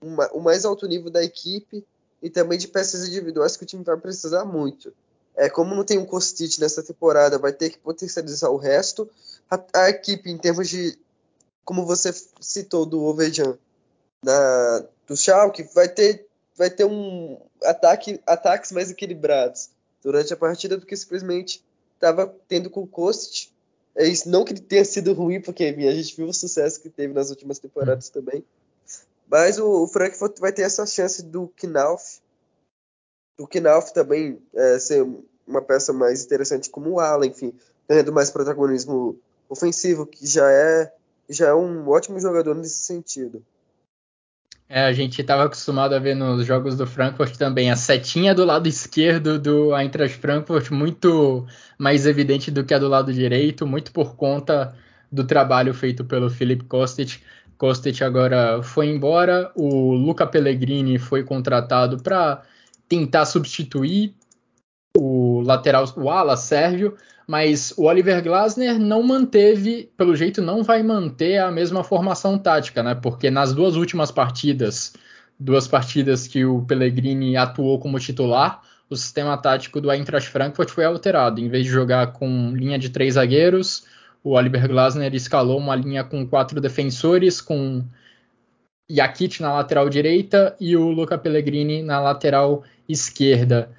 uma, 0.00 0.28
o 0.32 0.40
mais 0.40 0.64
alto 0.64 0.86
nível 0.88 1.10
da 1.10 1.22
equipe 1.22 1.86
e 2.20 2.28
também 2.28 2.58
de 2.58 2.66
peças 2.66 3.06
individuais 3.06 3.56
que 3.56 3.62
o 3.62 3.66
time 3.66 3.84
vai 3.84 3.96
precisar 3.96 4.44
muito. 4.44 4.92
É, 5.36 5.48
como 5.48 5.74
não 5.74 5.84
tem 5.84 5.96
um 5.96 6.04
Kostic 6.04 6.58
nessa 6.58 6.82
temporada, 6.82 7.38
vai 7.38 7.52
ter 7.52 7.70
que 7.70 7.78
potencializar 7.78 8.50
o 8.50 8.56
resto. 8.56 9.08
A, 9.48 9.62
a 9.74 9.90
equipe, 9.90 10.28
em 10.28 10.36
termos 10.36 10.68
de, 10.68 10.98
como 11.64 11.86
você 11.86 12.12
citou, 12.40 12.84
do 12.84 13.02
Ovejan, 13.04 13.56
da, 14.22 14.84
do 15.06 15.16
Schalke, 15.16 15.62
vai 15.72 15.88
ter 15.88 16.26
vai 16.60 16.68
ter 16.68 16.84
um 16.84 17.40
ataque, 17.64 18.20
ataques 18.26 18.70
mais 18.70 18.90
equilibrados 18.90 19.70
durante 20.02 20.30
a 20.34 20.36
partida 20.36 20.76
do 20.76 20.84
que 20.84 20.94
simplesmente 20.94 21.64
estava 21.94 22.26
tendo 22.46 22.68
com 22.68 22.82
o 22.82 22.86
Kost. 22.86 23.50
É 23.96 24.06
isso, 24.06 24.28
não 24.28 24.44
que 24.44 24.52
ele 24.52 24.60
tenha 24.60 24.84
sido 24.84 25.14
ruim, 25.14 25.40
porque 25.40 25.64
a 25.64 25.94
gente 25.94 26.14
viu 26.14 26.26
o 26.26 26.34
sucesso 26.34 26.78
que 26.82 26.90
teve 26.90 27.14
nas 27.14 27.30
últimas 27.30 27.58
temporadas 27.58 28.10
hum. 28.10 28.12
também. 28.12 28.44
Mas 29.26 29.58
o, 29.58 29.84
o, 29.84 29.88
Frankfurt 29.88 30.38
vai 30.38 30.52
ter 30.52 30.60
essa 30.60 30.84
chance 30.84 31.22
do 31.22 31.50
Knauf. 31.56 32.20
Do 33.38 33.48
Knauf 33.48 33.94
também 33.94 34.38
é, 34.52 34.78
ser 34.78 35.08
uma 35.46 35.62
peça 35.62 35.94
mais 35.94 36.22
interessante 36.26 36.68
como 36.68 36.90
o 36.90 37.00
Allen, 37.00 37.30
enfim, 37.30 37.54
ganhando 37.88 38.12
mais 38.12 38.30
protagonismo 38.30 39.18
ofensivo, 39.48 40.04
que 40.04 40.26
já 40.26 40.52
é, 40.52 40.92
já 41.26 41.48
é 41.48 41.54
um 41.54 41.88
ótimo 41.88 42.20
jogador 42.20 42.54
nesse 42.54 42.82
sentido. 42.82 43.42
É, 44.72 44.84
a 44.84 44.92
gente 44.92 45.20
estava 45.20 45.42
acostumado 45.46 45.96
a 45.96 45.98
ver 45.98 46.14
nos 46.14 46.46
jogos 46.46 46.76
do 46.76 46.86
Frankfurt 46.86 47.36
também 47.36 47.72
a 47.72 47.76
setinha 47.76 48.32
do 48.32 48.44
lado 48.44 48.68
esquerdo 48.68 49.36
do 49.36 49.76
Eintracht 49.76 50.16
Frankfurt 50.18 50.70
muito 50.70 51.44
mais 51.76 52.06
evidente 52.06 52.52
do 52.52 52.62
que 52.62 52.72
a 52.72 52.78
do 52.78 52.86
lado 52.86 53.12
direito, 53.12 53.66
muito 53.66 53.90
por 53.90 54.14
conta 54.14 54.72
do 55.10 55.24
trabalho 55.24 55.74
feito 55.74 56.04
pelo 56.04 56.30
Philip 56.30 56.64
Kostic. 56.66 57.20
Kostic 57.58 58.00
agora 58.00 58.62
foi 58.62 58.86
embora, 58.86 59.50
o 59.56 59.92
Luca 59.92 60.24
Pellegrini 60.24 61.00
foi 61.00 61.24
contratado 61.24 62.00
para 62.00 62.40
tentar 62.88 63.24
substituir 63.24 64.14
o 64.96 65.40
lateral, 65.40 65.84
o 65.96 66.10
ala 66.10 66.36
sérvio, 66.36 66.96
mas 67.26 67.72
o 67.76 67.84
Oliver 67.84 68.22
Glasner 68.22 68.78
não 68.78 69.02
manteve, 69.02 69.90
pelo 69.96 70.16
jeito 70.16 70.42
não 70.42 70.62
vai 70.64 70.82
manter 70.82 71.38
a 71.38 71.50
mesma 71.50 71.84
formação 71.84 72.38
tática, 72.38 72.82
né? 72.82 72.94
Porque 72.94 73.30
nas 73.30 73.52
duas 73.52 73.76
últimas 73.76 74.10
partidas, 74.10 74.92
duas 75.38 75.68
partidas 75.68 76.26
que 76.26 76.44
o 76.44 76.62
Pellegrini 76.62 77.36
atuou 77.36 77.78
como 77.78 78.00
titular, 78.00 78.62
o 78.88 78.96
sistema 78.96 79.36
tático 79.36 79.80
do 79.80 79.92
Eintracht 79.92 80.28
Frankfurt 80.28 80.70
foi 80.70 80.84
alterado. 80.84 81.40
Em 81.40 81.48
vez 81.48 81.64
de 81.64 81.70
jogar 81.70 82.08
com 82.12 82.50
linha 82.56 82.76
de 82.76 82.90
três 82.90 83.14
zagueiros, 83.14 83.84
o 84.24 84.32
Oliver 84.32 84.66
Glasner 84.66 85.14
escalou 85.14 85.58
uma 85.58 85.76
linha 85.76 86.02
com 86.02 86.26
quatro 86.26 86.60
defensores, 86.60 87.40
com 87.40 87.84
Jakit 88.90 89.40
na 89.40 89.52
lateral 89.52 89.88
direita 89.88 90.56
e 90.58 90.76
o 90.76 90.90
Luca 90.90 91.16
Pellegrini 91.16 91.80
na 91.80 92.00
lateral 92.00 92.64
esquerda. 92.88 93.70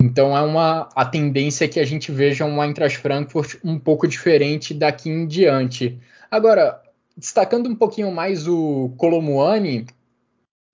Então 0.00 0.36
é 0.36 0.40
uma 0.40 0.88
a 0.96 1.04
tendência 1.04 1.68
que 1.68 1.78
a 1.78 1.84
gente 1.84 2.10
veja 2.10 2.46
um 2.46 2.62
Eintracht 2.62 2.98
Frankfurt 2.98 3.56
um 3.62 3.78
pouco 3.78 4.08
diferente 4.08 4.72
daqui 4.72 5.10
em 5.10 5.26
diante. 5.26 6.00
Agora, 6.30 6.80
destacando 7.14 7.68
um 7.68 7.74
pouquinho 7.74 8.10
mais 8.10 8.48
o 8.48 8.94
Colomuani, 8.96 9.86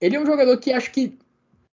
ele 0.00 0.14
é 0.14 0.20
um 0.20 0.26
jogador 0.26 0.56
que 0.58 0.72
acho 0.72 0.92
que 0.92 1.18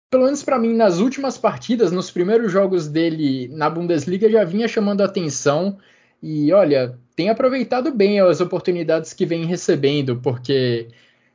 pelo 0.09 0.25
menos 0.25 0.43
para 0.43 0.59
mim 0.59 0.73
nas 0.73 0.99
últimas 0.99 1.37
partidas, 1.37 1.91
nos 1.91 2.11
primeiros 2.11 2.51
jogos 2.51 2.87
dele 2.87 3.47
na 3.49 3.69
Bundesliga 3.69 4.29
já 4.29 4.43
vinha 4.43 4.67
chamando 4.67 5.01
atenção 5.01 5.77
e 6.21 6.53
olha, 6.53 6.97
tem 7.15 7.29
aproveitado 7.29 7.91
bem 7.91 8.19
as 8.19 8.39
oportunidades 8.39 9.13
que 9.13 9.25
vem 9.25 9.45
recebendo, 9.45 10.17
porque 10.17 10.89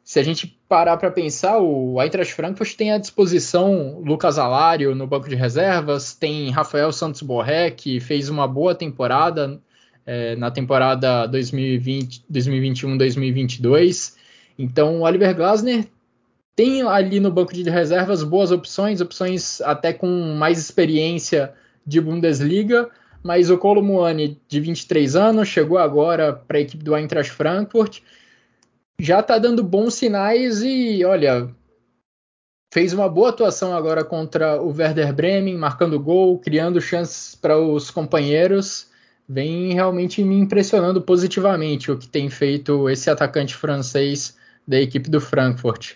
se 0.04 0.20
a 0.20 0.22
gente 0.22 0.55
parar 0.68 0.96
para 0.96 1.10
pensar, 1.10 1.58
o 1.58 2.00
Eintracht 2.02 2.34
Frankfurt 2.34 2.74
tem 2.74 2.92
à 2.92 2.98
disposição 2.98 4.00
Lucas 4.04 4.38
Alário 4.38 4.94
no 4.94 5.06
banco 5.06 5.26
de 5.28 5.34
reservas, 5.34 6.14
tem 6.14 6.50
Rafael 6.50 6.92
Santos 6.92 7.22
Borré, 7.22 7.70
que 7.70 8.00
fez 8.00 8.28
uma 8.28 8.46
boa 8.48 8.74
temporada 8.74 9.58
é, 10.04 10.36
na 10.36 10.50
temporada 10.50 11.26
2021-2022. 11.28 14.14
Então, 14.58 15.00
o 15.00 15.02
Oliver 15.02 15.34
Glasner 15.34 15.86
tem 16.56 16.82
ali 16.82 17.20
no 17.20 17.30
banco 17.30 17.52
de 17.52 17.62
reservas 17.68 18.24
boas 18.24 18.50
opções, 18.50 19.00
opções 19.00 19.60
até 19.60 19.92
com 19.92 20.34
mais 20.36 20.58
experiência 20.58 21.52
de 21.86 22.00
Bundesliga, 22.00 22.88
mas 23.22 23.50
o 23.50 23.58
Colomuani, 23.58 24.40
de 24.48 24.60
23 24.60 25.16
anos, 25.16 25.48
chegou 25.48 25.78
agora 25.78 26.32
para 26.32 26.58
a 26.58 26.60
equipe 26.60 26.82
do 26.82 26.96
Eintracht 26.96 27.30
Frankfurt 27.30 28.00
já 28.98 29.20
está 29.20 29.38
dando 29.38 29.62
bons 29.62 29.94
sinais 29.94 30.62
e, 30.62 31.04
olha, 31.04 31.54
fez 32.72 32.92
uma 32.92 33.08
boa 33.08 33.30
atuação 33.30 33.76
agora 33.76 34.04
contra 34.04 34.60
o 34.60 34.68
Werder 34.68 35.12
Bremen, 35.12 35.56
marcando 35.56 36.00
gol, 36.00 36.38
criando 36.38 36.80
chances 36.80 37.34
para 37.34 37.58
os 37.58 37.90
companheiros. 37.90 38.88
Vem 39.28 39.74
realmente 39.74 40.22
me 40.22 40.36
impressionando 40.36 41.02
positivamente 41.02 41.90
o 41.90 41.98
que 41.98 42.08
tem 42.08 42.30
feito 42.30 42.88
esse 42.88 43.10
atacante 43.10 43.54
francês 43.54 44.36
da 44.66 44.80
equipe 44.80 45.10
do 45.10 45.20
Frankfurt. 45.20 45.94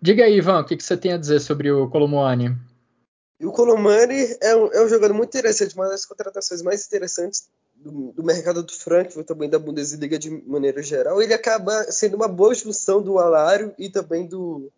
Diga 0.00 0.24
aí, 0.24 0.36
Ivan, 0.36 0.60
o 0.60 0.64
que, 0.64 0.76
que 0.76 0.84
você 0.84 0.96
tem 0.96 1.12
a 1.12 1.18
dizer 1.18 1.40
sobre 1.40 1.70
o 1.70 1.88
Colomani? 1.88 2.56
o 3.42 3.52
Colomani 3.52 4.36
é 4.40 4.56
um, 4.56 4.72
é 4.72 4.84
um 4.84 4.88
jogador 4.88 5.14
muito 5.14 5.36
interessante, 5.36 5.74
uma 5.74 5.88
das 5.88 6.06
contratações 6.06 6.62
mais 6.62 6.86
interessantes 6.86 7.48
do, 7.84 8.12
do, 8.12 8.24
mercado 8.24 8.62
do 8.62 8.72
Frankfurt, 8.72 9.26
também 9.26 9.48
da 9.48 9.58
Bundesliga 9.58 10.18
de 10.18 10.30
maneira 10.30 10.82
geral, 10.82 11.20
ele 11.20 11.34
acaba 11.34 11.84
sendo 11.92 12.16
uma 12.16 12.26
boa 12.26 12.54
junção 12.54 13.02
do 13.02 13.18
Alário 13.18 13.74
e 13.78 13.90
também 13.90 14.26
do, 14.26 14.72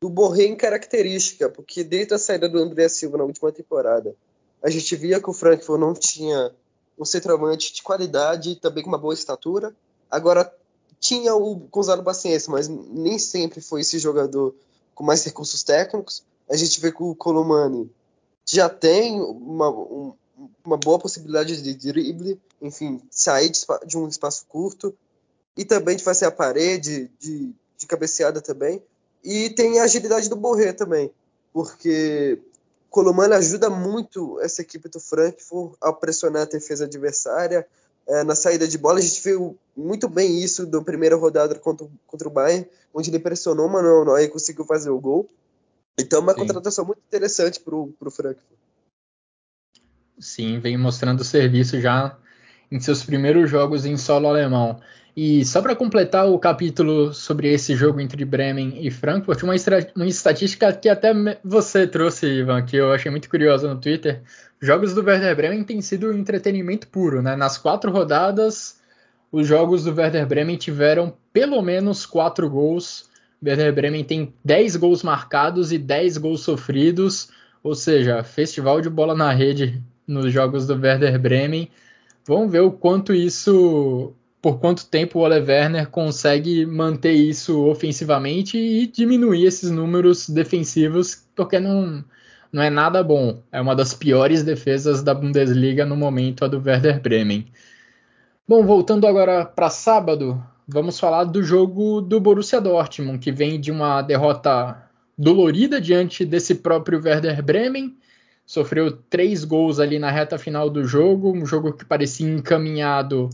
do 0.00 0.08
Borré 0.08 0.44
em 0.44 0.56
característica, 0.56 1.48
porque 1.48 1.82
desde 1.82 2.14
a 2.14 2.18
saída 2.18 2.48
do 2.48 2.58
André 2.58 2.88
Silva 2.88 3.18
na 3.18 3.24
última 3.24 3.50
temporada, 3.50 4.14
a 4.62 4.70
gente 4.70 4.94
via 4.94 5.20
que 5.20 5.28
o 5.28 5.32
Frankfurt 5.32 5.80
não 5.80 5.92
tinha 5.92 6.52
um 6.96 7.04
centroavante 7.04 7.74
de 7.74 7.82
qualidade 7.82 8.50
e 8.50 8.56
também 8.56 8.84
com 8.84 8.88
uma 8.88 8.98
boa 8.98 9.12
estatura. 9.12 9.74
Agora 10.08 10.50
tinha 11.00 11.34
o 11.34 11.56
Gonzalo 11.56 12.04
Paciência, 12.04 12.50
mas 12.52 12.68
nem 12.68 13.18
sempre 13.18 13.60
foi 13.60 13.80
esse 13.80 13.98
jogador 13.98 14.54
com 14.94 15.02
mais 15.02 15.24
recursos 15.24 15.64
técnicos. 15.64 16.22
A 16.48 16.56
gente 16.56 16.80
vê 16.80 16.92
que 16.92 17.02
o 17.02 17.16
Colomani 17.16 17.90
já 18.46 18.68
tem 18.68 19.20
uma, 19.20 19.70
um, 19.70 20.14
uma 20.64 20.76
boa 20.76 20.98
possibilidade 20.98 21.60
de 21.62 21.74
drible, 21.74 22.40
enfim, 22.60 23.00
sair 23.10 23.50
de, 23.50 23.60
de, 23.86 23.96
um 23.96 24.08
espaço 24.08 24.44
curto 24.48 24.94
e 25.56 25.64
também 25.64 25.96
de 25.96 26.02
fazer 26.02 26.24
a 26.26 26.30
parede, 26.30 27.10
de, 27.18 27.52
de 27.76 27.86
cabeceada 27.86 28.40
também. 28.40 28.82
E 29.22 29.50
tem 29.50 29.80
a 29.80 29.84
agilidade 29.84 30.28
do 30.28 30.36
Borré 30.36 30.72
também, 30.72 31.10
porque 31.52 32.38
Colomano 32.90 33.34
ajuda 33.34 33.70
muito 33.70 34.40
essa 34.40 34.62
equipe 34.62 34.88
do 34.88 35.00
Frankfurt 35.00 35.74
a 35.80 35.92
pressionar 35.92 36.42
a 36.42 36.46
defesa 36.46 36.84
adversária. 36.84 37.66
É, 38.06 38.22
na 38.22 38.34
saída 38.34 38.68
de 38.68 38.76
bola, 38.76 38.98
a 38.98 39.02
gente 39.02 39.22
viu 39.22 39.56
muito 39.74 40.08
bem 40.08 40.38
isso 40.42 40.66
na 40.66 40.82
primeira 40.82 41.16
rodada 41.16 41.54
contra, 41.54 41.88
contra 42.06 42.28
o 42.28 42.30
Bayern, 42.30 42.68
onde 42.92 43.10
ele 43.10 43.18
pressionou 43.18 43.66
o 43.66 43.70
Manuel 43.70 44.04
Neuer 44.04 44.24
e 44.24 44.28
conseguiu 44.28 44.64
fazer 44.64 44.90
o 44.90 45.00
gol. 45.00 45.28
Então, 45.98 46.18
é 46.18 46.22
uma 46.22 46.32
Sim. 46.32 46.38
contratação 46.40 46.84
muito 46.84 47.00
interessante 47.06 47.60
para 47.60 47.74
o 47.74 48.10
Frankfurt. 48.10 48.63
Sim, 50.18 50.58
vem 50.60 50.76
mostrando 50.76 51.24
serviço 51.24 51.80
já 51.80 52.16
em 52.70 52.80
seus 52.80 53.02
primeiros 53.04 53.50
jogos 53.50 53.84
em 53.84 53.96
solo 53.96 54.28
alemão. 54.28 54.80
E 55.16 55.44
só 55.44 55.62
para 55.62 55.76
completar 55.76 56.28
o 56.28 56.38
capítulo 56.38 57.12
sobre 57.14 57.52
esse 57.52 57.74
jogo 57.76 58.00
entre 58.00 58.24
Bremen 58.24 58.84
e 58.84 58.90
Frankfurt, 58.90 59.42
uma, 59.42 59.54
uma, 59.94 60.06
estatística 60.06 60.72
que 60.72 60.88
até 60.88 61.12
você 61.44 61.86
trouxe, 61.86 62.26
Ivan, 62.26 62.62
que 62.64 62.76
eu 62.76 62.92
achei 62.92 63.10
muito 63.10 63.30
curiosa 63.30 63.72
no 63.72 63.80
Twitter. 63.80 64.22
Jogos 64.60 64.92
do 64.92 65.04
Werder 65.04 65.36
Bremen 65.36 65.62
têm 65.62 65.80
sido 65.80 66.12
entretenimento 66.12 66.88
puro, 66.88 67.22
né? 67.22 67.36
Nas 67.36 67.58
quatro 67.58 67.92
rodadas, 67.92 68.80
os 69.30 69.46
jogos 69.46 69.84
do 69.84 69.94
Werder 69.94 70.26
Bremen 70.26 70.56
tiveram 70.56 71.14
pelo 71.32 71.62
menos 71.62 72.06
quatro 72.06 72.50
gols. 72.50 73.08
O 73.40 73.46
Werder 73.46 73.72
Bremen 73.72 74.02
tem 74.02 74.34
10 74.44 74.76
gols 74.76 75.02
marcados 75.02 75.70
e 75.70 75.78
10 75.78 76.18
gols 76.18 76.40
sofridos, 76.40 77.28
ou 77.62 77.74
seja, 77.74 78.24
festival 78.24 78.80
de 78.80 78.90
bola 78.90 79.14
na 79.14 79.32
rede 79.32 79.80
nos 80.06 80.32
jogos 80.32 80.66
do 80.66 80.74
Werder 80.74 81.18
Bremen. 81.18 81.70
Vamos 82.26 82.50
ver 82.50 82.60
o 82.60 82.70
quanto 82.70 83.12
isso, 83.12 84.12
por 84.40 84.58
quanto 84.58 84.86
tempo 84.86 85.18
o 85.18 85.22
Ole 85.22 85.40
Werner 85.40 85.88
consegue 85.88 86.64
manter 86.64 87.12
isso 87.12 87.66
ofensivamente 87.66 88.56
e 88.56 88.86
diminuir 88.86 89.46
esses 89.46 89.70
números 89.70 90.28
defensivos, 90.28 91.26
porque 91.34 91.60
não, 91.60 92.04
não 92.52 92.62
é 92.62 92.70
nada 92.70 93.02
bom. 93.02 93.42
É 93.52 93.60
uma 93.60 93.74
das 93.74 93.92
piores 93.92 94.42
defesas 94.42 95.02
da 95.02 95.14
Bundesliga 95.14 95.84
no 95.84 95.96
momento, 95.96 96.44
a 96.44 96.48
do 96.48 96.62
Werder 96.64 97.00
Bremen. 97.00 97.46
Bom, 98.46 98.64
voltando 98.64 99.06
agora 99.06 99.44
para 99.44 99.70
sábado, 99.70 100.42
vamos 100.68 100.98
falar 100.98 101.24
do 101.24 101.42
jogo 101.42 102.00
do 102.00 102.20
Borussia 102.20 102.60
Dortmund, 102.60 103.18
que 103.18 103.32
vem 103.32 103.60
de 103.60 103.70
uma 103.70 104.02
derrota 104.02 104.82
dolorida 105.16 105.80
diante 105.80 106.24
desse 106.24 106.56
próprio 106.56 107.00
Werder 107.02 107.42
Bremen 107.42 107.96
sofreu 108.46 108.92
três 108.92 109.44
gols 109.44 109.80
ali 109.80 109.98
na 109.98 110.10
reta 110.10 110.38
final 110.38 110.68
do 110.68 110.84
jogo, 110.84 111.32
um 111.32 111.46
jogo 111.46 111.72
que 111.72 111.84
parecia 111.84 112.28
encaminhado, 112.28 113.30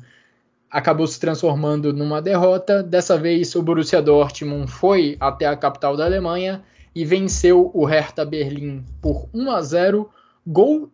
acabou 0.71 1.07
se 1.07 1.19
transformando 1.19 1.93
numa 1.93 2.23
derrota. 2.23 2.83
Dessa 2.83 3.19
vez 3.19 3.55
o 3.55 3.63
Borussia 3.63 4.01
Dortmund 4.01 4.71
foi 4.71 5.17
até 5.19 5.47
a 5.47 5.57
capital 5.57 5.97
da 5.97 6.05
Alemanha 6.05 6.63
e 6.95 7.05
venceu 7.05 7.71
o 7.75 7.85
Hertha 7.85 8.25
Berlim 8.25 8.85
por 9.01 9.29
1 9.35 9.51
a 9.51 9.63
0, 9.63 10.11
gol 10.47 10.91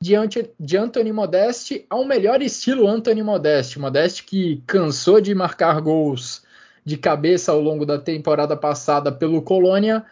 diante 0.00 0.50
de 0.58 0.76
Anthony 0.76 1.12
Modeste 1.12 1.86
ao 1.88 2.04
melhor 2.04 2.42
estilo 2.42 2.86
Anthony 2.86 3.22
Modeste, 3.22 3.78
Modeste 3.78 4.24
que 4.24 4.62
cansou 4.66 5.20
de 5.20 5.34
marcar 5.34 5.80
gols 5.80 6.44
de 6.84 6.96
cabeça 6.96 7.50
ao 7.50 7.60
longo 7.60 7.84
da 7.84 7.98
temporada 7.98 8.56
passada 8.56 9.10
pelo 9.10 9.42
Colônia, 9.42 10.04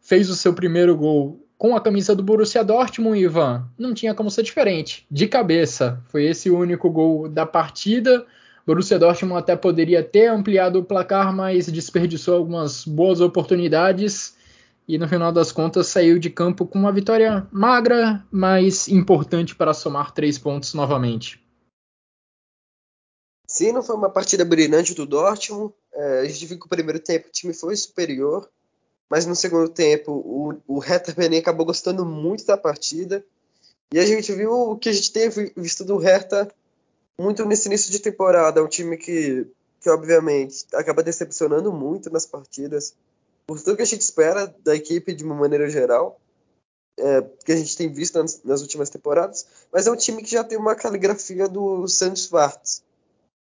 fez 0.00 0.30
o 0.30 0.34
seu 0.34 0.54
primeiro 0.54 0.96
gol 0.96 1.44
com 1.62 1.76
a 1.76 1.80
camisa 1.80 2.12
do 2.12 2.24
Borussia 2.24 2.64
Dortmund, 2.64 3.16
Ivan, 3.20 3.64
não 3.78 3.94
tinha 3.94 4.12
como 4.16 4.28
ser 4.28 4.42
diferente. 4.42 5.06
De 5.08 5.28
cabeça, 5.28 6.02
foi 6.08 6.24
esse 6.24 6.50
o 6.50 6.58
único 6.58 6.90
gol 6.90 7.28
da 7.28 7.46
partida. 7.46 8.26
Borussia 8.66 8.98
Dortmund 8.98 9.38
até 9.38 9.54
poderia 9.54 10.02
ter 10.02 10.26
ampliado 10.26 10.80
o 10.80 10.84
placar, 10.84 11.32
mas 11.32 11.70
desperdiçou 11.70 12.34
algumas 12.34 12.84
boas 12.84 13.20
oportunidades 13.20 14.36
e 14.88 14.98
no 14.98 15.06
final 15.06 15.30
das 15.30 15.52
contas 15.52 15.86
saiu 15.86 16.18
de 16.18 16.30
campo 16.30 16.66
com 16.66 16.80
uma 16.80 16.90
vitória 16.90 17.46
magra, 17.52 18.26
mas 18.28 18.88
importante 18.88 19.54
para 19.54 19.72
somar 19.72 20.10
três 20.10 20.36
pontos 20.40 20.74
novamente. 20.74 21.40
Sim, 23.46 23.70
não 23.70 23.84
foi 23.84 23.94
uma 23.94 24.10
partida 24.10 24.44
brilhante 24.44 24.94
do 24.94 25.06
Dortmund. 25.06 25.72
É, 25.94 26.22
a 26.22 26.24
gente 26.24 26.44
viu 26.44 26.58
que 26.58 26.66
o 26.66 26.68
primeiro 26.68 26.98
tempo 26.98 27.28
o 27.28 27.30
time 27.30 27.54
foi 27.54 27.76
superior, 27.76 28.50
mas 29.12 29.26
no 29.26 29.36
segundo 29.36 29.68
tempo 29.68 30.10
o, 30.10 30.54
o 30.66 30.78
Hertha 30.78 31.12
Berlim 31.12 31.36
acabou 31.36 31.66
gostando 31.66 32.02
muito 32.02 32.46
da 32.46 32.56
partida. 32.56 33.22
E 33.92 33.98
a 33.98 34.06
gente 34.06 34.32
viu 34.32 34.50
o 34.50 34.78
que 34.78 34.88
a 34.88 34.92
gente 34.92 35.12
teve 35.12 35.52
visto 35.54 35.84
do 35.84 35.98
Hertha 35.98 36.50
muito 37.18 37.44
nesse 37.44 37.68
início 37.68 37.92
de 37.92 37.98
temporada. 37.98 38.64
Um 38.64 38.68
time 38.68 38.96
que, 38.96 39.46
que 39.82 39.90
obviamente, 39.90 40.64
acaba 40.72 41.02
decepcionando 41.02 41.70
muito 41.70 42.08
nas 42.08 42.24
partidas, 42.24 42.94
por 43.46 43.60
tudo 43.60 43.76
que 43.76 43.82
a 43.82 43.84
gente 43.84 44.00
espera 44.00 44.46
da 44.64 44.74
equipe 44.74 45.12
de 45.12 45.22
uma 45.22 45.34
maneira 45.34 45.68
geral. 45.68 46.18
é, 46.98 47.20
que 47.44 47.52
a 47.52 47.56
gente 47.56 47.76
tem 47.76 47.92
visto 47.92 48.18
nas, 48.18 48.42
nas, 48.42 48.62
últimas 48.62 48.88
temporadas, 48.88 49.46
mas 49.70 49.86
é 49.86 49.90
um 49.90 49.96
time 49.96 50.22
que 50.22 50.30
já 50.30 50.42
tem 50.42 50.56
uma 50.56 50.74
caligrafia 50.74 51.46
do 51.48 51.86
Santos 51.86 52.28
Schwartz. 52.28 52.82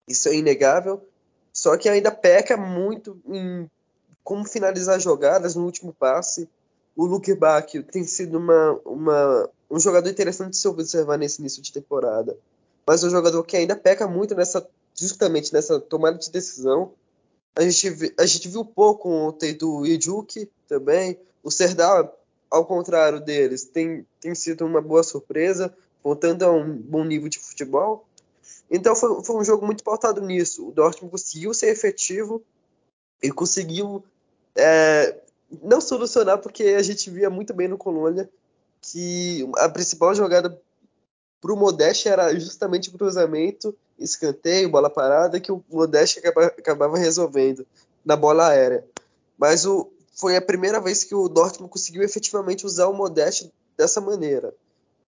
Isso 0.05 0.27
é 0.27 0.35
inegável, 0.35 1.01
só 1.53 1.77
que 1.77 1.87
ainda 1.87 2.11
peca 2.11 2.57
muito 2.57 3.17
em 3.25 3.69
como 4.25 4.43
finalizar 4.43 4.99
jogadas 4.99 5.55
no 5.55 5.63
último 5.63 5.93
passe. 5.93 6.49
O 6.95 7.05
Luke 7.05 7.33
Bach 7.35 7.71
tem 7.91 8.03
sido 8.05 8.39
uma, 8.39 8.71
uma, 8.83 9.49
um 9.69 9.79
jogador 9.79 10.09
interessante 10.09 10.51
de 10.51 10.57
se 10.57 10.67
observar 10.67 11.17
nesse 11.17 11.39
início 11.39 11.61
de 11.61 11.71
temporada, 11.71 12.35
mas 12.87 13.03
um 13.03 13.09
jogador 13.09 13.43
que 13.43 13.55
ainda 13.55 13.75
peca 13.75 14.07
muito 14.07 14.33
nessa 14.33 14.67
justamente 14.95 15.53
nessa 15.53 15.79
tomada 15.79 16.17
de 16.17 16.31
decisão. 16.31 16.93
A 17.55 17.61
gente, 17.61 18.13
a 18.17 18.25
gente 18.25 18.47
viu 18.47 18.65
pouco 18.65 19.09
ontem 19.09 19.53
do 19.53 19.85
Ijuki 19.85 20.49
também. 20.67 21.19
O 21.43 21.51
Serdar 21.51 22.11
ao 22.49 22.65
contrário 22.65 23.19
deles, 23.19 23.65
tem, 23.65 24.05
tem 24.19 24.33
sido 24.33 24.65
uma 24.65 24.81
boa 24.81 25.03
surpresa, 25.03 25.75
voltando 26.03 26.43
a 26.43 26.51
um 26.51 26.73
bom 26.73 27.03
nível 27.03 27.27
de 27.27 27.37
futebol. 27.37 28.07
Então 28.71 28.95
foi, 28.95 29.23
foi 29.23 29.35
um 29.35 29.43
jogo 29.43 29.65
muito 29.65 29.83
pautado 29.83 30.21
nisso. 30.21 30.67
O 30.67 30.71
Dortmund 30.71 31.11
conseguiu 31.11 31.53
ser 31.53 31.67
efetivo 31.67 32.41
e 33.21 33.31
conseguiu 33.31 34.03
é, 34.55 35.19
não 35.61 35.81
solucionar, 35.81 36.37
porque 36.39 36.63
a 36.63 36.81
gente 36.81 37.09
via 37.09 37.29
muito 37.29 37.53
bem 37.53 37.67
no 37.67 37.77
Colônia 37.77 38.29
que 38.81 39.49
a 39.57 39.67
principal 39.67 40.13
jogada 40.13 40.59
para 41.41 41.53
o 41.53 41.57
Modeste 41.57 42.07
era 42.07 42.37
justamente 42.39 42.89
o 42.89 42.93
cruzamento, 42.93 43.75
escanteio, 43.97 44.69
bola 44.69 44.89
parada, 44.89 45.39
que 45.39 45.51
o 45.51 45.63
Modeste 45.69 46.19
acaba, 46.19 46.45
acabava 46.45 46.97
resolvendo 46.97 47.65
na 48.03 48.15
bola 48.15 48.49
aérea. 48.49 48.85
Mas 49.37 49.65
o, 49.65 49.91
foi 50.13 50.35
a 50.35 50.41
primeira 50.41 50.79
vez 50.79 51.03
que 51.03 51.15
o 51.15 51.27
Dortmund 51.27 51.71
conseguiu 51.71 52.03
efetivamente 52.03 52.65
usar 52.65 52.87
o 52.87 52.93
Modeste 52.93 53.51
dessa 53.77 53.99
maneira. 53.99 54.53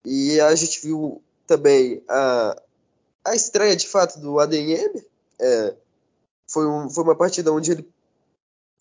E 0.05 0.39
a 0.39 0.53
gente 0.55 0.81
viu 0.81 1.21
também 1.45 2.03
a, 2.07 2.61
a 3.25 3.35
estreia 3.35 3.75
de 3.75 3.87
fato 3.87 4.19
do 4.19 4.39
ADM. 4.39 5.01
É, 5.39 5.75
foi, 6.47 6.65
um, 6.67 6.89
foi 6.89 7.03
uma 7.03 7.15
partida 7.15 7.51
onde 7.51 7.71
ele 7.71 7.89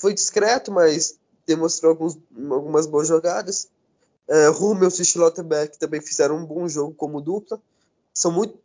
foi 0.07 0.15
discreto, 0.15 0.71
mas 0.71 1.19
demonstrou 1.45 1.91
alguns, 1.91 2.17
algumas 2.49 2.87
boas 2.87 3.09
jogadas. 3.09 3.69
É, 4.29 4.51
Hummels 4.51 5.01
e 5.01 5.05
Schlotterbeck 5.05 5.77
também 5.81 6.01
fizeram 6.01 6.37
um 6.37 6.47
bom 6.47 6.69
jogo 6.69 6.95
como 6.95 7.21
dupla. 7.21 7.61
São 8.15 8.31
muito 8.31 8.57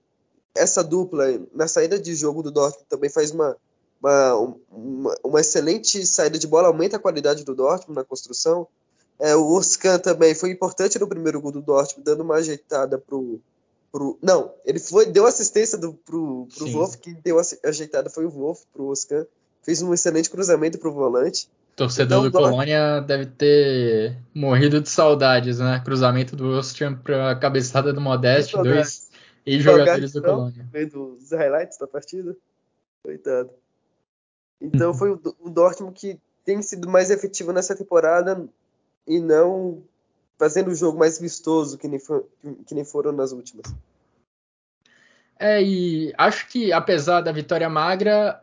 essa 0.54 0.84
dupla 0.84 1.26
na 1.52 1.68
saída 1.68 1.98
de 1.98 2.14
jogo 2.14 2.44
do 2.44 2.52
Dortmund 2.52 2.86
também 2.88 3.10
faz 3.10 3.32
uma 3.32 3.58
uma, 4.00 4.56
uma, 4.70 5.18
uma, 5.24 5.42
excelente 5.42 6.06
saída 6.06 6.38
de 6.38 6.48
bola, 6.48 6.68
aumenta 6.68 6.98
a 6.98 7.00
qualidade 7.00 7.44
do 7.44 7.56
Dortmund 7.56 7.96
na 7.96 8.04
construção. 8.04 8.68
É, 9.20 9.36
o 9.36 9.54
Oscan 9.54 9.98
também 10.00 10.36
foi 10.36 10.52
importante 10.52 11.00
no 11.00 11.08
primeiro 11.08 11.40
gol 11.42 11.52
do 11.52 11.62
Dortmund, 11.62 12.04
dando 12.04 12.22
uma 12.22 12.36
ajeitada 12.36 12.98
pro. 13.00 13.40
pro 13.92 14.18
não, 14.22 14.54
ele 14.66 14.80
foi, 14.80 15.06
deu 15.06 15.26
assistência 15.26 15.78
do, 15.78 15.94
pro, 15.94 16.48
pro 16.56 16.68
Wolf, 16.72 16.96
que 16.98 17.14
deu 17.14 17.40
a 17.40 17.44
ajeitada 17.64 18.10
foi 18.10 18.26
o 18.26 18.30
Wolf 18.30 18.62
pro 18.74 18.88
Oscan. 18.88 19.26
Fez 19.64 19.82
um 19.82 19.94
excelente 19.94 20.30
cruzamento 20.30 20.78
pro 20.78 20.92
volante. 20.92 21.48
Torcedor 21.76 22.28
então, 22.28 22.30
do 22.30 22.50
Colônia 22.50 23.00
deve 23.02 23.26
ter 23.28 24.18
morrido 24.34 24.82
de 24.82 24.90
saudades, 24.90 25.60
né? 25.60 25.82
Cruzamento 25.84 26.36
do 26.36 26.50
Ostian 26.50 26.96
para 26.96 27.32
a 27.32 27.36
cabeçada 27.36 27.94
do 27.94 28.02
Modeste, 28.02 28.56
dois 28.58 29.10
ex-jogadores 29.46 30.12
do 30.12 30.22
Colônia. 30.22 30.68
Meio 30.74 30.90
dos 30.90 31.32
highlights 31.32 31.78
da 31.78 31.88
partida. 31.88 32.36
Coitado. 33.04 33.50
Então 34.60 34.92
uhum. 34.92 34.98
foi 34.98 35.12
o, 35.12 35.22
o 35.40 35.50
Dortmund 35.50 35.94
que 35.94 36.20
tem 36.46 36.62
sido 36.62 36.90
mais 36.90 37.10
efetivo 37.10 37.52
nessa 37.52 37.76
temporada 37.76 38.48
e 39.08 39.20
não 39.20 39.84
fazendo 40.38 40.70
o 40.70 40.76
jogo 40.76 40.98
mais 40.98 41.20
vistoso 41.20 41.78
que 41.78 41.88
nem, 41.88 42.00
for, 42.00 42.26
que 42.66 42.76
nem 42.76 42.84
foram 42.84 43.12
nas 43.12 43.32
últimas. 43.32 43.66
É, 45.40 45.62
e 45.62 46.14
acho 46.18 46.48
que 46.48 46.72
apesar 46.72 47.22
da 47.22 47.32
vitória 47.32 47.68
magra, 47.68 48.40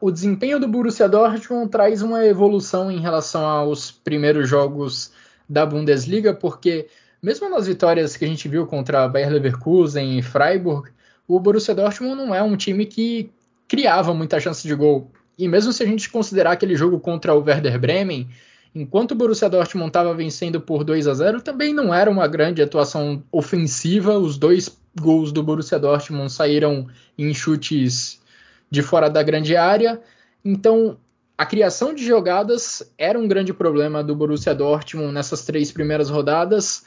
o 0.00 0.10
desempenho 0.10 0.58
do 0.58 0.68
Borussia 0.68 1.08
Dortmund 1.08 1.70
traz 1.70 2.02
uma 2.02 2.24
evolução 2.24 2.90
em 2.90 3.00
relação 3.00 3.44
aos 3.44 3.90
primeiros 3.90 4.48
jogos 4.48 5.12
da 5.48 5.66
Bundesliga, 5.66 6.32
porque 6.32 6.88
mesmo 7.22 7.48
nas 7.48 7.66
vitórias 7.66 8.16
que 8.16 8.24
a 8.24 8.28
gente 8.28 8.48
viu 8.48 8.66
contra 8.66 9.08
Bayer 9.08 9.30
Leverkusen 9.30 10.18
e 10.18 10.22
Freiburg, 10.22 10.90
o 11.26 11.40
Borussia 11.40 11.74
Dortmund 11.74 12.16
não 12.16 12.34
é 12.34 12.42
um 12.42 12.56
time 12.56 12.86
que 12.86 13.30
criava 13.66 14.14
muita 14.14 14.38
chance 14.38 14.66
de 14.66 14.74
gol. 14.74 15.10
E 15.38 15.48
mesmo 15.48 15.72
se 15.72 15.82
a 15.82 15.86
gente 15.86 16.10
considerar 16.10 16.52
aquele 16.52 16.76
jogo 16.76 17.00
contra 17.00 17.34
o 17.34 17.42
Werder 17.42 17.78
Bremen, 17.78 18.28
enquanto 18.74 19.12
o 19.12 19.14
Borussia 19.14 19.48
Dortmund 19.48 19.88
estava 19.88 20.14
vencendo 20.14 20.60
por 20.60 20.84
2 20.84 21.08
a 21.08 21.14
0, 21.14 21.40
também 21.40 21.74
não 21.74 21.92
era 21.92 22.10
uma 22.10 22.28
grande 22.28 22.62
atuação 22.62 23.22
ofensiva. 23.32 24.18
Os 24.18 24.38
dois 24.38 24.78
gols 25.00 25.32
do 25.32 25.42
Borussia 25.42 25.78
Dortmund 25.78 26.30
saíram 26.32 26.86
em 27.18 27.34
chutes 27.34 28.22
de 28.70 28.82
fora 28.82 29.08
da 29.08 29.22
grande 29.22 29.56
área. 29.56 30.00
Então, 30.44 30.98
a 31.36 31.44
criação 31.44 31.94
de 31.94 32.04
jogadas 32.04 32.92
era 32.96 33.18
um 33.18 33.26
grande 33.26 33.52
problema 33.52 34.02
do 34.04 34.14
Borussia 34.14 34.54
Dortmund 34.54 35.12
nessas 35.12 35.44
três 35.44 35.72
primeiras 35.72 36.08
rodadas. 36.08 36.84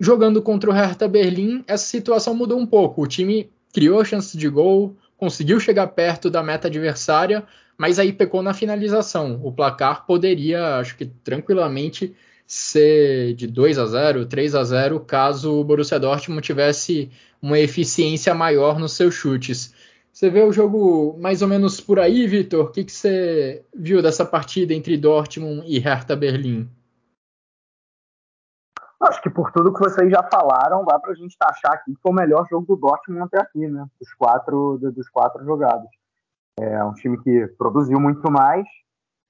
Jogando 0.00 0.42
contra 0.42 0.70
o 0.70 0.72
Hertha 0.72 1.08
Berlim, 1.08 1.64
essa 1.66 1.84
situação 1.84 2.34
mudou 2.34 2.58
um 2.58 2.66
pouco. 2.66 3.02
O 3.02 3.06
time 3.06 3.50
criou 3.72 4.04
chances 4.04 4.38
de 4.38 4.48
gol, 4.48 4.96
conseguiu 5.16 5.60
chegar 5.60 5.86
perto 5.88 6.30
da 6.30 6.42
meta 6.42 6.68
adversária, 6.68 7.44
mas 7.76 7.98
aí 7.98 8.12
pecou 8.12 8.42
na 8.42 8.54
finalização. 8.54 9.40
O 9.42 9.52
placar 9.52 10.06
poderia, 10.06 10.78
acho 10.78 10.96
que 10.96 11.06
tranquilamente, 11.06 12.14
ser 12.46 13.34
de 13.34 13.46
2 13.46 13.78
a 13.78 13.86
0, 13.86 14.26
3 14.26 14.54
a 14.54 14.64
0, 14.64 15.00
caso 15.00 15.52
o 15.52 15.62
Borussia 15.62 16.00
Dortmund 16.00 16.42
tivesse 16.42 17.10
uma 17.42 17.58
eficiência 17.58 18.34
maior 18.34 18.78
nos 18.78 18.92
seus 18.92 19.14
chutes. 19.14 19.74
Você 20.18 20.28
vê 20.30 20.42
o 20.42 20.50
jogo 20.50 21.16
mais 21.16 21.42
ou 21.42 21.48
menos 21.48 21.80
por 21.80 22.00
aí, 22.00 22.26
Vitor? 22.26 22.64
O 22.64 22.72
que, 22.72 22.82
que 22.82 22.90
você 22.90 23.64
viu 23.72 24.02
dessa 24.02 24.26
partida 24.26 24.74
entre 24.74 24.98
Dortmund 24.98 25.62
e 25.64 25.78
Hertha 25.78 26.16
Berlim? 26.16 26.68
Acho 29.00 29.22
que 29.22 29.30
por 29.30 29.52
tudo 29.52 29.72
que 29.72 29.78
vocês 29.78 30.10
já 30.10 30.20
falaram, 30.24 30.84
dá 30.84 30.98
para 30.98 31.12
a 31.12 31.14
gente 31.14 31.38
taxar 31.38 31.74
aqui 31.74 31.94
que 31.94 32.00
foi 32.02 32.10
o 32.10 32.14
melhor 32.16 32.44
jogo 32.50 32.66
do 32.66 32.74
Dortmund 32.74 33.26
até 33.26 33.40
aqui, 33.40 33.68
né? 33.68 33.86
Dos 34.00 34.12
quatro, 34.14 34.76
dos 34.80 35.08
quatro 35.08 35.44
jogados. 35.44 35.88
É 36.58 36.82
um 36.82 36.94
time 36.94 37.22
que 37.22 37.46
produziu 37.56 38.00
muito 38.00 38.28
mais, 38.28 38.66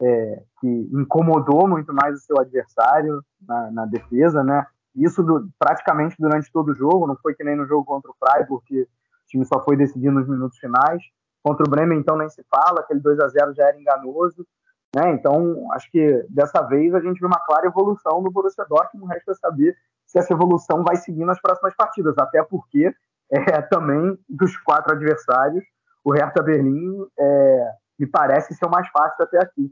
é, 0.00 0.42
que 0.58 0.88
incomodou 0.90 1.68
muito 1.68 1.92
mais 1.92 2.14
o 2.14 2.24
seu 2.24 2.40
adversário 2.40 3.22
na, 3.46 3.70
na 3.70 3.84
defesa, 3.84 4.42
né? 4.42 4.66
Isso 4.96 5.22
do, 5.22 5.50
praticamente 5.58 6.16
durante 6.18 6.50
todo 6.50 6.70
o 6.70 6.74
jogo, 6.74 7.06
não 7.06 7.16
foi 7.18 7.34
que 7.34 7.44
nem 7.44 7.54
no 7.54 7.66
jogo 7.66 7.84
contra 7.84 8.10
o 8.10 8.16
Freiburg, 8.18 8.64
que 8.64 8.80
o 8.80 8.88
time 9.28 9.44
só 9.44 9.62
foi 9.62 9.76
decidir 9.76 10.10
nos 10.10 10.28
minutos 10.28 10.58
finais. 10.58 11.02
Contra 11.42 11.64
o 11.66 11.70
Bremen, 11.70 11.98
então, 11.98 12.16
nem 12.16 12.28
se 12.28 12.44
fala, 12.50 12.80
aquele 12.80 13.00
2 13.00 13.20
a 13.20 13.28
0 13.28 13.54
já 13.54 13.68
era 13.68 13.80
enganoso. 13.80 14.46
Né? 14.94 15.12
Então, 15.12 15.70
acho 15.72 15.90
que 15.90 16.26
dessa 16.28 16.62
vez 16.62 16.94
a 16.94 17.00
gente 17.00 17.18
viu 17.18 17.28
uma 17.28 17.40
clara 17.40 17.66
evolução 17.66 18.20
no 18.20 18.30
Borussia 18.30 18.64
Dortmund. 18.68 19.12
Resta 19.12 19.34
saber 19.34 19.76
se 20.06 20.18
essa 20.18 20.32
evolução 20.32 20.82
vai 20.82 20.96
seguir 20.96 21.24
nas 21.24 21.40
próximas 21.40 21.74
partidas, 21.76 22.16
até 22.18 22.42
porque 22.42 22.92
é, 23.30 23.62
também 23.62 24.18
dos 24.28 24.56
quatro 24.58 24.92
adversários, 24.92 25.64
o 26.04 26.12
Hertha 26.12 26.42
Berlim 26.42 27.06
é, 27.18 27.70
me 27.98 28.06
parece 28.06 28.54
ser 28.54 28.66
o 28.66 28.70
mais 28.70 28.88
fácil 28.88 29.22
até 29.24 29.38
aqui. 29.42 29.70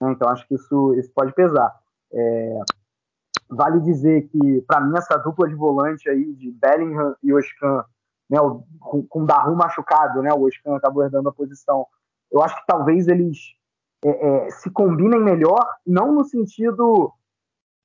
Né? 0.00 0.12
Então, 0.12 0.28
acho 0.28 0.46
que 0.46 0.54
isso, 0.54 0.94
isso 0.94 1.10
pode 1.14 1.32
pesar. 1.32 1.74
É, 2.12 2.60
vale 3.48 3.80
dizer 3.80 4.28
que, 4.28 4.62
para 4.66 4.80
mim, 4.80 4.96
essa 4.96 5.16
dupla 5.16 5.48
de 5.48 5.54
volante 5.54 6.08
aí 6.08 6.34
de 6.34 6.50
Bellingham 6.52 7.16
e 7.22 7.32
Oscan, 7.32 7.84
né, 8.28 8.38
com, 8.80 9.06
com 9.06 9.22
o 9.22 9.26
Daru 9.26 9.56
machucado, 9.56 10.22
né, 10.22 10.32
o 10.32 10.46
Oscan 10.46 10.76
acabou 10.76 11.02
herdando 11.02 11.28
a 11.28 11.32
posição. 11.32 11.86
Eu 12.30 12.42
acho 12.42 12.56
que 12.56 12.66
talvez 12.66 13.08
eles 13.08 13.38
é, 14.04 14.46
é, 14.46 14.50
se 14.50 14.70
combinem 14.70 15.20
melhor, 15.20 15.66
não 15.86 16.12
no 16.12 16.24
sentido 16.24 17.12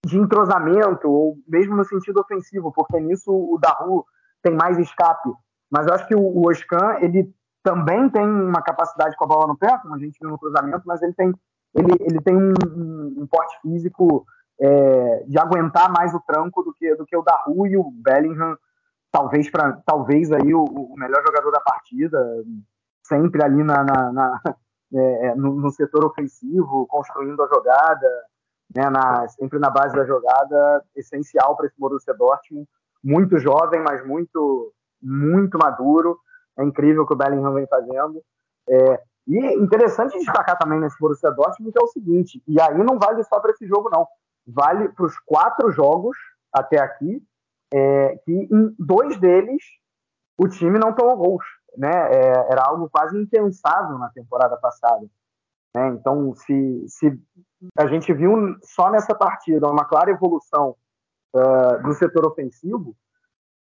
de 0.06 0.18
entrosamento, 0.18 1.10
ou 1.10 1.38
mesmo 1.48 1.76
no 1.76 1.86
sentido 1.86 2.20
ofensivo, 2.20 2.72
porque 2.74 3.00
nisso 3.00 3.32
o 3.32 3.58
Daru 3.58 4.06
tem 4.42 4.54
mais 4.54 4.78
escape. 4.78 5.32
Mas 5.72 5.88
eu 5.88 5.94
acho 5.94 6.08
que 6.08 6.16
o, 6.16 6.22
o 6.22 6.50
Oscan, 6.50 6.98
ele 7.00 7.34
também 7.64 8.10
tem 8.10 8.28
uma 8.28 8.62
capacidade 8.62 9.16
com 9.16 9.24
a 9.24 9.28
bola 9.28 9.48
no 9.48 9.58
pé, 9.58 9.78
como 9.80 9.96
a 9.96 9.98
gente 9.98 10.20
viu 10.20 10.30
no 10.30 10.38
cruzamento, 10.38 10.84
mas 10.86 11.02
ele 11.02 11.14
tem, 11.14 11.34
ele, 11.74 11.92
ele 12.02 12.22
tem 12.22 12.36
um, 12.36 12.54
um, 12.76 13.16
um 13.22 13.28
porte 13.28 13.60
físico 13.62 14.26
é, 14.60 15.24
de 15.28 15.40
aguentar 15.40 15.92
mais 15.92 16.14
o 16.14 16.20
tranco 16.20 16.62
do 16.64 16.74
que, 16.74 16.94
do 16.96 17.06
que 17.06 17.16
o 17.16 17.24
Daru 17.24 17.66
e 17.66 17.78
o 17.78 17.90
Bellingham, 17.90 18.58
talvez, 19.14 19.50
pra, 19.50 19.80
talvez 19.86 20.32
aí 20.32 20.54
o, 20.54 20.64
o 20.64 20.96
melhor 20.98 21.24
jogador 21.24 21.52
da 21.52 21.62
partida, 21.62 22.20
sempre 23.06 23.44
ali 23.44 23.64
na, 23.64 23.84
na, 23.84 24.12
na 24.12 24.42
é, 24.92 25.28
é, 25.28 25.36
no, 25.36 25.54
no, 25.54 25.72
setor 25.72 26.04
ofensivo, 26.04 26.88
construindo 26.88 27.42
a 27.44 27.48
jogada, 27.48 28.26
né, 28.76 28.90
na, 28.90 29.28
sempre 29.30 29.60
na 29.60 29.70
base 29.70 29.96
da 29.96 30.04
jogada, 30.04 30.84
essencial 30.96 31.56
para 31.56 31.68
esse 31.68 31.80
Borussia 31.80 32.14
Dortmund. 32.16 32.68
Muito 33.04 33.38
jovem, 33.38 33.82
mas 33.82 34.06
muito, 34.06 34.74
muito 35.02 35.60
maduro. 35.60 36.18
É 36.58 36.64
incrível 36.64 37.04
o 37.04 37.08
que 37.08 37.14
o 37.14 37.18
Bellingham 37.18 37.54
vem 37.54 37.68
fazendo. 37.68 38.24
É, 38.68 39.02
e 39.28 39.56
interessante 39.56 40.18
destacar 40.18 40.58
também 40.58 40.80
nesse 40.80 40.98
Borussia 41.00 41.32
Dortmund 41.32 41.72
que 41.72 41.80
é 41.80 41.84
o 41.84 41.88
seguinte, 41.88 42.42
e 42.48 42.60
aí 42.60 42.84
não 42.84 42.98
vale 42.98 43.24
só 43.24 43.40
para 43.40 43.52
esse 43.52 43.66
jogo 43.68 43.90
não, 43.90 44.08
vale 44.48 44.90
para 44.90 45.06
os 45.06 45.18
quatro 45.20 45.72
jogos 45.72 46.18
até 46.52 46.80
aqui, 46.80 47.22
é, 47.74 48.18
que 48.24 48.32
em 48.32 48.76
dois 48.78 49.18
deles 49.20 49.64
o 50.38 50.48
time 50.48 50.78
não 50.78 50.94
tomou 50.94 51.18
gols. 51.18 51.44
Né? 51.76 51.90
É, 51.90 52.52
era 52.52 52.66
algo 52.66 52.88
quase 52.90 53.18
impensável 53.18 53.98
na 53.98 54.10
temporada 54.10 54.56
passada. 54.58 55.06
Né? 55.76 55.88
Então, 55.90 56.36
se, 56.36 56.86
se 56.88 57.20
a 57.76 57.88
gente 57.88 58.14
viu 58.14 58.32
só 58.62 58.92
nessa 58.92 59.16
partida 59.16 59.68
uma 59.68 59.86
clara 59.86 60.12
evolução 60.12 60.76
uh, 61.36 61.82
do 61.82 61.94
setor 61.94 62.28
ofensivo, 62.28 62.96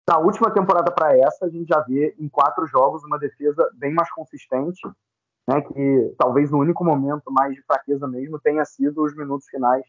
na 0.09 0.19
última 0.19 0.51
temporada 0.51 0.91
para 0.91 1.19
essa, 1.19 1.45
a 1.45 1.51
gente 1.51 1.69
já 1.69 1.81
vê 1.81 2.15
em 2.19 2.31
quatro 2.31 2.67
jogos 2.67 3.05
uma 3.05 3.19
defesa 3.19 3.71
bem 3.75 3.93
mais 3.93 4.11
consistente, 4.11 4.81
né, 5.47 5.61
que 5.61 6.15
talvez 6.17 6.51
o 6.51 6.59
único 6.59 6.83
momento 6.83 7.31
mais 7.31 7.55
de 7.55 7.63
fraqueza 7.63 8.09
mesmo 8.09 8.39
tenha 8.39 8.65
sido 8.65 9.05
os 9.05 9.15
minutos 9.15 9.47
finais 9.49 9.85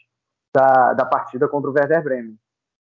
da, 0.53 0.93
da 0.93 1.05
partida 1.05 1.47
contra 1.47 1.69
o 1.69 1.73
Werder 1.73 2.03
Bremen. 2.03 2.37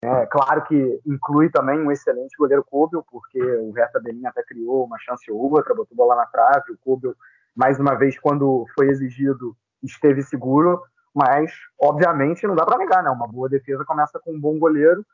É, 0.03 0.25
claro 0.25 0.63
que 0.63 0.99
inclui 1.05 1.49
também 1.51 1.79
um 1.79 1.91
excelente 1.91 2.35
goleiro 2.35 2.63
Kobel, 2.63 3.05
porque 3.09 3.39
o 3.39 3.71
Hertha 3.71 3.99
Berlim 3.99 4.25
até 4.25 4.41
criou 4.41 4.85
uma 4.85 4.97
chance 4.97 5.31
ou 5.31 5.39
outra, 5.39 5.75
botou 5.75 5.95
bola 5.95 6.15
na 6.15 6.25
trave, 6.25 6.71
o 6.71 6.77
Kobel, 6.77 7.15
mais 7.55 7.79
uma 7.79 7.93
vez, 7.93 8.17
quando 8.17 8.65
foi 8.73 8.89
exigido, 8.89 9.55
esteve 9.83 10.23
seguro, 10.23 10.81
mas, 11.13 11.51
obviamente, 11.79 12.47
não 12.47 12.55
dá 12.55 12.65
para 12.65 12.79
negar, 12.79 13.03
né? 13.03 13.11
Uma 13.11 13.27
boa 13.27 13.47
defesa 13.47 13.85
começa 13.85 14.19
com 14.19 14.33
um 14.33 14.39
bom 14.39 14.57
goleiro, 14.57 15.05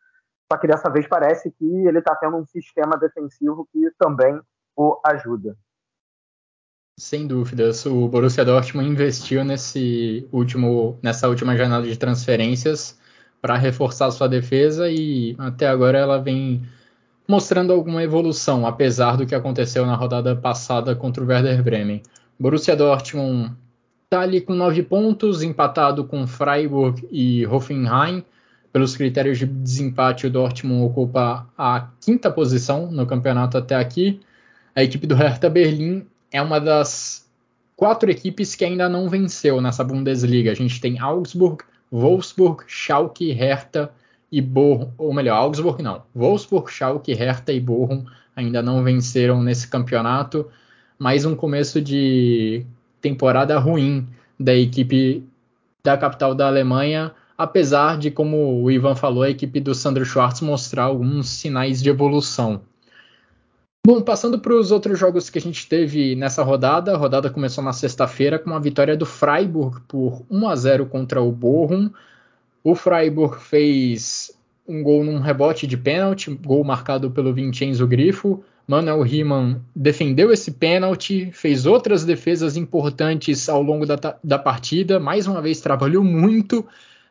só 0.50 0.58
que 0.58 0.68
dessa 0.68 0.90
vez 0.90 1.06
parece 1.06 1.52
que 1.52 1.66
ele 1.86 2.00
está 2.00 2.16
tendo 2.16 2.38
um 2.38 2.46
sistema 2.46 2.98
defensivo 2.98 3.68
que 3.72 3.92
também 3.98 4.40
o 4.76 4.98
ajuda. 5.04 5.58
Sem 6.98 7.28
dúvidas, 7.28 7.86
o 7.86 8.08
Borussia 8.08 8.46
Dortmund 8.46 8.90
investiu 8.90 9.44
nesse 9.44 10.28
último, 10.32 10.98
nessa 11.04 11.28
última 11.28 11.58
janela 11.58 11.84
de 11.84 11.98
transferências 11.98 12.98
para 13.48 13.56
reforçar 13.56 14.12
sua 14.12 14.28
defesa 14.28 14.92
e 14.92 15.34
até 15.38 15.70
agora 15.70 15.98
ela 15.98 16.18
vem 16.18 16.64
mostrando 17.26 17.72
alguma 17.72 18.04
evolução, 18.04 18.68
apesar 18.68 19.16
do 19.16 19.26
que 19.26 19.34
aconteceu 19.34 19.86
na 19.86 19.96
rodada 19.96 20.36
passada 20.36 20.94
contra 20.94 21.24
o 21.24 21.28
Werder 21.28 21.64
Bremen. 21.64 22.04
Borussia 22.38 22.76
Dortmund 22.76 23.54
está 24.04 24.20
ali 24.20 24.42
com 24.42 24.54
nove 24.54 24.84
pontos, 24.84 25.44
empatado 25.44 26.04
com 26.04 26.28
Freiburg 26.28 27.08
e 27.10 27.48
Hoffenheim. 27.48 28.22
Pelos 28.74 28.98
critérios 28.98 29.38
de 29.38 29.46
desempate, 29.46 30.28
o 30.28 30.30
Dortmund 30.30 30.84
ocupa 30.84 31.48
a 31.58 31.88
quinta 32.02 32.30
posição 32.30 32.92
no 32.92 33.06
campeonato 33.06 33.58
até 33.58 33.76
aqui. 33.76 34.20
A 34.76 34.84
equipe 34.84 35.08
do 35.08 35.16
Hertha 35.16 35.50
Berlim 35.50 36.06
é 36.34 36.42
uma 36.42 36.60
das 36.60 37.26
quatro 37.78 38.12
equipes 38.12 38.56
que 38.56 38.66
ainda 38.66 38.90
não 38.90 39.08
venceu 39.08 39.62
nessa 39.62 39.86
Bundesliga. 39.86 40.52
A 40.52 40.56
gente 40.56 40.82
tem 40.82 41.00
Augsburg, 41.00 41.64
Wolfsburg, 41.92 42.64
Schalke, 42.68 43.32
Hertha 43.32 43.92
e 44.32 44.42
Bochum, 44.42 44.92
ou 44.98 45.14
melhor, 45.14 45.38
Augsburg 45.38 45.82
não. 45.82 46.04
Wolfsburg, 46.16 46.72
Schalke, 46.72 47.14
Hertha 47.14 47.54
e 47.54 47.60
Bochum 47.60 48.06
ainda 48.36 48.62
não 48.62 48.84
venceram 48.84 49.42
nesse 49.42 49.68
campeonato. 49.68 50.48
Mais 51.00 51.26
um 51.26 51.36
começo 51.36 51.82
de 51.82 52.66
temporada 53.02 53.58
ruim 53.58 54.08
da 54.40 54.54
equipe 54.56 55.24
da 55.84 55.98
capital 55.98 56.36
da 56.36 56.48
Alemanha, 56.48 57.14
apesar 57.38 57.98
de, 57.98 58.12
como 58.12 58.62
o 58.62 58.70
Ivan 58.70 58.96
falou, 58.96 59.24
a 59.24 59.30
equipe 59.30 59.60
do 59.60 59.74
Sandro 59.74 60.04
Schwartz 60.04 60.42
mostrar 60.42 60.84
alguns 60.84 61.30
sinais 61.30 61.82
de 61.82 61.90
evolução. 61.90 62.62
Bom, 63.88 64.02
passando 64.02 64.38
para 64.38 64.54
os 64.54 64.70
outros 64.70 65.00
jogos 65.00 65.30
que 65.30 65.38
a 65.38 65.42
gente 65.42 65.66
teve 65.66 66.14
nessa 66.14 66.44
rodada, 66.44 66.94
a 66.94 66.98
rodada 66.98 67.30
começou 67.30 67.64
na 67.64 67.72
sexta-feira 67.72 68.38
com 68.38 68.54
a 68.54 68.60
vitória 68.60 68.98
do 68.98 69.06
Freiburg 69.06 69.80
por 69.88 70.26
1 70.30 70.50
a 70.50 70.56
0 70.58 70.86
contra 70.88 71.22
o 71.22 71.32
Bochum. 71.32 71.90
O 72.62 72.76
Freiburg 72.76 73.42
fez 73.42 74.30
um 74.68 74.84
gol 74.84 75.06
num 75.06 75.22
rebote 75.22 75.66
de 75.66 75.78
pênalti, 75.78 76.30
gol 76.36 76.66
marcado 76.66 77.10
pelo 77.12 77.34
Vincenzo 77.34 77.88
Grifo. 77.88 78.44
Manuel 78.68 79.04
Riemann 79.04 79.62
defendeu 79.74 80.34
esse 80.34 80.52
pênalti, 80.52 81.32
fez 81.32 81.66
outras 81.66 82.04
defesas 82.04 82.58
importantes 82.58 83.48
ao 83.48 83.64
longo 83.64 83.86
da, 83.86 83.96
da 84.22 84.38
partida, 84.38 85.00
mais 85.00 85.28
uma 85.28 85.42
vez 85.42 85.62
trabalhou 85.62 86.04
muito, 86.04 86.68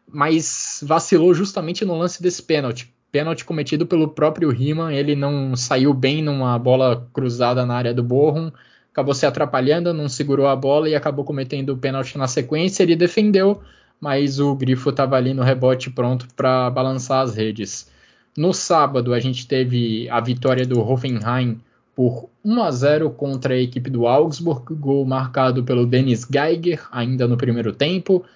mas 0.06 0.84
vacilou 0.86 1.32
justamente 1.32 1.86
no 1.86 1.96
lance 1.96 2.22
desse 2.22 2.42
pênalti. 2.42 2.94
Pênalti 3.16 3.46
cometido 3.46 3.86
pelo 3.86 4.08
próprio 4.08 4.50
Riemann, 4.50 4.94
ele 4.94 5.16
não 5.16 5.56
saiu 5.56 5.94
bem 5.94 6.20
numa 6.20 6.58
bola 6.58 7.08
cruzada 7.14 7.64
na 7.64 7.74
área 7.74 7.94
do 7.94 8.02
Borrom, 8.02 8.50
acabou 8.92 9.14
se 9.14 9.24
atrapalhando, 9.24 9.94
não 9.94 10.06
segurou 10.06 10.46
a 10.46 10.54
bola 10.54 10.86
e 10.86 10.94
acabou 10.94 11.24
cometendo 11.24 11.70
o 11.70 11.78
pênalti 11.78 12.18
na 12.18 12.28
sequência. 12.28 12.82
Ele 12.82 12.94
defendeu, 12.94 13.62
mas 13.98 14.38
o 14.38 14.54
Grifo 14.54 14.90
estava 14.90 15.16
ali 15.16 15.32
no 15.32 15.42
rebote 15.42 15.88
pronto 15.88 16.28
para 16.36 16.68
balançar 16.68 17.22
as 17.22 17.34
redes. 17.34 17.90
No 18.36 18.52
sábado, 18.52 19.14
a 19.14 19.18
gente 19.18 19.48
teve 19.48 20.06
a 20.10 20.20
vitória 20.20 20.66
do 20.66 20.78
Hoffenheim 20.78 21.58
por 21.94 22.28
1 22.44 22.62
a 22.62 22.70
0 22.70 23.10
contra 23.12 23.54
a 23.54 23.58
equipe 23.58 23.88
do 23.88 24.06
Augsburg, 24.06 24.74
gol 24.74 25.06
marcado 25.06 25.64
pelo 25.64 25.86
Dennis 25.86 26.28
Geiger, 26.30 26.86
ainda 26.92 27.26
no 27.26 27.38
primeiro 27.38 27.72
tempo. 27.72 28.26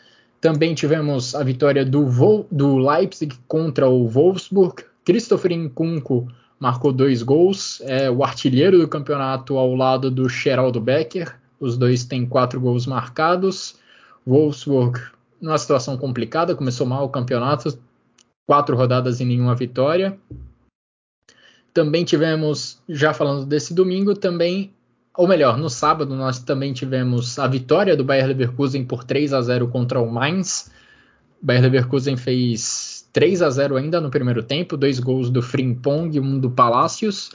Também 0.41 0.75
tivemos 0.75 1.35
a 1.35 1.43
vitória 1.45 1.85
do, 1.85 2.07
Vol 2.07 2.47
do 2.51 2.79
Leipzig 2.79 3.37
contra 3.47 3.89
o 3.89 4.09
Wolfsburg. 4.09 4.85
Christopher 5.05 5.57
Nkunku 5.57 6.29
marcou 6.59 6.93
dois 6.93 7.23
gols, 7.23 7.81
é 7.83 8.11
o 8.11 8.25
artilheiro 8.25 8.79
do 8.79 8.89
campeonato 8.89 9.57
ao 9.57 9.75
lado 9.75 10.11
do 10.11 10.29
Geraldo 10.29 10.81
Becker. 10.81 11.39
Os 11.59 11.77
dois 11.77 12.05
têm 12.05 12.27
quatro 12.27 12.61
gols 12.61 12.87
marcados. 12.87 13.77
Wolfsburg 14.27 15.01
numa 15.41 15.57
situação 15.57 15.97
complicada, 15.97 16.55
começou 16.55 16.87
mal 16.87 17.05
o 17.05 17.09
campeonato, 17.09 17.79
quatro 18.47 18.77
rodadas 18.77 19.21
e 19.21 19.25
nenhuma 19.25 19.55
vitória. 19.55 20.19
Também 21.73 22.05
tivemos, 22.05 22.79
já 22.89 23.15
falando 23.15 23.47
desse 23.47 23.73
domingo, 23.73 24.15
também, 24.15 24.73
ou 25.21 25.29
melhor, 25.29 25.59
no 25.59 25.69
sábado 25.69 26.17
nós 26.17 26.39
também 26.39 26.73
tivemos 26.73 27.39
a 27.39 27.47
vitória 27.47 27.95
do 27.95 28.03
Bayer 28.03 28.27
Leverkusen 28.27 28.87
por 28.87 29.05
3 29.05 29.35
a 29.35 29.43
0 29.43 29.69
contra 29.69 30.01
o 30.01 30.11
Mainz. 30.11 30.71
Bayer 31.43 31.61
Leverkusen 31.61 32.17
fez 32.17 33.07
3 33.13 33.43
a 33.43 33.51
0 33.51 33.77
ainda 33.77 34.01
no 34.01 34.09
primeiro 34.09 34.43
tempo, 34.43 34.79
dois 34.79 34.99
gols 34.99 35.29
do 35.29 35.43
Frimpong 35.43 36.17
e 36.17 36.19
um 36.19 36.39
do 36.39 36.51
Palacios. 36.51 37.33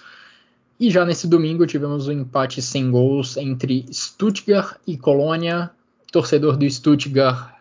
E 0.80 0.90
já 0.90 1.06
nesse 1.06 1.28
domingo 1.28 1.68
tivemos 1.68 2.08
um 2.08 2.12
empate 2.14 2.60
sem 2.60 2.90
gols 2.90 3.38
entre 3.38 3.86
Stuttgart 3.94 4.78
e 4.88 4.98
Colônia. 4.98 5.70
Torcedor 6.12 6.58
do 6.58 6.68
Stuttgart 6.68 7.54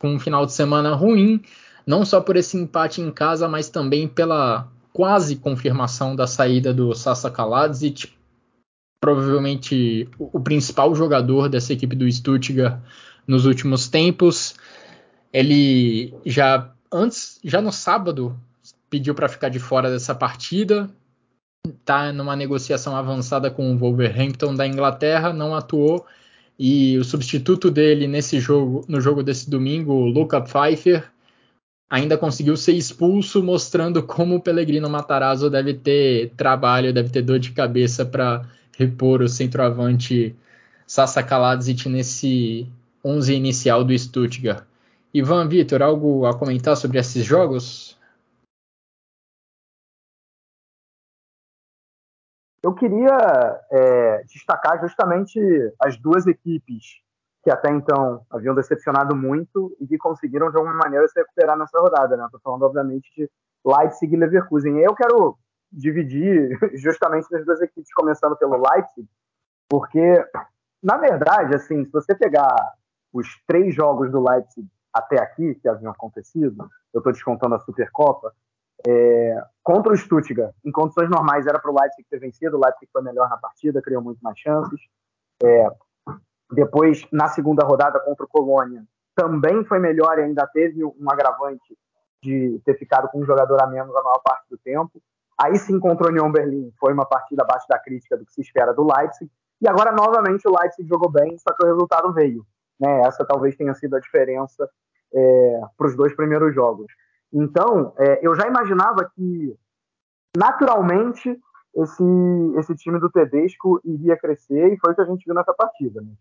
com 0.00 0.16
um 0.16 0.18
final 0.18 0.44
de 0.44 0.52
semana 0.52 0.96
ruim, 0.96 1.40
não 1.86 2.04
só 2.04 2.20
por 2.20 2.34
esse 2.36 2.56
empate 2.56 3.00
em 3.00 3.12
casa, 3.12 3.46
mas 3.46 3.68
também 3.68 4.08
pela 4.08 4.66
quase 4.92 5.36
confirmação 5.36 6.16
da 6.16 6.26
saída 6.26 6.74
do 6.74 6.92
Sasa 6.92 7.30
Kaladzic, 7.30 8.12
provavelmente 9.04 10.08
o 10.18 10.40
principal 10.40 10.94
jogador 10.94 11.46
dessa 11.46 11.74
equipe 11.74 11.94
do 11.94 12.10
Stuttgart 12.10 12.80
nos 13.26 13.44
últimos 13.44 13.86
tempos. 13.86 14.54
Ele 15.30 16.14
já 16.24 16.72
antes, 16.90 17.38
já 17.44 17.60
no 17.60 17.70
sábado, 17.70 18.34
pediu 18.88 19.14
para 19.14 19.28
ficar 19.28 19.50
de 19.50 19.58
fora 19.58 19.90
dessa 19.90 20.14
partida. 20.14 20.88
Está 21.68 22.14
numa 22.14 22.34
negociação 22.34 22.96
avançada 22.96 23.50
com 23.50 23.74
o 23.74 23.76
Wolverhampton 23.76 24.54
da 24.54 24.66
Inglaterra, 24.66 25.34
não 25.34 25.54
atuou 25.54 26.06
e 26.58 26.96
o 26.96 27.04
substituto 27.04 27.70
dele 27.70 28.06
nesse 28.06 28.40
jogo, 28.40 28.86
no 28.88 29.02
jogo 29.02 29.22
desse 29.22 29.50
domingo, 29.50 29.92
o 29.92 30.06
Luca 30.06 30.40
Pfeiffer, 30.40 31.10
ainda 31.90 32.16
conseguiu 32.16 32.56
ser 32.56 32.72
expulso, 32.72 33.42
mostrando 33.42 34.02
como 34.02 34.36
o 34.36 34.40
Pellegrino 34.40 34.88
Matarazzo 34.88 35.50
deve 35.50 35.74
ter 35.74 36.32
trabalho, 36.38 36.94
deve 36.94 37.10
ter 37.10 37.20
dor 37.20 37.38
de 37.38 37.52
cabeça 37.52 38.06
para 38.06 38.48
repor 38.76 39.22
o 39.22 39.28
centroavante 39.28 40.36
Sasa 40.86 41.22
Kaladzic 41.22 41.88
nesse 41.88 42.70
11 43.04 43.34
inicial 43.34 43.84
do 43.84 43.96
Stuttgart. 43.96 44.64
Ivan 45.12 45.48
Vitor, 45.48 45.82
algo 45.82 46.26
a 46.26 46.36
comentar 46.36 46.76
sobre 46.76 46.98
esses 46.98 47.24
jogos? 47.24 47.98
Eu 52.62 52.74
queria 52.74 53.60
é, 53.70 54.24
destacar 54.24 54.80
justamente 54.80 55.38
as 55.78 55.96
duas 55.98 56.26
equipes 56.26 57.04
que 57.44 57.50
até 57.50 57.70
então 57.70 58.24
haviam 58.30 58.54
decepcionado 58.54 59.14
muito 59.14 59.76
e 59.78 59.86
que 59.86 59.98
conseguiram 59.98 60.50
de 60.50 60.56
alguma 60.56 60.74
maneira 60.74 61.06
se 61.06 61.20
recuperar 61.20 61.58
nessa 61.58 61.78
rodada, 61.78 62.16
né? 62.16 62.24
Estou 62.24 62.40
falando, 62.40 62.62
obviamente, 62.62 63.10
de 63.14 63.30
Leipzig 63.64 64.14
e 64.14 64.16
Leverkusen. 64.16 64.78
Eu 64.78 64.94
quero 64.94 65.36
dividir 65.74 66.58
justamente 66.74 67.34
as 67.34 67.44
duas 67.44 67.60
equipes, 67.60 67.92
começando 67.94 68.36
pelo 68.36 68.56
Leipzig, 68.56 69.08
porque, 69.68 70.24
na 70.82 70.96
verdade, 70.96 71.54
assim, 71.54 71.84
se 71.84 71.90
você 71.90 72.14
pegar 72.14 72.54
os 73.12 73.26
três 73.46 73.74
jogos 73.74 74.10
do 74.10 74.22
Leipzig 74.22 74.66
até 74.92 75.20
aqui, 75.20 75.54
que 75.56 75.68
haviam 75.68 75.92
acontecido, 75.92 76.68
eu 76.92 76.98
estou 76.98 77.12
descontando 77.12 77.54
a 77.54 77.60
Supercopa, 77.60 78.32
é, 78.86 79.42
contra 79.62 79.92
o 79.92 79.96
Stuttgart, 79.96 80.54
em 80.64 80.70
condições 80.70 81.08
normais, 81.08 81.46
era 81.46 81.58
para 81.58 81.70
o 81.70 81.78
Leipzig 81.78 82.06
ter 82.08 82.18
vencido, 82.18 82.56
o 82.56 82.60
Leipzig 82.60 82.88
foi 82.92 83.02
melhor 83.02 83.28
na 83.28 83.36
partida, 83.36 83.82
criou 83.82 84.02
muito 84.02 84.20
mais 84.20 84.38
chances. 84.38 84.80
É, 85.42 85.68
depois, 86.52 87.06
na 87.10 87.28
segunda 87.28 87.64
rodada 87.64 87.98
contra 88.00 88.24
o 88.24 88.28
Colônia, 88.28 88.84
também 89.14 89.64
foi 89.64 89.78
melhor 89.78 90.18
e 90.18 90.22
ainda 90.22 90.46
teve 90.46 90.84
um 90.84 91.10
agravante 91.10 91.76
de 92.22 92.60
ter 92.64 92.76
ficado 92.78 93.08
com 93.08 93.20
um 93.20 93.26
jogador 93.26 93.62
a 93.62 93.66
menos 93.66 93.94
a 93.94 94.02
maior 94.02 94.20
parte 94.22 94.48
do 94.50 94.58
tempo. 94.58 95.02
Aí 95.38 95.56
se 95.56 95.72
encontrou 95.72 96.10
União 96.10 96.30
Berlim, 96.30 96.72
foi 96.78 96.92
uma 96.92 97.04
partida 97.04 97.42
abaixo 97.42 97.66
da 97.68 97.78
crítica 97.78 98.16
do 98.16 98.24
que 98.24 98.32
se 98.32 98.40
espera 98.40 98.72
do 98.72 98.86
Leipzig. 98.86 99.30
E 99.60 99.68
agora, 99.68 99.92
novamente, 99.92 100.46
o 100.46 100.56
Leipzig 100.56 100.88
jogou 100.88 101.10
bem, 101.10 101.36
só 101.38 101.54
que 101.54 101.64
o 101.64 101.68
resultado 101.68 102.12
veio. 102.12 102.46
Né? 102.78 103.00
Essa 103.02 103.24
talvez 103.24 103.56
tenha 103.56 103.74
sido 103.74 103.96
a 103.96 104.00
diferença 104.00 104.68
é, 105.12 105.60
para 105.76 105.86
os 105.86 105.96
dois 105.96 106.14
primeiros 106.14 106.54
jogos. 106.54 106.86
Então, 107.32 107.92
é, 107.98 108.20
eu 108.26 108.34
já 108.34 108.46
imaginava 108.46 109.10
que, 109.14 109.56
naturalmente, 110.36 111.36
esse, 111.74 112.04
esse 112.56 112.74
time 112.76 113.00
do 113.00 113.10
Tedesco 113.10 113.80
iria 113.84 114.16
crescer 114.16 114.72
e 114.72 114.78
foi 114.78 114.92
o 114.92 114.94
que 114.94 115.02
a 115.02 115.06
gente 115.06 115.24
viu 115.24 115.34
nessa 115.34 115.52
partida. 115.52 116.00
Né? 116.00 116.12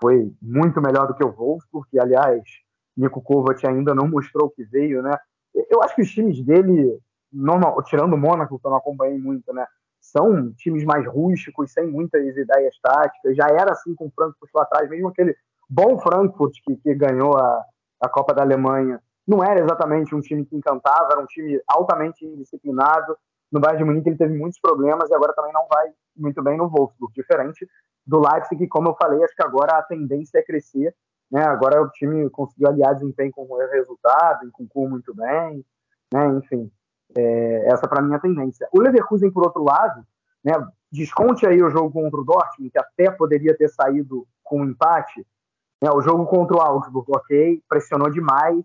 foi 0.00 0.32
muito 0.42 0.80
melhor 0.80 1.06
do 1.06 1.14
que 1.14 1.22
o 1.22 1.30
Wolfsburg, 1.30 1.68
porque, 1.70 1.98
aliás, 1.98 2.42
Nico 2.96 3.22
Kovac 3.22 3.64
ainda 3.66 3.94
não 3.94 4.08
mostrou 4.08 4.46
o 4.46 4.50
que 4.50 4.64
veio. 4.64 5.02
Né? 5.02 5.16
Eu 5.70 5.82
acho 5.82 5.94
que 5.94 6.02
os 6.02 6.10
times 6.10 6.42
dele, 6.42 6.98
normal, 7.32 7.82
tirando 7.84 8.14
o 8.14 8.18
Mônaco, 8.18 8.58
que 8.58 8.66
eu 8.66 8.70
não 8.70 8.78
acompanhei 8.78 9.18
muito, 9.18 9.52
né? 9.52 9.66
são 10.02 10.52
times 10.54 10.84
mais 10.84 11.06
rústicos, 11.06 11.72
sem 11.72 11.86
muitas 11.86 12.36
ideias 12.36 12.76
táticas. 12.82 13.36
Já 13.36 13.46
era 13.46 13.70
assim 13.70 13.94
com 13.94 14.06
o 14.06 14.10
Frankfurt 14.10 14.50
lá 14.52 14.62
atrás, 14.64 14.90
mesmo 14.90 15.08
aquele 15.08 15.34
bom 15.70 15.98
Frankfurt 16.00 16.52
que, 16.64 16.76
que 16.76 16.94
ganhou 16.94 17.36
a, 17.38 17.64
a 18.00 18.08
Copa 18.08 18.34
da 18.34 18.42
Alemanha 18.42 19.00
não 19.26 19.42
era 19.42 19.60
exatamente 19.60 20.14
um 20.14 20.20
time 20.20 20.44
que 20.44 20.56
encantava, 20.56 21.08
era 21.12 21.20
um 21.20 21.26
time 21.26 21.60
altamente 21.68 22.26
indisciplinado. 22.26 23.16
No 23.50 23.60
Bayern 23.60 23.78
de 23.78 23.84
Munique 23.84 24.08
ele 24.08 24.18
teve 24.18 24.36
muitos 24.36 24.58
problemas 24.60 25.08
e 25.08 25.14
agora 25.14 25.32
também 25.32 25.52
não 25.52 25.66
vai 25.72 25.92
muito 26.16 26.42
bem 26.42 26.58
no 26.58 26.68
Wolfsburg, 26.68 27.14
diferente 27.14 27.66
do 28.04 28.18
Leipzig, 28.18 28.56
que 28.56 28.66
como 28.66 28.88
eu 28.88 28.96
falei, 29.00 29.22
acho 29.22 29.34
que 29.34 29.44
agora 29.44 29.78
a 29.78 29.82
tendência 29.82 30.38
é 30.38 30.42
crescer, 30.42 30.92
né? 31.30 31.44
Agora 31.44 31.80
o 31.80 31.88
time 31.90 32.28
conseguiu 32.30 32.68
aliar 32.68 32.94
desempenho 32.94 33.30
com 33.30 33.42
o 33.42 33.56
resultado, 33.68 34.50
concluiu 34.52 34.90
muito 34.90 35.14
bem, 35.14 35.64
né? 36.12 36.26
Enfim, 36.30 36.70
é, 37.16 37.68
essa 37.72 37.88
para 37.88 38.02
mim 38.02 38.12
é 38.12 38.16
a 38.16 38.20
tendência. 38.20 38.68
O 38.72 38.80
Leverkusen, 38.80 39.30
por 39.30 39.44
outro 39.44 39.62
lado, 39.62 40.04
né? 40.44 40.52
Desconte 40.90 41.46
aí 41.46 41.62
o 41.62 41.70
jogo 41.70 41.90
contra 41.90 42.20
o 42.20 42.24
Dortmund, 42.24 42.70
que 42.70 42.78
até 42.78 43.10
poderia 43.10 43.56
ter 43.56 43.68
saído 43.68 44.26
com 44.42 44.60
um 44.60 44.64
empate, 44.66 45.26
é, 45.82 45.90
o 45.90 46.00
jogo 46.02 46.26
contra 46.26 46.56
o 46.56 46.60
Augsburg, 46.60 47.10
ok, 47.10 47.62
pressionou 47.68 48.10
demais, 48.10 48.64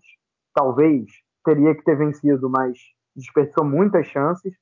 talvez 0.54 1.06
teria 1.44 1.74
que 1.74 1.82
ter 1.82 1.96
vencido, 1.96 2.50
mas 2.50 2.78
desperdiçou 3.16 3.64
muitas 3.64 4.06
chances. 4.06 4.54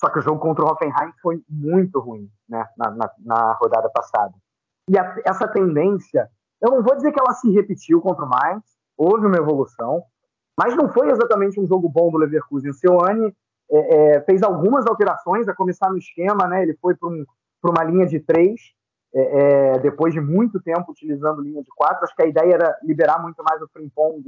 Só 0.00 0.08
que 0.10 0.18
o 0.18 0.22
jogo 0.22 0.40
contra 0.40 0.64
o 0.64 0.68
Hoffenheim 0.68 1.12
foi 1.20 1.42
muito 1.48 2.00
ruim 2.00 2.30
né, 2.48 2.66
na, 2.76 2.90
na, 2.90 3.10
na 3.18 3.52
rodada 3.52 3.90
passada. 3.90 4.34
E 4.88 4.98
a, 4.98 5.16
essa 5.26 5.46
tendência, 5.46 6.28
eu 6.62 6.70
não 6.70 6.82
vou 6.82 6.96
dizer 6.96 7.12
que 7.12 7.20
ela 7.20 7.34
se 7.34 7.50
repetiu 7.52 8.00
contra 8.00 8.24
o 8.24 8.28
Mainz, 8.28 8.64
houve 8.96 9.26
uma 9.26 9.36
evolução, 9.36 10.02
mas 10.62 10.76
não 10.76 10.90
foi 10.90 11.10
exatamente 11.10 11.58
um 11.58 11.66
jogo 11.66 11.88
bom 11.88 12.10
do 12.10 12.18
Leverkusen. 12.18 12.70
O 12.70 12.74
Seoane 12.74 13.34
é, 13.70 14.16
é, 14.16 14.20
fez 14.22 14.42
algumas 14.42 14.86
alterações, 14.86 15.48
a 15.48 15.54
começar 15.54 15.88
no 15.88 15.96
esquema, 15.96 16.46
né, 16.46 16.62
ele 16.62 16.76
foi 16.82 16.94
para 16.94 17.08
um, 17.08 17.24
uma 17.64 17.82
linha 17.84 18.06
de 18.06 18.20
três, 18.20 18.60
é, 19.14 19.20
é, 19.20 19.78
depois 19.78 20.12
de 20.12 20.20
muito 20.20 20.60
tempo 20.60 20.92
utilizando 20.92 21.40
linha 21.40 21.62
de 21.62 21.70
quatro. 21.74 22.04
Acho 22.04 22.14
que 22.14 22.22
a 22.22 22.26
ideia 22.26 22.54
era 22.54 22.78
liberar 22.82 23.22
muito 23.22 23.42
mais 23.42 23.62
o 23.62 23.68
Frimpong, 23.72 24.22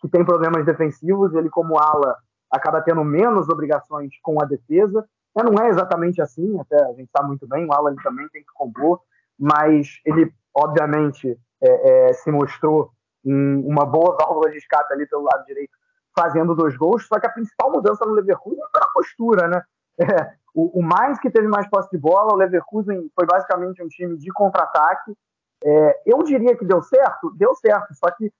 que 0.00 0.08
tem 0.08 0.22
problemas 0.24 0.66
defensivos. 0.66 1.34
Ele, 1.34 1.48
como 1.48 1.78
ala, 1.78 2.16
acaba 2.50 2.82
tendo 2.82 3.02
menos 3.02 3.48
obrigações 3.48 4.12
com 4.22 4.42
a 4.42 4.44
defesa. 4.44 5.08
É, 5.38 5.42
não 5.42 5.62
é 5.62 5.68
exatamente 5.68 6.20
assim, 6.20 6.60
até 6.60 6.82
a 6.84 6.92
gente 6.92 7.10
sabe 7.16 7.28
muito 7.28 7.46
bem, 7.48 7.66
o 7.66 7.72
ala 7.72 7.90
ele 7.90 8.02
também 8.02 8.28
tem 8.28 8.42
que 8.42 8.52
compor, 8.54 9.00
mas 9.38 10.00
ele, 10.04 10.32
obviamente, 10.54 11.38
é, 11.62 12.08
é, 12.08 12.12
se 12.12 12.30
mostrou 12.30 12.90
um, 13.24 13.60
uma 13.66 13.84
boa 13.84 14.16
válvula 14.20 14.50
de 14.50 14.58
escape 14.58 14.92
ali 14.92 15.06
pelo 15.06 15.24
lado 15.24 15.44
direito, 15.46 15.77
fazendo 16.18 16.54
dois 16.54 16.76
gols. 16.76 17.06
Só 17.06 17.20
que 17.20 17.26
a 17.26 17.32
principal 17.32 17.70
mudança 17.70 18.04
no 18.04 18.12
Leverkusen 18.12 18.62
foi 18.72 18.82
a 18.82 18.88
postura, 18.88 19.48
né? 19.48 19.62
É, 20.00 20.32
o, 20.54 20.80
o 20.80 20.82
mais 20.82 21.18
que 21.20 21.30
teve 21.30 21.46
mais 21.48 21.68
posse 21.68 21.90
de 21.90 21.98
bola, 21.98 22.32
o 22.32 22.36
Leverkusen 22.36 23.10
foi 23.14 23.26
basicamente 23.26 23.82
um 23.82 23.88
time 23.88 24.16
de 24.16 24.30
contra-ataque. 24.32 25.12
É, 25.64 26.02
eu 26.06 26.22
diria 26.22 26.56
que 26.56 26.64
deu 26.64 26.82
certo, 26.82 27.32
deu 27.36 27.54
certo, 27.56 27.92
só 27.94 28.10
que 28.12 28.32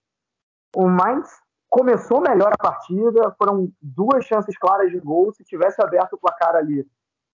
o 0.76 0.86
Mainz 0.86 1.28
começou 1.68 2.20
melhor 2.20 2.52
a 2.52 2.62
partida, 2.62 3.34
foram 3.36 3.68
duas 3.82 4.24
chances 4.24 4.56
claras 4.56 4.90
de 4.90 4.98
gol. 4.98 5.32
Se 5.32 5.44
tivesse 5.44 5.82
aberto 5.82 6.14
o 6.14 6.18
placar 6.18 6.54
ali, 6.54 6.86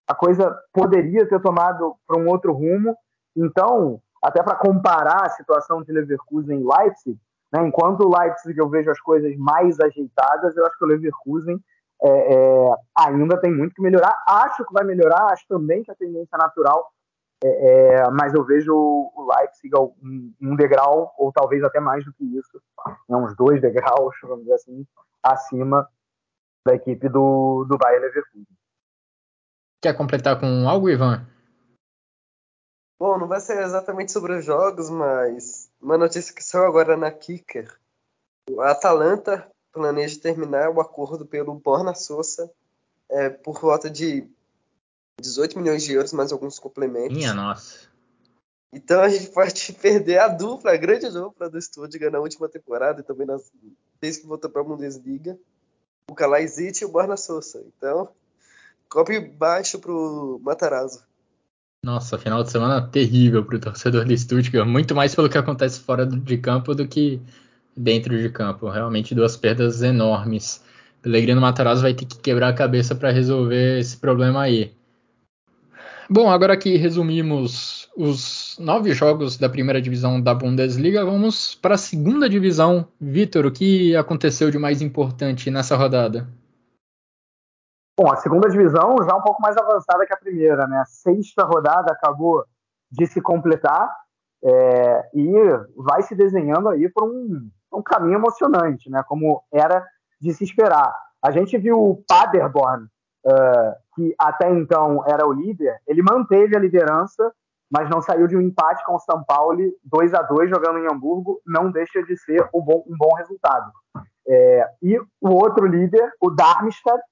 a 0.09 0.15
coisa 0.15 0.57
poderia 0.73 1.29
ter 1.29 1.41
tomado 1.41 1.97
para 2.07 2.19
um 2.19 2.29
outro 2.29 2.53
rumo. 2.53 2.97
Então, 3.37 4.01
até 4.23 4.43
para 4.43 4.57
comparar 4.57 5.27
a 5.27 5.31
situação 5.31 5.83
de 5.83 5.93
Leverkusen 5.93 6.61
e 6.61 6.65
Leipzig, 6.65 7.19
né, 7.55 7.65
enquanto 7.69 8.01
o 8.01 8.19
Leipzig 8.19 8.59
eu 8.59 8.69
vejo 8.69 8.91
as 8.91 9.01
coisas 9.01 9.37
mais 9.37 9.79
ajeitadas, 9.79 10.57
eu 10.57 10.67
acho 10.67 10.77
que 10.77 10.85
o 10.85 10.89
Leverkusen 10.89 11.63
é, 12.03 12.35
é, 12.35 12.75
ainda 12.99 13.41
tem 13.41 13.55
muito 13.55 13.77
que 13.77 13.81
melhorar. 13.81 14.13
Acho 14.27 14.65
que 14.65 14.73
vai 14.73 14.83
melhorar, 14.83 15.27
acho 15.31 15.47
também 15.47 15.85
que 15.85 15.91
a 15.93 15.95
tendência 15.95 16.35
é 16.35 16.39
natural, 16.39 16.91
é, 17.45 17.99
é 17.99 18.11
mas 18.11 18.35
eu 18.35 18.45
vejo 18.45 18.75
o 18.75 19.33
Leipzig 19.33 19.71
um, 19.77 20.35
um, 20.43 20.57
degrau, 20.57 21.15
ou 21.17 21.31
talvez 21.33 21.63
até 21.63 21.79
mais 21.79 22.05
do 22.05 22.13
que 22.13 22.25
isso, 22.25 22.61
né, 23.09 23.17
uns 23.17 23.37
dois 23.37 23.61
degraus, 23.61 24.17
vamos 24.25 24.41
dizer 24.41 24.55
assim, 24.55 24.85
acima 25.23 25.89
da 26.67 26.75
equipe 26.75 27.09
do, 27.09 27.65
do 27.69 27.79
Bayern 27.79 28.05
Leverkusen. 28.07 28.47
Quer 29.81 29.97
completar 29.97 30.41
com 30.41 30.69
algo, 30.69 30.91
Ivan? 30.91 31.25
Bom, 32.99 33.17
não 33.17 33.29
vai 33.29 33.39
ser 33.39 33.63
exatamente 33.63 34.11
sobre 34.11 34.33
os 34.39 34.45
jogos, 34.45 34.91
mas 34.91 35.64
uma 35.85 35.99
notícia 35.99 36.35
que 36.35 36.43
saiu 36.43 36.65
agora 36.65 36.97
na 36.97 37.11
Kicker. 37.11 37.79
A 38.59 38.71
Atalanta 38.71 39.47
planeja 39.71 40.19
terminar 40.19 40.71
o 40.71 40.81
acordo 40.81 41.27
pelo 41.27 41.55
Borna 41.55 41.95
Sousa 41.95 42.51
é, 43.11 43.29
por 43.29 43.61
volta 43.61 43.91
de 43.91 44.27
18 45.21 45.59
milhões 45.59 45.85
de 45.85 45.93
euros, 45.93 46.13
mais 46.13 46.33
alguns 46.33 46.59
complementos. 46.59 47.15
Minha 47.15 47.35
nossa. 47.35 47.87
Então 48.73 49.03
a 49.03 49.09
gente 49.11 49.31
pode 49.31 49.73
perder 49.81 50.19
a 50.19 50.29
dupla, 50.29 50.73
a 50.73 50.77
grande 50.77 51.11
dupla 51.11 51.51
do 51.51 51.61
Stuttgart 51.61 52.13
na 52.13 52.19
última 52.19 52.49
temporada 52.49 53.01
e 53.03 53.05
também 53.05 53.27
nas, 53.27 53.53
desde 54.01 54.23
que 54.23 54.27
voltou 54.27 54.51
para 54.51 54.63
a 54.63 54.65
Bundesliga. 54.65 55.39
O 56.11 56.15
Kalaizic 56.15 56.81
e 56.81 56.85
o 56.87 56.89
Borna 56.91 57.17
Sousa. 57.17 57.63
Então, 57.77 58.09
cobre 58.89 59.21
baixo 59.21 59.79
pro 59.79 60.41
Matarazzo. 60.43 61.05
Nossa, 61.85 62.17
final 62.17 62.43
de 62.43 62.51
semana 62.51 62.81
terrível 62.81 63.45
para 63.45 63.57
o 63.57 63.59
torcedor 63.59 64.07
do 64.07 64.17
Stuttgart. 64.17 64.67
Muito 64.67 64.95
mais 64.95 65.15
pelo 65.15 65.29
que 65.29 65.37
acontece 65.37 65.81
fora 65.81 66.07
de 66.07 66.39
campo 66.39 66.75
do 66.75 66.89
que 66.89 67.21
dentro 67.77 68.17
de 68.17 68.31
campo. 68.31 68.71
Realmente 68.71 69.15
duas 69.15 69.37
perdas 69.37 69.83
enormes. 69.83 70.65
Pellegrino 71.03 71.43
Matarazzo 71.43 71.83
vai 71.83 71.93
ter 71.93 72.07
que 72.07 72.19
quebrar 72.19 72.49
a 72.49 72.53
cabeça 72.55 72.95
para 72.95 73.11
resolver 73.11 73.79
esse 73.79 73.99
problema 73.99 74.41
aí. 74.41 74.73
Bom, 76.09 76.31
agora 76.31 76.57
que 76.57 76.75
resumimos 76.79 77.87
os 77.95 78.57
nove 78.59 78.95
jogos 78.95 79.37
da 79.37 79.51
primeira 79.51 79.83
divisão 79.83 80.19
da 80.19 80.35
Bundesliga, 80.35 81.05
vamos 81.05 81.55
para 81.55 81.75
a 81.75 81.79
segunda 81.79 82.31
divisão. 82.31 82.89
Vitor, 82.99 83.45
o 83.45 83.53
que 83.53 83.95
aconteceu 83.95 84.51
de 84.51 84.57
mais 84.59 84.81
importante 84.81 85.51
nessa 85.51 85.77
rodada? 85.77 86.27
Bom, 87.97 88.13
a 88.13 88.17
segunda 88.17 88.49
divisão 88.49 88.97
já 89.09 89.15
um 89.15 89.23
pouco 89.23 89.41
mais 89.41 89.57
avançada 89.57 90.05
que 90.05 90.13
a 90.13 90.19
primeira, 90.19 90.67
né? 90.67 90.79
A 90.79 90.85
sexta 90.85 91.45
rodada 91.45 91.93
acabou 91.93 92.45
de 92.91 93.07
se 93.07 93.21
completar 93.21 93.89
é, 94.45 95.11
e 95.15 95.33
vai 95.77 96.03
se 96.03 96.15
desenhando 96.15 96.69
aí 96.69 96.89
por 96.89 97.05
um, 97.05 97.49
um 97.73 97.83
caminho 97.83 98.19
emocionante, 98.19 98.91
né? 98.91 99.05
Como 99.07 99.43
era 99.53 99.87
de 100.21 100.35
se 100.35 100.43
esperar. 100.43 100.93
A 101.23 101.31
gente 101.31 101.57
viu 101.57 101.81
o 101.81 102.05
Paderborn, 102.09 102.85
uh, 103.27 103.75
que 103.95 104.15
até 104.19 104.51
então 104.51 105.05
era 105.07 105.27
o 105.27 105.33
líder, 105.33 105.81
ele 105.87 106.03
manteve 106.03 106.57
a 106.57 106.61
liderança, 106.61 107.33
mas 107.71 107.89
não 107.89 108.03
saiu 108.03 108.27
de 108.27 108.37
um 108.37 108.41
empate 108.41 108.85
com 108.85 108.95
o 108.95 109.01
São 109.01 109.23
Paulo, 109.25 109.57
2 109.85 110.15
a 110.15 110.23
2 110.23 110.51
jogando 110.51 110.79
em 110.79 110.87
Hamburgo, 110.87 111.41
não 111.47 111.71
deixa 111.71 112.03
de 112.03 112.17
ser 112.17 112.49
um 112.55 112.61
bom, 112.61 112.85
um 112.87 112.97
bom 112.97 113.15
resultado. 113.15 113.71
É, 114.27 114.69
e 114.83 114.99
o 114.99 115.29
outro 115.29 115.67
líder, 115.67 116.13
o 116.21 116.31
Darmstadt, 116.31 117.03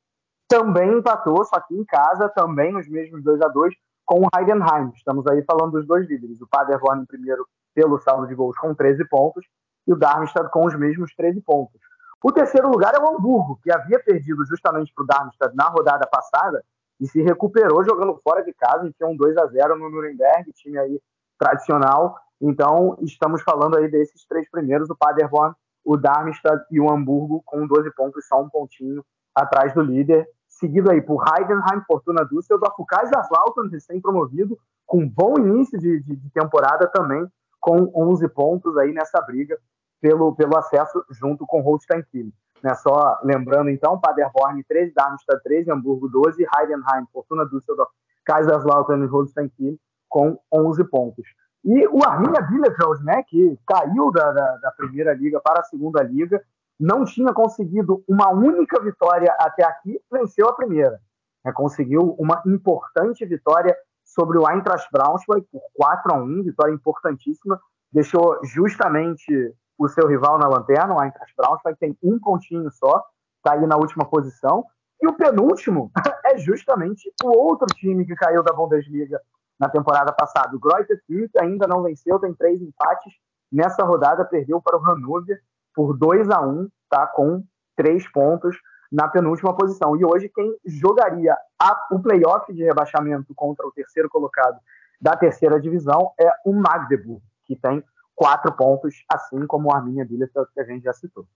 também 0.52 0.98
empatou, 0.98 1.42
só 1.46 1.58
que 1.60 1.74
em 1.74 1.82
casa, 1.82 2.28
também 2.28 2.72
nos 2.72 2.86
mesmos 2.86 3.24
2 3.24 3.40
a 3.40 3.48
2 3.48 3.74
com 4.04 4.20
o 4.20 4.28
Heidenheim. 4.36 4.92
Estamos 4.94 5.26
aí 5.26 5.42
falando 5.44 5.72
dos 5.72 5.86
dois 5.86 6.06
líderes. 6.06 6.42
O 6.42 6.46
Paderborn 6.46 7.02
em 7.02 7.06
primeiro 7.06 7.46
pelo 7.74 7.98
saldo 7.98 8.26
de 8.26 8.34
gols 8.34 8.58
com 8.58 8.74
13 8.74 9.08
pontos 9.08 9.46
e 9.86 9.94
o 9.94 9.96
Darmstadt 9.96 10.50
com 10.50 10.66
os 10.66 10.78
mesmos 10.78 11.14
13 11.16 11.40
pontos. 11.40 11.80
O 12.22 12.30
terceiro 12.30 12.68
lugar 12.68 12.94
é 12.94 12.98
o 12.98 13.16
Hamburgo, 13.16 13.58
que 13.62 13.72
havia 13.72 13.98
perdido 13.98 14.44
justamente 14.44 14.92
para 14.94 15.04
o 15.04 15.06
Darmstadt 15.06 15.56
na 15.56 15.70
rodada 15.70 16.06
passada 16.06 16.62
e 17.00 17.08
se 17.08 17.22
recuperou 17.22 17.82
jogando 17.82 18.20
fora 18.22 18.44
de 18.44 18.52
casa 18.52 18.86
e 18.86 19.04
um 19.06 19.16
2 19.16 19.38
a 19.38 19.46
0 19.46 19.78
no 19.78 19.88
Nuremberg, 19.88 20.52
time 20.52 20.76
aí 20.76 21.00
tradicional. 21.38 22.14
Então, 22.38 22.98
estamos 23.00 23.40
falando 23.42 23.78
aí 23.78 23.90
desses 23.90 24.26
três 24.26 24.50
primeiros, 24.50 24.90
o 24.90 24.96
Paderborn, 24.96 25.54
o 25.82 25.96
Darmstadt 25.96 26.62
e 26.70 26.78
o 26.78 26.90
Hamburgo, 26.90 27.42
com 27.46 27.66
12 27.66 27.90
pontos, 27.94 28.26
só 28.28 28.42
um 28.42 28.50
pontinho 28.50 29.02
atrás 29.34 29.72
do 29.72 29.80
líder. 29.80 30.28
Seguido 30.62 30.92
aí 30.92 31.02
por 31.02 31.24
Heidenheim, 31.26 31.82
Fortuna 31.88 32.24
Düsseldorf, 32.24 32.76
o 32.78 32.86
Kaiserslautern, 32.86 33.68
recém-promovido, 33.68 34.56
com 34.86 34.98
um 34.98 35.08
bom 35.08 35.34
início 35.36 35.76
de, 35.76 36.00
de, 36.00 36.14
de 36.14 36.30
temporada 36.30 36.86
também, 36.86 37.26
com 37.60 37.90
11 37.92 38.28
pontos 38.28 38.76
aí 38.76 38.92
nessa 38.92 39.20
briga 39.22 39.58
pelo, 40.00 40.32
pelo 40.36 40.56
acesso 40.56 41.04
junto 41.10 41.44
com 41.48 41.62
Holstein 41.62 42.04
Kiel. 42.12 42.28
Né? 42.62 42.72
Só 42.76 43.18
lembrando 43.24 43.70
então, 43.70 43.98
Paderborn 43.98 44.62
13, 44.62 44.92
Darmstadt 44.94 45.42
13, 45.42 45.72
Hamburgo 45.72 46.08
12, 46.08 46.46
Heidenheim, 46.56 47.06
Fortuna 47.12 47.44
Düsseldorf, 47.44 47.90
Kaiserslautern 48.24 49.02
e 49.02 49.08
Holstein 49.08 49.48
Kiel 49.48 49.74
com 50.08 50.38
11 50.54 50.84
pontos. 50.84 51.26
E 51.64 51.88
o 51.88 52.04
Arminia 52.04 52.40
Bielefeld, 52.40 53.04
né, 53.04 53.24
que 53.26 53.58
caiu 53.66 54.12
da, 54.12 54.30
da, 54.30 54.56
da, 54.58 54.70
primeira 54.76 55.12
liga 55.12 55.40
para 55.40 55.58
a 55.58 55.64
segunda 55.64 56.04
liga, 56.04 56.40
não 56.82 57.04
tinha 57.04 57.32
conseguido 57.32 58.02
uma 58.08 58.30
única 58.30 58.82
vitória 58.82 59.32
até 59.38 59.64
aqui, 59.64 60.00
venceu 60.10 60.48
a 60.48 60.52
primeira. 60.52 61.00
É, 61.46 61.52
conseguiu 61.52 62.16
uma 62.18 62.42
importante 62.44 63.24
vitória 63.24 63.76
sobre 64.04 64.36
o 64.36 64.50
Eintracht 64.50 64.88
Braunschweig 64.90 65.46
por 65.52 65.62
4 65.74 66.12
a 66.12 66.16
1, 66.18 66.42
vitória 66.42 66.74
importantíssima, 66.74 67.60
deixou 67.92 68.36
justamente 68.44 69.54
o 69.78 69.88
seu 69.88 70.08
rival 70.08 70.38
na 70.40 70.48
lanterna, 70.48 70.94
o 70.94 71.02
Eintracht 71.02 71.32
Braunschweig 71.36 71.78
tem 71.78 71.96
um 72.02 72.18
pontinho 72.18 72.68
só, 72.72 73.04
está 73.36 73.52
aí 73.52 73.64
na 73.64 73.76
última 73.76 74.04
posição, 74.04 74.64
e 75.00 75.06
o 75.06 75.14
penúltimo 75.14 75.92
é 76.26 76.36
justamente 76.36 77.12
o 77.22 77.28
outro 77.28 77.66
time 77.76 78.04
que 78.04 78.16
caiu 78.16 78.42
da 78.42 78.52
Bundesliga 78.52 79.20
na 79.58 79.68
temporada 79.68 80.12
passada. 80.12 80.56
O 80.56 80.58
Greuther 80.58 81.00
Fürth 81.06 81.30
ainda 81.38 81.68
não 81.68 81.84
venceu, 81.84 82.18
tem 82.18 82.34
três 82.34 82.60
empates. 82.60 83.12
Nessa 83.52 83.84
rodada 83.84 84.24
perdeu 84.24 84.60
para 84.60 84.76
o 84.76 84.80
Hannover 84.80 85.40
por 85.74 85.96
2 85.96 86.30
a 86.30 86.40
1 86.40 86.68
tá, 86.88 87.06
com 87.06 87.42
três 87.76 88.10
pontos 88.10 88.56
na 88.90 89.08
penúltima 89.08 89.56
posição. 89.56 89.96
E 89.96 90.04
hoje 90.04 90.28
quem 90.28 90.54
jogaria 90.64 91.36
a, 91.58 91.88
o 91.90 92.00
playoff 92.00 92.52
de 92.52 92.62
rebaixamento 92.62 93.34
contra 93.34 93.66
o 93.66 93.72
terceiro 93.72 94.08
colocado 94.08 94.58
da 95.00 95.16
terceira 95.16 95.60
divisão 95.60 96.12
é 96.20 96.30
o 96.44 96.52
Magdeburg, 96.52 97.22
que 97.44 97.56
tem 97.56 97.82
quatro 98.14 98.52
pontos, 98.52 99.02
assim 99.12 99.46
como 99.46 99.68
o 99.68 99.74
Arminia 99.74 100.04
Bielefeld, 100.04 100.48
que 100.52 100.60
a 100.60 100.64
gente 100.64 100.84
já 100.84 100.92
citou. 100.92 101.26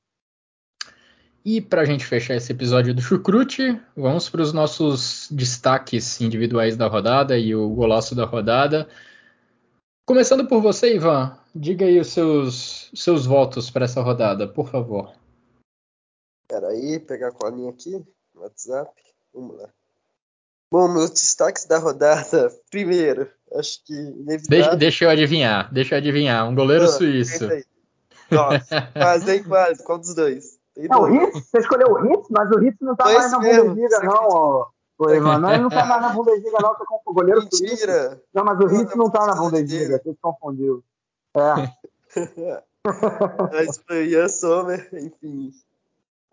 E 1.45 1.61
para 1.61 1.83
a 1.83 1.85
gente 1.85 2.05
fechar 2.05 2.35
esse 2.35 2.53
episódio 2.53 2.93
do 2.93 3.01
Chucrute, 3.01 3.81
vamos 3.97 4.29
para 4.29 4.43
os 4.43 4.53
nossos 4.53 5.29
destaques 5.31 6.21
individuais 6.21 6.77
da 6.77 6.89
rodada 6.89 7.39
e 7.39 7.55
o 7.55 7.69
golaço 7.71 8.15
da 8.17 8.25
rodada. 8.25 8.89
Começando 10.07 10.47
por 10.47 10.63
você, 10.63 10.95
Ivan, 10.95 11.37
diga 11.53 11.85
aí 11.85 11.99
os 11.99 12.13
seus, 12.13 12.93
seus 12.95 13.27
votos 13.27 13.71
para 13.71 13.87
essa 13.87 14.01
rodada, 14.01 14.47
por 14.47 14.69
favor. 14.69 15.13
Espera 16.45 16.69
aí, 16.69 17.01
pegar 17.01 17.29
a 17.29 17.33
colinha 17.33 17.71
aqui 17.71 17.91
no 18.33 18.43
WhatsApp. 18.43 18.93
Vamos 19.35 19.59
lá. 19.59 19.69
Bom, 20.71 20.87
meus 20.87 21.11
destaques 21.11 21.65
da 21.65 21.79
rodada. 21.79 22.55
Primeiro, 22.71 23.29
acho 23.55 23.83
que 23.85 23.93
inevitável. 23.93 24.49
Deixa, 24.49 24.77
deixa 24.77 25.05
eu 25.07 25.11
adivinhar, 25.11 25.75
deixa 25.75 25.97
eu 25.97 25.99
adivinhar. 25.99 26.49
Um 26.49 26.55
goleiro 26.55 26.85
ah, 26.85 26.89
suíço. 26.89 27.49
Nossa, 28.31 28.83
quase, 28.95 29.33
hein, 29.33 29.43
quase. 29.43 29.83
Qual 29.83 29.99
dos 29.99 30.15
dois? 30.15 30.57
Tem 30.73 30.87
é, 30.89 30.97
o 30.97 31.09
Hitz, 31.09 31.49
você 31.51 31.59
escolheu 31.59 31.89
o 31.89 32.07
Hitz, 32.07 32.29
mas 32.31 32.49
o 32.53 32.63
Hitz 32.63 32.77
não 32.81 32.95
tá 32.95 33.07
mais 33.07 33.33
na 33.33 33.39
Bundesliga, 33.41 33.99
não, 34.05 34.29
ó. 34.29 34.69
Foi, 34.97 35.21
mano. 35.21 35.51
Ele 35.51 35.63
não 35.63 35.69
tá 35.69 35.85
mais 35.85 36.03
na 36.03 36.09
Bundesliga, 36.11 36.59
não. 36.61 36.75
Você 36.75 36.85
o 37.05 37.13
goleiro 37.13 37.41
Mentira. 37.43 38.09
Suíço. 38.09 38.23
Não, 38.33 38.45
mas 38.45 38.59
o 38.59 38.69
Hitz 38.69 38.97
não 38.97 39.11
tá 39.11 39.27
na 39.27 39.35
Bundesliga. 39.35 40.01
Você 40.03 40.11
se 40.11 40.19
confundiu. 40.21 40.83
É. 41.35 42.63
mas 43.53 43.79
foi 43.79 44.09
Ian 44.09 44.29
Sommer, 44.29 44.89
enfim 44.93 45.53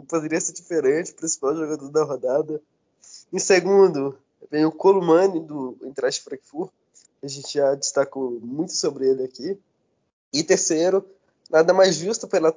poderia 0.07 0.39
ser 0.39 0.53
diferente, 0.53 1.13
principal 1.13 1.55
jogador 1.55 1.89
da 1.89 2.03
rodada. 2.03 2.61
Em 3.31 3.39
segundo, 3.39 4.17
vem 4.49 4.65
o 4.65 4.71
Columani 4.71 5.39
do 5.39 5.77
Eintracht 5.83 6.23
Frankfurt. 6.23 6.71
A 7.21 7.27
gente 7.27 7.53
já 7.53 7.73
destacou 7.75 8.39
muito 8.41 8.73
sobre 8.73 9.07
ele 9.07 9.23
aqui. 9.23 9.57
E 10.31 10.43
terceiro, 10.43 11.05
nada 11.49 11.73
mais 11.73 11.95
justo 11.95 12.27
pela, 12.27 12.55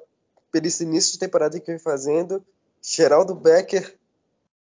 pelo 0.51 0.67
início 0.67 1.13
de 1.13 1.19
temporada 1.19 1.59
que 1.61 1.67
vem 1.67 1.79
fazendo, 1.79 2.45
Geraldo 2.83 3.35
Becker 3.35 3.97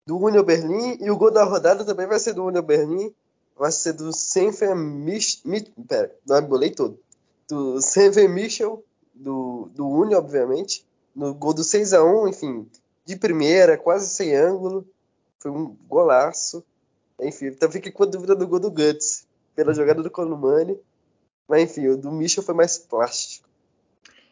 do 0.06 0.18
Union 0.18 0.44
Berlin. 0.44 0.98
E 1.02 1.10
o 1.10 1.18
gol 1.18 1.32
da 1.32 1.44
rodada 1.44 1.84
também 1.86 2.08
vai 2.08 2.20
ser 2.20 2.34
do 2.34 2.46
Union 2.46 2.62
Berlin. 2.62 3.14
Vai 3.58 3.72
ser 3.72 3.94
do 3.94 4.12
Senfer 4.12 4.76
Michel. 4.76 5.42
Pera, 5.88 6.16
não 6.26 6.40
embolei 6.40 6.72
todo. 6.72 7.00
Do 7.48 7.82
Senfer 7.82 8.30
Michel, 8.30 8.84
do, 9.14 9.70
do 9.74 9.88
Union, 9.88 10.18
obviamente 10.18 10.86
no 11.16 11.34
gol 11.34 11.54
do 11.54 11.64
6 11.64 11.94
a 11.94 12.04
1 12.04 12.28
enfim, 12.28 12.68
de 13.06 13.16
primeira, 13.16 13.78
quase 13.78 14.10
sem 14.10 14.36
ângulo. 14.36 14.86
Foi 15.40 15.52
um 15.52 15.76
golaço. 15.88 16.64
Enfim, 17.22 17.48
então 17.48 17.70
fiquei 17.70 17.92
com 17.92 18.04
a 18.04 18.08
dúvida 18.08 18.36
do 18.36 18.48
gol 18.48 18.60
do 18.60 18.72
Guts, 18.72 19.26
pela 19.56 19.74
jogada 19.74 20.02
do 20.02 20.10
Columani. 20.10 20.78
Mas 21.48 21.64
enfim, 21.64 21.88
o 21.88 21.98
do 21.98 22.12
Michel 22.12 22.44
foi 22.44 22.56
mais 22.56 22.78
plástico. 22.78 23.48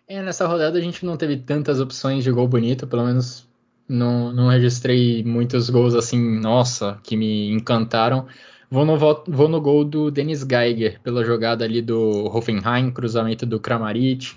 É, 0.07 0.21
nessa 0.21 0.47
rodada 0.47 0.77
a 0.77 0.81
gente 0.81 1.05
não 1.05 1.15
teve 1.15 1.37
tantas 1.37 1.79
opções 1.79 2.23
de 2.23 2.31
gol 2.31 2.47
bonito, 2.47 2.87
pelo 2.87 3.05
menos 3.05 3.47
não, 3.91 4.33
não 4.33 4.47
registrei 4.49 5.23
muitos 5.23 5.69
gols 5.69 5.93
assim, 5.93 6.39
nossa, 6.39 6.99
que 7.03 7.15
me 7.15 7.51
encantaram. 7.51 8.25
Vou 8.69 8.85
no, 8.85 8.97
vou 8.97 9.49
no 9.49 9.59
gol 9.59 9.83
do 9.83 10.09
Dennis 10.09 10.45
Geiger, 10.49 10.99
pela 11.01 11.23
jogada 11.25 11.65
ali 11.65 11.81
do 11.81 12.25
Hoffenheim, 12.33 12.89
cruzamento 12.91 13.45
do 13.45 13.59
Kramaric 13.59 14.35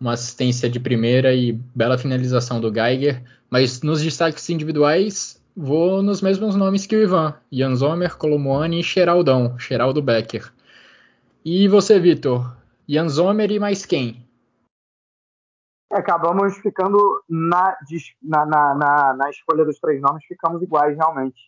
uma 0.00 0.12
assistência 0.12 0.68
de 0.68 0.78
primeira 0.78 1.34
e 1.34 1.52
bela 1.74 1.98
finalização 1.98 2.60
do 2.60 2.72
Geiger. 2.72 3.22
Mas 3.50 3.82
nos 3.82 4.02
destaques 4.02 4.48
individuais, 4.50 5.40
vou 5.56 6.02
nos 6.02 6.20
mesmos 6.20 6.54
nomes 6.54 6.86
que 6.86 6.96
o 6.96 7.02
Ivan: 7.02 7.34
Jan 7.50 7.74
Zomer, 7.74 8.16
Colomone 8.16 8.80
e 8.80 8.82
Geraldão, 8.82 9.56
Geraldo 9.58 10.02
Becker. 10.02 10.52
E 11.44 11.68
você, 11.68 11.98
Vitor? 11.98 12.56
Jan 12.88 13.08
Zomer 13.08 13.50
e 13.50 13.58
mais 13.58 13.86
quem? 13.86 14.25
Acabamos 15.92 16.56
ficando 16.58 16.98
na, 17.28 17.76
na, 18.22 18.74
na, 18.74 19.14
na, 19.14 19.30
escolha 19.30 19.64
dos 19.64 19.78
três 19.78 20.00
nomes, 20.00 20.24
ficamos 20.26 20.60
iguais 20.62 20.96
realmente. 20.96 21.40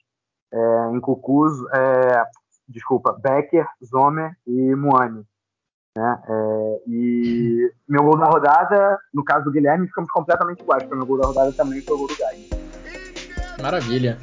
É, 0.53 0.91
em 0.95 1.01
Cucuzo, 1.01 1.69
é, 1.75 2.25
desculpa, 2.69 3.19
Becker, 3.21 3.67
Zomer 3.85 4.37
e 4.47 4.75
Moani. 4.75 5.25
Né? 5.97 6.23
É, 6.29 6.83
e 6.87 7.73
meu 7.89 8.05
gol 8.05 8.17
da 8.17 8.27
rodada, 8.27 8.99
no 9.13 9.25
caso 9.25 9.45
do 9.45 9.51
Guilherme, 9.51 9.89
ficamos 9.89 10.11
completamente 10.11 10.63
iguais, 10.63 10.83
porque 10.85 10.97
meu 10.97 11.07
gol 11.07 11.19
da 11.19 11.27
rodada 11.27 11.53
também 11.53 11.83
foi 11.83 11.95
o 11.95 11.99
gol 11.99 12.09
do 12.09 12.17
Gai. 12.17 12.37
Maravilha. 13.61 14.17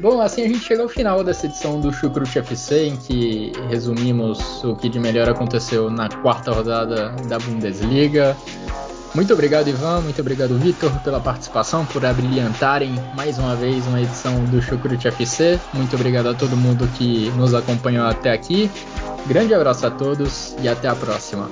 Bom, 0.00 0.20
assim 0.20 0.44
a 0.44 0.48
gente 0.48 0.60
chega 0.60 0.82
ao 0.82 0.88
final 0.88 1.22
dessa 1.22 1.46
edição 1.46 1.78
do 1.78 1.92
Chucrute 1.92 2.38
FC, 2.38 2.86
em 2.86 2.96
que 2.96 3.52
resumimos 3.68 4.64
o 4.64 4.74
que 4.74 4.88
de 4.88 4.98
melhor 4.98 5.28
aconteceu 5.28 5.90
na 5.90 6.08
quarta 6.08 6.52
rodada 6.52 7.10
da 7.28 7.38
Bundesliga. 7.38 8.34
Muito 9.14 9.32
obrigado, 9.32 9.68
Ivan. 9.68 10.02
Muito 10.02 10.20
obrigado, 10.20 10.56
Vitor, 10.56 10.90
pela 11.00 11.20
participação, 11.20 11.84
por 11.84 12.04
abrilhantarem 12.04 12.94
mais 13.16 13.38
uma 13.38 13.56
vez 13.56 13.84
uma 13.86 14.00
edição 14.00 14.44
do 14.44 14.62
Chucrute 14.62 15.08
FC. 15.08 15.58
Muito 15.74 15.96
obrigado 15.96 16.28
a 16.28 16.34
todo 16.34 16.56
mundo 16.56 16.88
que 16.96 17.30
nos 17.30 17.52
acompanhou 17.52 18.06
até 18.06 18.30
aqui. 18.30 18.70
Grande 19.26 19.52
abraço 19.52 19.86
a 19.86 19.90
todos 19.90 20.54
e 20.62 20.68
até 20.68 20.88
a 20.88 20.94
próxima. 20.94 21.50